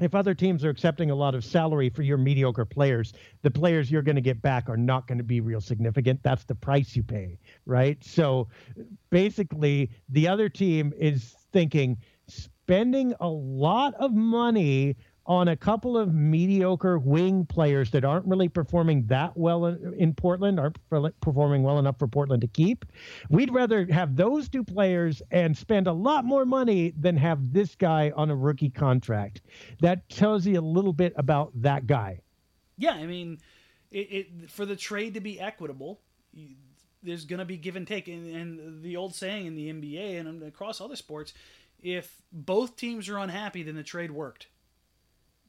if 0.00 0.14
other 0.14 0.34
teams 0.34 0.64
are 0.64 0.70
accepting 0.70 1.10
a 1.10 1.14
lot 1.14 1.34
of 1.34 1.44
salary 1.44 1.90
for 1.90 2.02
your 2.02 2.18
mediocre 2.18 2.64
players, 2.64 3.12
the 3.42 3.50
players 3.50 3.90
you're 3.90 4.02
going 4.02 4.16
to 4.16 4.22
get 4.22 4.40
back 4.42 4.68
are 4.68 4.76
not 4.76 5.06
going 5.06 5.18
to 5.18 5.24
be 5.24 5.40
real 5.40 5.60
significant. 5.60 6.22
That's 6.22 6.44
the 6.44 6.54
price 6.54 6.94
you 6.94 7.02
pay, 7.02 7.38
right? 7.66 8.02
So 8.02 8.48
basically, 9.10 9.90
the 10.08 10.28
other 10.28 10.48
team 10.48 10.92
is 10.96 11.34
thinking 11.52 11.96
spending 12.28 13.14
a 13.20 13.28
lot 13.28 13.94
of 13.94 14.12
money 14.12 14.96
on 15.28 15.48
a 15.48 15.56
couple 15.56 15.98
of 15.98 16.14
mediocre 16.14 16.98
wing 16.98 17.44
players 17.44 17.90
that 17.90 18.02
aren't 18.02 18.24
really 18.26 18.48
performing 18.48 19.06
that 19.06 19.36
well 19.36 19.66
in, 19.66 20.14
Portland, 20.14 20.58
aren't 20.58 20.78
performing 21.20 21.62
well 21.62 21.78
enough 21.78 21.98
for 21.98 22.08
Portland 22.08 22.40
to 22.40 22.48
keep. 22.48 22.86
We'd 23.28 23.52
rather 23.52 23.86
have 23.92 24.16
those 24.16 24.48
two 24.48 24.64
players 24.64 25.20
and 25.30 25.56
spend 25.56 25.86
a 25.86 25.92
lot 25.92 26.24
more 26.24 26.46
money 26.46 26.94
than 26.98 27.14
have 27.18 27.52
this 27.52 27.74
guy 27.74 28.10
on 28.16 28.30
a 28.30 28.34
rookie 28.34 28.70
contract. 28.70 29.42
That 29.80 30.08
tells 30.08 30.46
you 30.46 30.58
a 30.58 30.62
little 30.62 30.94
bit 30.94 31.12
about 31.16 31.52
that 31.60 31.86
guy. 31.86 32.20
Yeah, 32.78 32.92
I 32.92 33.04
mean, 33.04 33.38
it, 33.90 33.98
it 33.98 34.50
for 34.50 34.64
the 34.64 34.76
trade 34.76 35.12
to 35.14 35.20
be 35.20 35.38
equitable, 35.38 36.00
there's 37.02 37.26
going 37.26 37.40
to 37.40 37.44
be 37.44 37.58
give 37.58 37.76
and 37.76 37.86
take. 37.86 38.08
And, 38.08 38.34
and 38.34 38.82
the 38.82 38.96
old 38.96 39.14
saying 39.14 39.44
in 39.44 39.54
the 39.56 39.70
NBA 39.70 40.20
and 40.20 40.42
across 40.42 40.80
other 40.80 40.96
sports, 40.96 41.34
if 41.82 42.22
both 42.32 42.76
teams 42.76 43.10
are 43.10 43.18
unhappy, 43.18 43.62
then 43.62 43.74
the 43.74 43.82
trade 43.82 44.10
worked. 44.10 44.46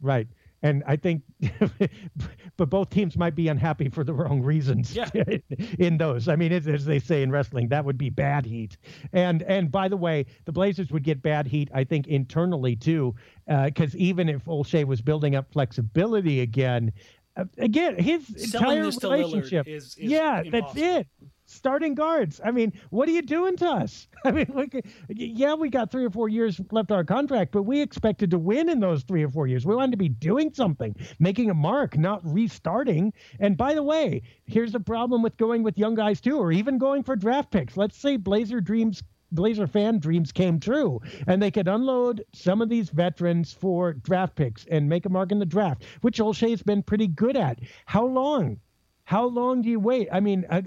Right. 0.01 0.27
And 0.61 0.83
I 0.85 0.97
think, 0.97 1.23
but 2.57 2.69
both 2.69 2.89
teams 2.89 3.17
might 3.17 3.33
be 3.33 3.47
unhappy 3.47 3.87
for 3.87 4.03
the 4.03 4.13
wrong 4.13 4.41
reasons. 4.41 4.93
Yeah. 4.93 5.09
in 5.79 5.97
those, 5.97 6.27
I 6.27 6.35
mean, 6.35 6.51
as, 6.51 6.85
they 6.85 6.99
say 6.99 7.23
in 7.23 7.31
wrestling, 7.31 7.69
that 7.69 7.85
would 7.85 7.97
be 7.97 8.09
bad 8.09 8.45
heat. 8.45 8.77
And 9.13 9.41
and 9.43 9.71
by 9.71 9.87
the 9.87 9.95
way, 9.95 10.25
the 10.45 10.51
Blazers 10.51 10.91
would 10.91 11.03
get 11.03 11.21
bad 11.21 11.47
heat, 11.47 11.69
I 11.73 11.85
think, 11.85 12.07
internally 12.07 12.75
too, 12.75 13.15
because 13.47 13.95
uh, 13.95 13.99
even 13.99 14.27
if 14.27 14.43
Olshey 14.45 14.83
was 14.83 15.01
building 15.01 15.35
up 15.35 15.49
flexibility 15.51 16.41
again, 16.41 16.91
uh, 17.37 17.45
again, 17.57 17.97
his 17.97 18.27
Selling 18.51 18.83
entire 18.83 19.17
relationship 19.17 19.65
is, 19.65 19.95
is 19.97 19.97
yeah, 19.97 20.41
impossible. 20.41 20.73
that's 20.73 20.77
it 20.77 21.07
starting 21.49 21.95
guards. 21.95 22.39
I 22.43 22.51
mean, 22.51 22.73
what 22.89 23.09
are 23.09 23.11
you 23.11 23.21
doing 23.21 23.57
to 23.57 23.67
us? 23.67 24.07
I 24.25 24.31
mean, 24.31 24.51
look, 24.53 24.69
yeah, 25.09 25.53
we 25.55 25.69
got 25.69 25.91
three 25.91 26.05
or 26.05 26.09
four 26.09 26.29
years 26.29 26.59
left 26.71 26.91
on 26.91 26.97
our 26.97 27.03
contract, 27.03 27.51
but 27.51 27.63
we 27.63 27.81
expected 27.81 28.31
to 28.31 28.37
win 28.37 28.69
in 28.69 28.79
those 28.79 29.03
three 29.03 29.23
or 29.23 29.29
four 29.29 29.47
years. 29.47 29.65
We 29.65 29.75
wanted 29.75 29.91
to 29.91 29.97
be 29.97 30.09
doing 30.09 30.53
something, 30.53 30.95
making 31.19 31.49
a 31.49 31.53
mark, 31.53 31.97
not 31.97 32.21
restarting. 32.23 33.13
And 33.39 33.57
by 33.57 33.73
the 33.73 33.83
way, 33.83 34.21
here's 34.45 34.71
the 34.71 34.79
problem 34.79 35.21
with 35.21 35.37
going 35.37 35.63
with 35.63 35.77
young 35.77 35.95
guys 35.95 36.21
too, 36.21 36.37
or 36.37 36.51
even 36.51 36.77
going 36.77 37.03
for 37.03 37.15
draft 37.15 37.51
picks. 37.51 37.77
Let's 37.77 37.97
say 37.97 38.17
Blazer 38.17 38.61
dreams 38.61 39.03
Blazer 39.31 39.67
fan 39.67 39.99
dreams 39.99 40.31
came 40.31 40.59
true, 40.59 40.99
and 41.27 41.41
they 41.41 41.51
could 41.51 41.67
unload 41.67 42.23
some 42.33 42.63
of 42.63 42.69
these 42.69 42.89
veterans 42.89 43.53
for 43.53 43.93
draft 43.93 44.35
picks 44.35 44.65
and 44.65 44.89
make 44.89 45.05
a 45.05 45.09
mark 45.09 45.31
in 45.31 45.37
the 45.37 45.45
draft, 45.45 45.83
which 46.01 46.19
Olshey's 46.19 46.63
been 46.63 46.81
pretty 46.81 47.05
good 47.07 47.37
at. 47.37 47.59
How 47.85 48.05
long? 48.05 48.59
How 49.03 49.25
long 49.25 49.61
do 49.61 49.69
you 49.69 49.79
wait? 49.79 50.07
I 50.11 50.19
mean, 50.19 50.45
uh, 50.49 50.61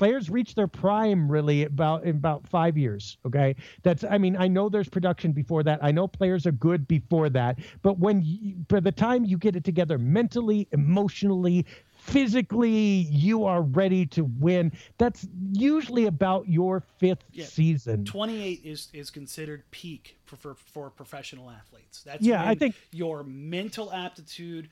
players 0.00 0.30
reach 0.30 0.54
their 0.54 0.66
prime 0.66 1.30
really 1.30 1.64
about 1.64 2.04
in 2.04 2.16
about 2.16 2.48
five 2.48 2.78
years. 2.78 3.18
Okay, 3.26 3.54
that's 3.82 4.02
I 4.02 4.16
mean 4.16 4.34
I 4.34 4.48
know 4.48 4.70
there's 4.70 4.88
production 4.88 5.32
before 5.32 5.62
that. 5.64 5.78
I 5.82 5.90
know 5.90 6.08
players 6.08 6.46
are 6.46 6.52
good 6.52 6.88
before 6.88 7.28
that, 7.28 7.58
but 7.82 7.98
when 7.98 8.22
you, 8.22 8.54
by 8.68 8.80
the 8.80 8.92
time 8.92 9.26
you 9.26 9.36
get 9.36 9.56
it 9.56 9.62
together 9.62 9.98
mentally, 9.98 10.66
emotionally, 10.72 11.66
physically 11.98 13.06
you 13.10 13.44
are 13.44 13.60
ready 13.60 14.06
to 14.06 14.24
win 14.38 14.72
that's 14.96 15.28
usually 15.52 16.06
about 16.06 16.48
your 16.48 16.80
fifth 16.96 17.24
yeah. 17.30 17.44
season 17.44 18.06
28 18.06 18.62
is 18.64 18.88
is 18.94 19.10
considered 19.10 19.62
peak 19.70 20.16
for, 20.24 20.36
for, 20.36 20.54
for 20.54 20.88
professional 20.88 21.50
athletes 21.50 22.02
that's 22.02 22.22
yeah 22.22 22.48
i 22.48 22.54
think 22.54 22.74
your 22.90 23.22
mental 23.22 23.92
aptitude 23.92 24.70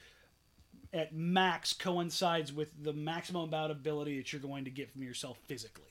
at 0.93 1.15
max 1.15 1.73
coincides 1.73 2.53
with 2.53 2.73
the 2.83 2.93
maximum 2.93 3.49
amount 3.49 3.71
of 3.71 3.79
ability 3.79 4.19
that 4.19 4.33
you're 4.33 4.43
going 4.43 4.65
to 4.65 4.71
get 4.71 4.91
from 4.91 5.03
yourself 5.03 5.39
physically. 5.47 5.85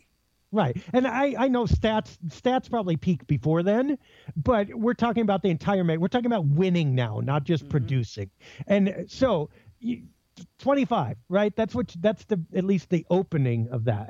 Right. 0.51 0.81
And 0.93 1.05
I, 1.05 1.35
I 1.37 1.47
know 1.49 1.65
stats 1.65 2.17
stats 2.29 2.69
probably 2.69 2.95
peak 2.95 3.27
before 3.27 3.63
then, 3.63 3.97
but 4.35 4.73
we're 4.73 4.93
talking 4.93 5.21
about 5.21 5.41
the 5.41 5.49
entire 5.49 5.83
we're 5.83 6.07
talking 6.07 6.27
about 6.27 6.45
winning 6.45 6.95
now, 6.95 7.19
not 7.21 7.43
just 7.43 7.63
mm-hmm. 7.63 7.71
producing. 7.71 8.29
And 8.65 9.05
so 9.07 9.49
25, 10.59 11.17
right? 11.29 11.55
That's 11.55 11.75
what 11.75 11.93
that's 11.99 12.23
the 12.25 12.41
at 12.55 12.63
least 12.63 12.89
the 12.89 13.05
opening 13.09 13.67
of 13.71 13.83
that 13.85 14.07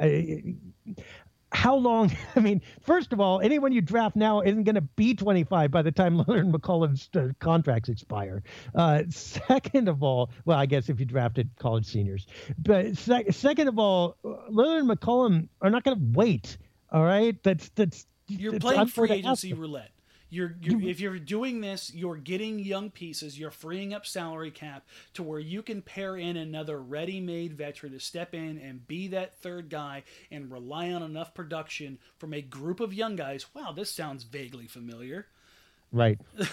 how 1.57 1.75
long? 1.75 2.15
I 2.35 2.39
mean, 2.39 2.61
first 2.81 3.11
of 3.11 3.19
all, 3.19 3.41
anyone 3.41 3.71
you 3.71 3.81
draft 3.81 4.15
now 4.15 4.41
isn't 4.41 4.63
going 4.63 4.75
to 4.75 4.81
be 4.81 5.15
25 5.15 5.71
by 5.71 5.81
the 5.81 5.91
time 5.91 6.17
Lillard 6.23 6.51
McCollum's 6.51 7.09
uh, 7.15 7.33
contracts 7.39 7.89
expire. 7.89 8.43
Uh, 8.75 9.03
second 9.09 9.89
of 9.89 10.03
all, 10.03 10.29
well, 10.45 10.57
I 10.57 10.67
guess 10.67 10.87
if 10.87 10.99
you 10.99 11.05
drafted 11.05 11.49
college 11.57 11.87
seniors, 11.87 12.27
but 12.59 12.95
sec- 12.95 13.33
second 13.33 13.67
of 13.69 13.79
all, 13.79 14.17
and 14.23 14.89
McCollum 14.89 15.49
are 15.61 15.71
not 15.71 15.83
going 15.83 15.97
to 15.97 16.17
wait. 16.17 16.57
All 16.91 17.03
right, 17.03 17.41
that's 17.43 17.69
that's. 17.69 18.05
You're 18.27 18.59
playing 18.59 18.87
free 18.87 19.11
agency 19.11 19.53
roulette. 19.53 19.91
You're, 20.29 20.55
you're 20.61 20.81
if 20.81 20.99
you're 20.99 21.19
doing 21.19 21.61
this, 21.61 21.93
you're 21.93 22.17
getting 22.17 22.59
young 22.59 22.89
pieces. 22.89 23.39
You're 23.39 23.51
freeing 23.51 23.93
up 23.93 24.05
salary 24.05 24.51
cap 24.51 24.85
to 25.13 25.23
where 25.23 25.39
you 25.39 25.61
can 25.61 25.81
pair 25.81 26.17
in 26.17 26.35
another 26.37 26.81
ready-made 26.81 27.53
veteran 27.53 27.93
to 27.93 27.99
step 27.99 28.33
in 28.33 28.57
and 28.57 28.85
be 28.87 29.07
that 29.09 29.37
third 29.39 29.69
guy 29.69 30.03
and 30.29 30.51
rely 30.51 30.91
on 30.91 31.01
enough 31.01 31.33
production 31.33 31.97
from 32.17 32.33
a 32.33 32.41
group 32.41 32.79
of 32.79 32.93
young 32.93 33.15
guys. 33.15 33.45
Wow, 33.53 33.71
this 33.71 33.91
sounds 33.91 34.23
vaguely 34.23 34.67
familiar. 34.67 35.27
Right. 35.91 36.19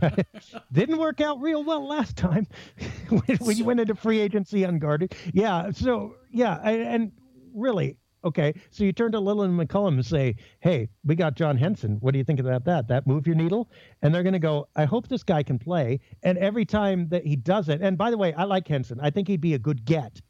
Didn't 0.72 0.98
work 0.98 1.20
out 1.20 1.40
real 1.40 1.64
well 1.64 1.86
last 1.86 2.16
time 2.16 2.46
when, 3.08 3.38
when 3.38 3.56
you 3.56 3.64
went 3.64 3.80
into 3.80 3.94
free 3.94 4.20
agency 4.20 4.64
unguarded. 4.64 5.14
Yeah. 5.32 5.70
So 5.72 6.16
yeah, 6.30 6.56
and 6.56 7.12
really, 7.54 7.96
Okay, 8.24 8.54
so 8.70 8.84
you 8.84 8.92
turn 8.92 9.12
to 9.12 9.18
Lillard 9.18 9.50
McCollum 9.54 9.94
and 9.94 10.06
say, 10.06 10.36
"Hey, 10.60 10.88
we 11.04 11.14
got 11.14 11.36
John 11.36 11.58
Henson. 11.58 11.98
What 12.00 12.12
do 12.12 12.18
you 12.18 12.24
think 12.24 12.40
about 12.40 12.64
that? 12.64 12.88
That 12.88 13.06
move 13.06 13.26
your 13.26 13.36
needle?" 13.36 13.68
And 14.00 14.14
they're 14.14 14.22
going 14.22 14.32
to 14.32 14.38
go, 14.38 14.66
"I 14.74 14.86
hope 14.86 15.08
this 15.08 15.22
guy 15.22 15.42
can 15.42 15.58
play." 15.58 16.00
And 16.22 16.38
every 16.38 16.64
time 16.64 17.08
that 17.08 17.26
he 17.26 17.36
does 17.36 17.68
it, 17.68 17.82
and 17.82 17.98
by 17.98 18.10
the 18.10 18.16
way, 18.16 18.32
I 18.32 18.44
like 18.44 18.66
Henson. 18.66 18.98
I 19.00 19.10
think 19.10 19.28
he'd 19.28 19.42
be 19.42 19.54
a 19.54 19.58
good 19.58 19.84
get. 19.84 20.22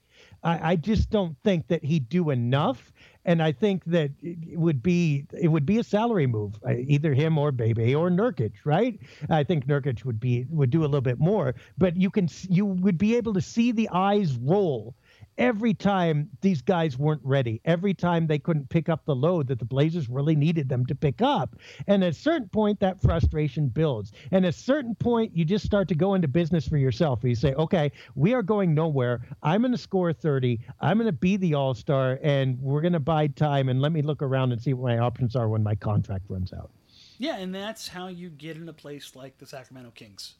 I, 0.42 0.72
I 0.72 0.76
just 0.76 1.10
don't 1.10 1.36
think 1.44 1.68
that 1.68 1.84
he'd 1.84 2.08
do 2.08 2.30
enough, 2.30 2.92
and 3.24 3.42
I 3.42 3.52
think 3.52 3.84
that 3.86 4.10
it 4.22 4.58
would 4.58 4.82
be 4.82 5.26
it 5.40 5.48
would 5.48 5.66
be 5.66 5.78
a 5.78 5.84
salary 5.84 6.26
move, 6.26 6.54
uh, 6.66 6.72
either 6.72 7.14
him 7.14 7.38
or 7.38 7.52
Bebe 7.52 7.94
or 7.94 8.10
Nurkic, 8.10 8.52
right? 8.64 8.98
I 9.30 9.44
think 9.44 9.66
Nurkic 9.66 10.04
would 10.04 10.18
be 10.20 10.46
would 10.50 10.70
do 10.70 10.80
a 10.80 10.86
little 10.86 11.00
bit 11.00 11.20
more, 11.20 11.54
but 11.78 11.96
you 11.96 12.10
can 12.10 12.28
you 12.48 12.66
would 12.66 12.98
be 12.98 13.16
able 13.16 13.34
to 13.34 13.40
see 13.40 13.70
the 13.72 13.88
eyes 13.92 14.36
roll 14.36 14.94
every 15.38 15.74
time 15.74 16.28
these 16.40 16.62
guys 16.62 16.98
weren't 16.98 17.20
ready, 17.24 17.60
every 17.64 17.94
time 17.94 18.26
they 18.26 18.38
couldn't 18.38 18.68
pick 18.68 18.88
up 18.88 19.04
the 19.04 19.14
load 19.14 19.48
that 19.48 19.58
the 19.58 19.64
Blazers 19.64 20.08
really 20.08 20.36
needed 20.36 20.68
them 20.68 20.86
to 20.86 20.94
pick 20.94 21.22
up. 21.22 21.56
And 21.86 22.04
at 22.04 22.12
a 22.12 22.14
certain 22.14 22.48
point, 22.48 22.80
that 22.80 23.00
frustration 23.00 23.68
builds. 23.68 24.12
And 24.30 24.44
at 24.44 24.54
a 24.54 24.56
certain 24.56 24.94
point, 24.94 25.36
you 25.36 25.44
just 25.44 25.64
start 25.64 25.88
to 25.88 25.94
go 25.94 26.14
into 26.14 26.28
business 26.28 26.68
for 26.68 26.76
yourself. 26.76 27.20
You 27.22 27.34
say, 27.34 27.54
okay, 27.54 27.92
we 28.14 28.34
are 28.34 28.42
going 28.42 28.74
nowhere. 28.74 29.26
I'm 29.42 29.62
going 29.62 29.72
to 29.72 29.78
score 29.78 30.12
30. 30.12 30.60
I'm 30.80 30.98
going 30.98 31.06
to 31.06 31.12
be 31.12 31.36
the 31.36 31.54
all 31.54 31.74
star, 31.74 32.18
and 32.22 32.58
we're 32.60 32.80
going 32.80 32.92
to 32.92 33.00
bide 33.00 33.36
time. 33.36 33.68
And 33.68 33.80
let 33.80 33.92
me 33.92 34.02
look 34.02 34.22
around 34.22 34.52
and 34.52 34.60
see 34.60 34.74
what 34.74 34.90
my 34.90 34.98
options 34.98 35.36
are 35.36 35.48
when 35.48 35.62
my 35.62 35.74
contract 35.74 36.24
runs 36.28 36.52
out. 36.52 36.70
Yeah, 37.18 37.36
and 37.36 37.54
that's 37.54 37.86
how 37.88 38.08
you 38.08 38.28
get 38.30 38.56
in 38.56 38.68
a 38.68 38.72
place 38.72 39.14
like 39.14 39.38
the 39.38 39.46
Sacramento 39.46 39.92
Kings. 39.94 40.34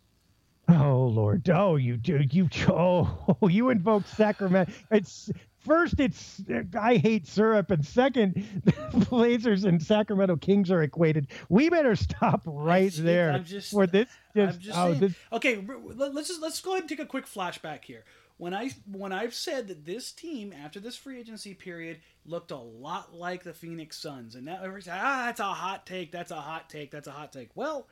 Oh 0.69 1.07
Lord! 1.07 1.49
Oh, 1.51 1.77
you 1.77 1.97
do 1.97 2.21
you? 2.31 2.49
Oh, 2.69 3.37
you 3.49 3.69
invoke 3.71 4.07
Sacramento. 4.07 4.73
It's 4.91 5.31
first, 5.59 6.01
it's 6.01 6.43
I 6.79 6.97
hate 6.97 7.27
syrup, 7.27 7.71
and 7.71 7.85
second, 7.85 8.45
Blazers 9.11 9.65
and 9.65 9.83
Sacramento 9.83 10.37
Kings 10.37 10.71
are 10.71 10.83
equated. 10.83 11.29
We 11.49 11.69
better 11.69 11.95
stop 11.97 12.43
right 12.47 12.93
there 12.97 13.33
I'm 13.33 13.45
just- 13.45 13.71
for 13.73 13.87
this. 13.87 14.09
I'm 14.35 14.49
Just, 14.49 14.61
just 14.61 14.79
oh, 14.79 14.95
this, 14.95 15.15
Okay, 15.33 15.62
let- 15.95 16.15
let's 16.15 16.29
just 16.29 16.41
let's 16.41 16.61
go 16.61 16.73
ahead 16.73 16.83
and 16.83 16.89
take 16.89 16.99
a 16.99 17.07
quick 17.07 17.27
flashback 17.27 17.85
here. 17.85 18.05
When 18.37 18.53
I 18.55 18.71
when 18.91 19.12
I've 19.12 19.35
said 19.35 19.69
that 19.69 19.85
this 19.85 20.11
team 20.12 20.53
after 20.53 20.81
this 20.81 20.97
free 20.97 21.21
agency 21.21 21.55
period 21.55 21.99
looked 22.27 22.51
a 22.51 22.57
lot 22.57 23.15
like 23.15 23.45
the 23.45 23.53
Phoenix 23.53 23.97
Suns, 23.99 24.35
and 24.35 24.47
now 24.47 24.57
everybody's 24.57 24.89
ah, 24.89 25.25
that's 25.27 25.41
a 25.41 25.45
hot 25.45 25.87
take, 25.87 26.11
that's 26.11 26.31
a 26.33 26.41
hot 26.41 26.69
take, 26.71 26.91
that's 26.91 27.07
a 27.07 27.12
hot 27.12 27.33
take. 27.33 27.51
Well, 27.55 27.87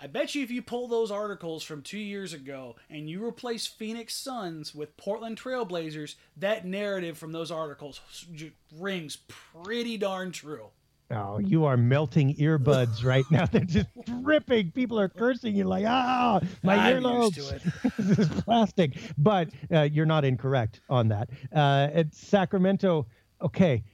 I 0.00 0.06
bet 0.08 0.34
you 0.34 0.42
if 0.42 0.50
you 0.50 0.62
pull 0.62 0.88
those 0.88 1.10
articles 1.10 1.62
from 1.62 1.82
two 1.82 1.98
years 1.98 2.32
ago 2.32 2.76
and 2.90 3.08
you 3.08 3.24
replace 3.24 3.66
Phoenix 3.66 4.14
Suns 4.14 4.74
with 4.74 4.96
Portland 4.96 5.38
Trailblazers, 5.40 6.16
that 6.36 6.66
narrative 6.66 7.16
from 7.16 7.32
those 7.32 7.50
articles 7.50 8.00
rings 8.78 9.18
pretty 9.62 9.96
darn 9.96 10.32
true. 10.32 10.70
oh, 11.10 11.38
you 11.38 11.64
are 11.66 11.76
melting 11.76 12.34
earbuds 12.36 13.04
right 13.04 13.24
now. 13.30 13.46
They're 13.52 13.60
just 13.64 13.88
dripping. 14.22 14.72
People 14.72 14.98
are 14.98 15.08
cursing 15.08 15.54
you 15.54 15.64
like, 15.64 15.84
ah, 15.86 16.40
my 16.62 16.76
I'm 16.76 17.02
earlobes. 17.02 17.36
used 17.36 17.48
to 17.50 17.56
it. 17.56 17.92
this 17.98 18.18
is 18.18 18.28
plastic. 18.42 18.96
But 19.18 19.50
uh, 19.72 19.82
you're 19.82 20.06
not 20.06 20.24
incorrect 20.24 20.80
on 20.88 21.08
that. 21.08 21.28
Uh, 21.54 21.88
at 21.92 22.14
Sacramento, 22.14 23.06
okay, 23.40 23.84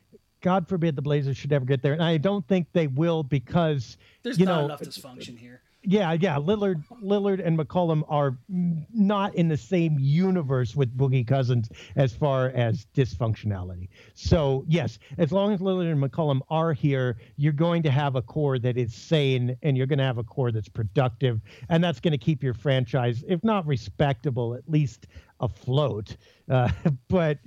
God 0.40 0.68
forbid 0.68 0.94
the 0.96 1.03
Blazers 1.03 1.36
should 1.36 1.53
ever 1.53 1.64
get 1.64 1.82
there, 1.82 1.92
and 1.92 2.03
I 2.03 2.16
don't 2.16 2.46
think 2.46 2.68
they 2.72 2.86
will 2.86 3.24
because 3.24 3.96
There's 4.22 4.38
you 4.38 4.46
not 4.46 4.61
know, 4.61 4.64
enough 4.66 4.80
dysfunction 4.80 5.36
here. 5.36 5.62
Yeah, 5.85 6.12
yeah, 6.12 6.37
Lillard, 6.37 6.83
Lillard 7.03 7.45
and 7.45 7.59
McCollum 7.59 8.03
are 8.09 8.37
not 8.49 9.35
in 9.37 9.49
the 9.49 9.57
same 9.57 9.97
universe 9.99 10.74
with 10.74 10.97
Boogie 10.97 11.26
Cousins 11.26 11.68
as 11.95 12.12
far 12.12 12.49
as 12.51 12.87
dysfunctionality. 12.95 13.89
So 14.14 14.64
yes, 14.66 14.99
as 15.18 15.31
long 15.31 15.53
as 15.53 15.61
Lillard 15.61 15.91
and 15.91 16.03
McCollum 16.03 16.41
are 16.51 16.72
here, 16.72 17.16
you're 17.37 17.53
going 17.53 17.83
to 17.85 17.91
have 17.91 18.16
a 18.16 18.22
core 18.22 18.59
that 18.59 18.76
is 18.76 18.93
sane, 18.93 19.57
and 19.62 19.76
you're 19.76 19.87
going 19.87 20.01
to 20.01 20.05
have 20.05 20.18
a 20.18 20.24
core 20.24 20.51
that's 20.51 20.68
productive, 20.68 21.41
and 21.68 21.83
that's 21.83 22.01
going 22.01 22.12
to 22.12 22.18
keep 22.18 22.43
your 22.43 22.55
franchise, 22.55 23.24
if 23.29 23.43
not 23.45 23.64
respectable, 23.66 24.55
at 24.55 24.68
least 24.68 25.07
afloat. 25.41 26.16
Uh, 26.51 26.70
but 27.09 27.39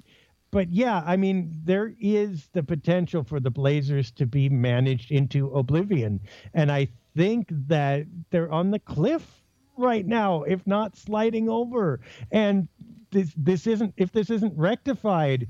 but 0.51 0.69
yeah, 0.69 1.01
I 1.05 1.15
mean, 1.15 1.49
there 1.63 1.93
is 1.99 2.49
the 2.51 2.61
potential 2.61 3.23
for 3.23 3.39
the 3.39 3.49
Blazers 3.49 4.11
to 4.11 4.25
be 4.25 4.49
managed 4.49 5.11
into 5.11 5.49
oblivion. 5.51 6.19
And 6.53 6.69
I 6.69 6.89
think 7.15 7.47
that 7.67 8.05
they're 8.29 8.51
on 8.51 8.71
the 8.71 8.79
cliff 8.79 9.41
right 9.77 10.05
now, 10.05 10.43
if 10.43 10.65
not 10.67 10.95
sliding 10.95 11.49
over. 11.49 11.99
And 12.31 12.67
this 13.11 13.33
this 13.35 13.67
isn't 13.67 13.93
if 13.97 14.11
this 14.11 14.29
isn't 14.29 14.57
rectified, 14.57 15.47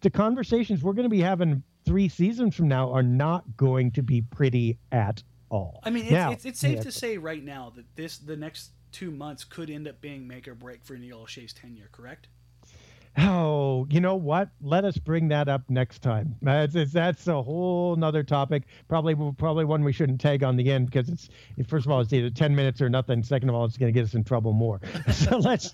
the 0.00 0.10
conversations 0.10 0.82
we're 0.82 0.92
going 0.92 1.04
to 1.04 1.08
be 1.10 1.20
having 1.20 1.62
three 1.84 2.08
seasons 2.08 2.54
from 2.54 2.68
now 2.68 2.92
are 2.92 3.02
not 3.02 3.44
going 3.56 3.90
to 3.92 4.02
be 4.02 4.20
pretty 4.20 4.78
at 4.92 5.22
all. 5.50 5.80
I 5.84 5.90
mean, 5.90 6.02
it's, 6.04 6.12
Now- 6.12 6.32
it's, 6.32 6.44
it's 6.44 6.60
safe 6.60 6.76
Yeah. 6.76 6.82
to 6.82 6.92
say 6.92 7.16
right 7.18 7.42
now 7.42 7.72
that 7.76 7.86
this 7.96 8.18
the 8.18 8.36
next 8.36 8.72
two 8.92 9.10
months 9.10 9.44
could 9.44 9.70
end 9.70 9.86
up 9.88 10.00
being 10.00 10.26
make 10.26 10.46
or 10.48 10.54
break 10.54 10.84
for 10.84 10.96
Neil 10.96 11.24
Olshey's 11.24 11.52
tenure. 11.52 11.88
Correct? 11.92 12.28
Oh, 13.20 13.86
you 13.90 14.00
know 14.00 14.14
what? 14.14 14.50
Let 14.60 14.84
us 14.84 14.96
bring 14.96 15.28
that 15.28 15.48
up 15.48 15.62
next 15.68 16.02
time. 16.02 16.36
That's 16.40 16.92
that's 16.92 17.26
a 17.26 17.42
whole 17.42 17.96
nother 17.96 18.22
topic. 18.22 18.64
Probably 18.86 19.16
probably 19.36 19.64
one 19.64 19.82
we 19.82 19.92
shouldn't 19.92 20.20
tag 20.20 20.44
on 20.44 20.56
the 20.56 20.70
end 20.70 20.86
because 20.86 21.08
it's 21.08 21.28
first 21.66 21.84
of 21.84 21.90
all 21.90 22.00
it's 22.00 22.12
either 22.12 22.30
ten 22.30 22.54
minutes 22.54 22.80
or 22.80 22.88
nothing. 22.88 23.24
Second 23.24 23.48
of 23.48 23.56
all, 23.56 23.64
it's 23.64 23.76
going 23.76 23.92
to 23.92 23.98
get 23.98 24.04
us 24.04 24.14
in 24.14 24.22
trouble 24.22 24.52
more. 24.52 24.80
so 25.12 25.38
let's 25.38 25.72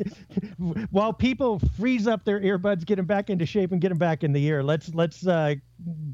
while 0.90 1.12
people 1.12 1.60
freeze 1.76 2.06
up 2.06 2.24
their 2.24 2.40
earbuds, 2.40 2.86
get 2.86 2.96
them 2.96 3.04
back 3.04 3.28
into 3.28 3.44
shape, 3.44 3.72
and 3.72 3.80
get 3.80 3.90
them 3.90 3.98
back 3.98 4.24
in 4.24 4.32
the 4.32 4.42
ear. 4.46 4.62
Let's 4.62 4.94
let's 4.94 5.26
uh, 5.26 5.56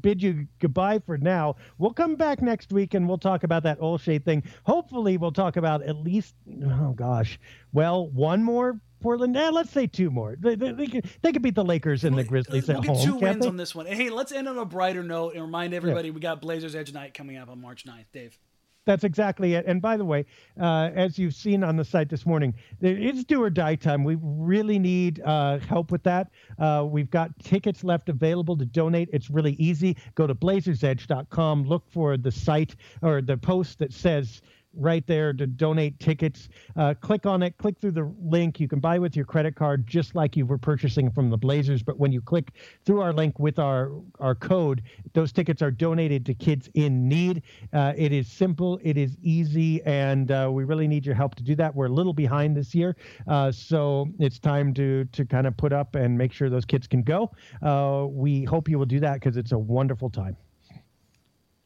bid 0.01 0.21
you 0.21 0.47
goodbye 0.59 0.99
for 0.99 1.17
now. 1.17 1.55
We'll 1.77 1.93
come 1.93 2.15
back 2.15 2.41
next 2.41 2.73
week 2.73 2.93
and 2.93 3.07
we'll 3.07 3.17
talk 3.17 3.43
about 3.43 3.63
that 3.63 3.79
Olshey 3.79 4.21
thing. 4.23 4.43
Hopefully, 4.63 5.15
we'll 5.15 5.31
talk 5.31 5.55
about 5.55 5.81
at 5.83 5.95
least 5.95 6.35
oh 6.65 6.91
gosh, 6.91 7.39
well 7.71 8.07
one 8.09 8.43
more 8.43 8.81
Portland. 9.01 9.35
Eh, 9.35 9.49
let's 9.49 9.71
say 9.71 9.87
two 9.87 10.09
more. 10.09 10.35
They, 10.39 10.55
they, 10.55 10.71
they, 10.71 10.87
could, 10.87 11.05
they 11.21 11.31
could 11.31 11.41
beat 11.41 11.55
the 11.55 11.65
Lakers 11.65 12.03
and 12.03 12.17
the 12.17 12.23
Grizzlies 12.23 12.67
we'll 12.67 12.77
at 12.77 12.83
get 12.83 12.95
home. 12.95 13.05
two 13.05 13.15
wins 13.17 13.45
on 13.45 13.57
this 13.57 13.75
one. 13.75 13.85
Hey, 13.85 14.09
let's 14.09 14.31
end 14.31 14.47
on 14.47 14.57
a 14.57 14.65
brighter 14.65 15.03
note 15.03 15.33
and 15.33 15.41
remind 15.41 15.73
everybody 15.73 16.11
we 16.11 16.19
got 16.21 16.41
Blazers 16.41 16.75
Edge 16.75 16.93
Night 16.93 17.13
coming 17.13 17.37
up 17.37 17.49
on 17.49 17.59
March 17.59 17.85
9th. 17.85 18.05
Dave. 18.13 18.37
That's 18.85 19.03
exactly 19.03 19.53
it. 19.53 19.65
And 19.67 19.79
by 19.79 19.95
the 19.95 20.05
way, 20.05 20.25
uh, 20.59 20.89
as 20.95 21.19
you've 21.19 21.35
seen 21.35 21.63
on 21.63 21.77
the 21.77 21.85
site 21.85 22.09
this 22.09 22.25
morning, 22.25 22.55
there- 22.79 22.97
it's 22.97 23.23
do 23.23 23.41
or 23.43 23.51
die 23.51 23.75
time. 23.75 24.03
We 24.03 24.17
really 24.19 24.79
need 24.79 25.21
uh, 25.23 25.59
help 25.59 25.91
with 25.91 26.01
that. 26.03 26.31
Uh, 26.57 26.87
we've 26.89 27.11
got 27.11 27.37
tickets 27.43 27.83
left 27.83 28.09
available 28.09 28.57
to 28.57 28.65
donate. 28.65 29.09
It's 29.13 29.29
really 29.29 29.53
easy. 29.53 29.97
Go 30.15 30.25
to 30.25 30.33
blazersedge.com, 30.33 31.65
look 31.65 31.83
for 31.91 32.17
the 32.17 32.31
site 32.31 32.75
or 33.03 33.21
the 33.21 33.37
post 33.37 33.77
that 33.79 33.93
says 33.93 34.41
right 34.73 35.05
there 35.07 35.33
to 35.33 35.47
donate 35.47 35.99
tickets. 35.99 36.49
Uh, 36.75 36.93
click 36.93 37.25
on 37.25 37.43
it, 37.43 37.57
click 37.57 37.79
through 37.79 37.91
the 37.91 38.13
link. 38.21 38.59
You 38.59 38.67
can 38.67 38.79
buy 38.79 38.99
with 38.99 39.15
your 39.15 39.25
credit 39.25 39.55
card 39.55 39.87
just 39.87 40.15
like 40.15 40.35
you 40.37 40.45
were 40.45 40.57
purchasing 40.57 41.11
from 41.11 41.29
the 41.29 41.37
Blazers. 41.37 41.83
But 41.83 41.97
when 41.97 42.11
you 42.11 42.21
click 42.21 42.51
through 42.85 43.01
our 43.01 43.13
link 43.13 43.39
with 43.39 43.59
our, 43.59 43.91
our 44.19 44.35
code, 44.35 44.83
those 45.13 45.31
tickets 45.31 45.61
are 45.61 45.71
donated 45.71 46.25
to 46.27 46.33
kids 46.33 46.69
in 46.73 47.07
need. 47.07 47.43
Uh, 47.73 47.93
it 47.95 48.11
is 48.11 48.27
simple, 48.27 48.79
it 48.83 48.97
is 48.97 49.17
easy, 49.21 49.81
and 49.83 50.31
uh, 50.31 50.49
we 50.51 50.63
really 50.63 50.87
need 50.87 51.05
your 51.05 51.15
help 51.15 51.35
to 51.35 51.43
do 51.43 51.55
that. 51.55 51.75
We're 51.75 51.87
a 51.87 51.89
little 51.89 52.13
behind 52.13 52.55
this 52.55 52.73
year, 52.73 52.95
uh, 53.27 53.51
so 53.51 54.07
it's 54.19 54.39
time 54.39 54.73
to 54.75 55.05
to 55.05 55.25
kind 55.25 55.47
of 55.47 55.55
put 55.57 55.73
up 55.73 55.95
and 55.95 56.17
make 56.17 56.31
sure 56.31 56.49
those 56.49 56.65
kids 56.65 56.87
can 56.87 57.03
go. 57.03 57.31
Uh, 57.61 58.05
we 58.09 58.43
hope 58.43 58.69
you 58.69 58.77
will 58.77 58.85
do 58.85 58.99
that 58.99 59.15
because 59.15 59.37
it's 59.37 59.51
a 59.51 59.57
wonderful 59.57 60.09
time. 60.09 60.37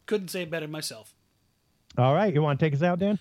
Couldn't 0.05 0.29
say 0.29 0.45
better 0.45 0.67
myself. 0.67 1.14
All 1.97 2.13
right, 2.13 2.33
you 2.33 2.41
want 2.41 2.59
to 2.59 2.65
take 2.65 2.73
us 2.73 2.81
out, 2.81 2.99
Dan? 2.99 3.19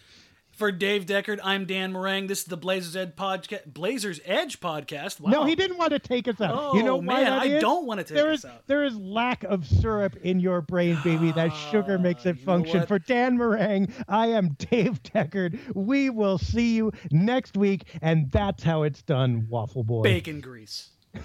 For 0.50 0.70
Dave 0.70 1.04
Deckard, 1.06 1.40
I'm 1.42 1.64
Dan 1.64 1.92
Marang. 1.92 2.28
This 2.28 2.40
is 2.40 2.44
the 2.44 2.56
Blazers 2.56 2.94
Edge 2.94 3.16
podcast. 3.16 3.66
Blazers 3.72 4.20
Edge 4.24 4.60
podcast. 4.60 5.18
Wow. 5.18 5.30
No, 5.32 5.44
he 5.44 5.56
didn't 5.56 5.78
want 5.78 5.90
to 5.90 5.98
take 5.98 6.28
us 6.28 6.40
out. 6.40 6.74
you 6.74 6.84
know 6.84 6.98
Oh, 6.98 7.00
man, 7.02 7.32
I 7.32 7.46
is? 7.46 7.60
don't 7.60 7.86
want 7.86 7.98
to 7.98 8.04
take 8.04 8.14
There 8.16 8.30
us 8.30 8.40
is 8.40 8.44
out. 8.44 8.64
there 8.68 8.84
is 8.84 8.96
lack 8.96 9.42
of 9.42 9.66
syrup 9.66 10.14
in 10.22 10.38
your 10.38 10.60
brain, 10.60 10.96
baby. 11.02 11.32
That 11.32 11.48
sugar 11.72 11.98
makes 11.98 12.24
it 12.24 12.38
you 12.38 12.44
function. 12.44 12.86
For 12.86 13.00
Dan 13.00 13.36
Meringue, 13.36 13.92
I 14.08 14.28
am 14.28 14.50
Dave 14.70 15.02
Deckard. 15.02 15.58
We 15.74 16.10
will 16.10 16.38
see 16.38 16.76
you 16.76 16.92
next 17.10 17.56
week, 17.56 17.84
and 18.00 18.30
that's 18.30 18.62
how 18.62 18.84
it's 18.84 19.02
done, 19.02 19.46
Waffle 19.48 19.82
Boy. 19.82 20.02
Bacon 20.02 20.40
grease. 20.40 20.90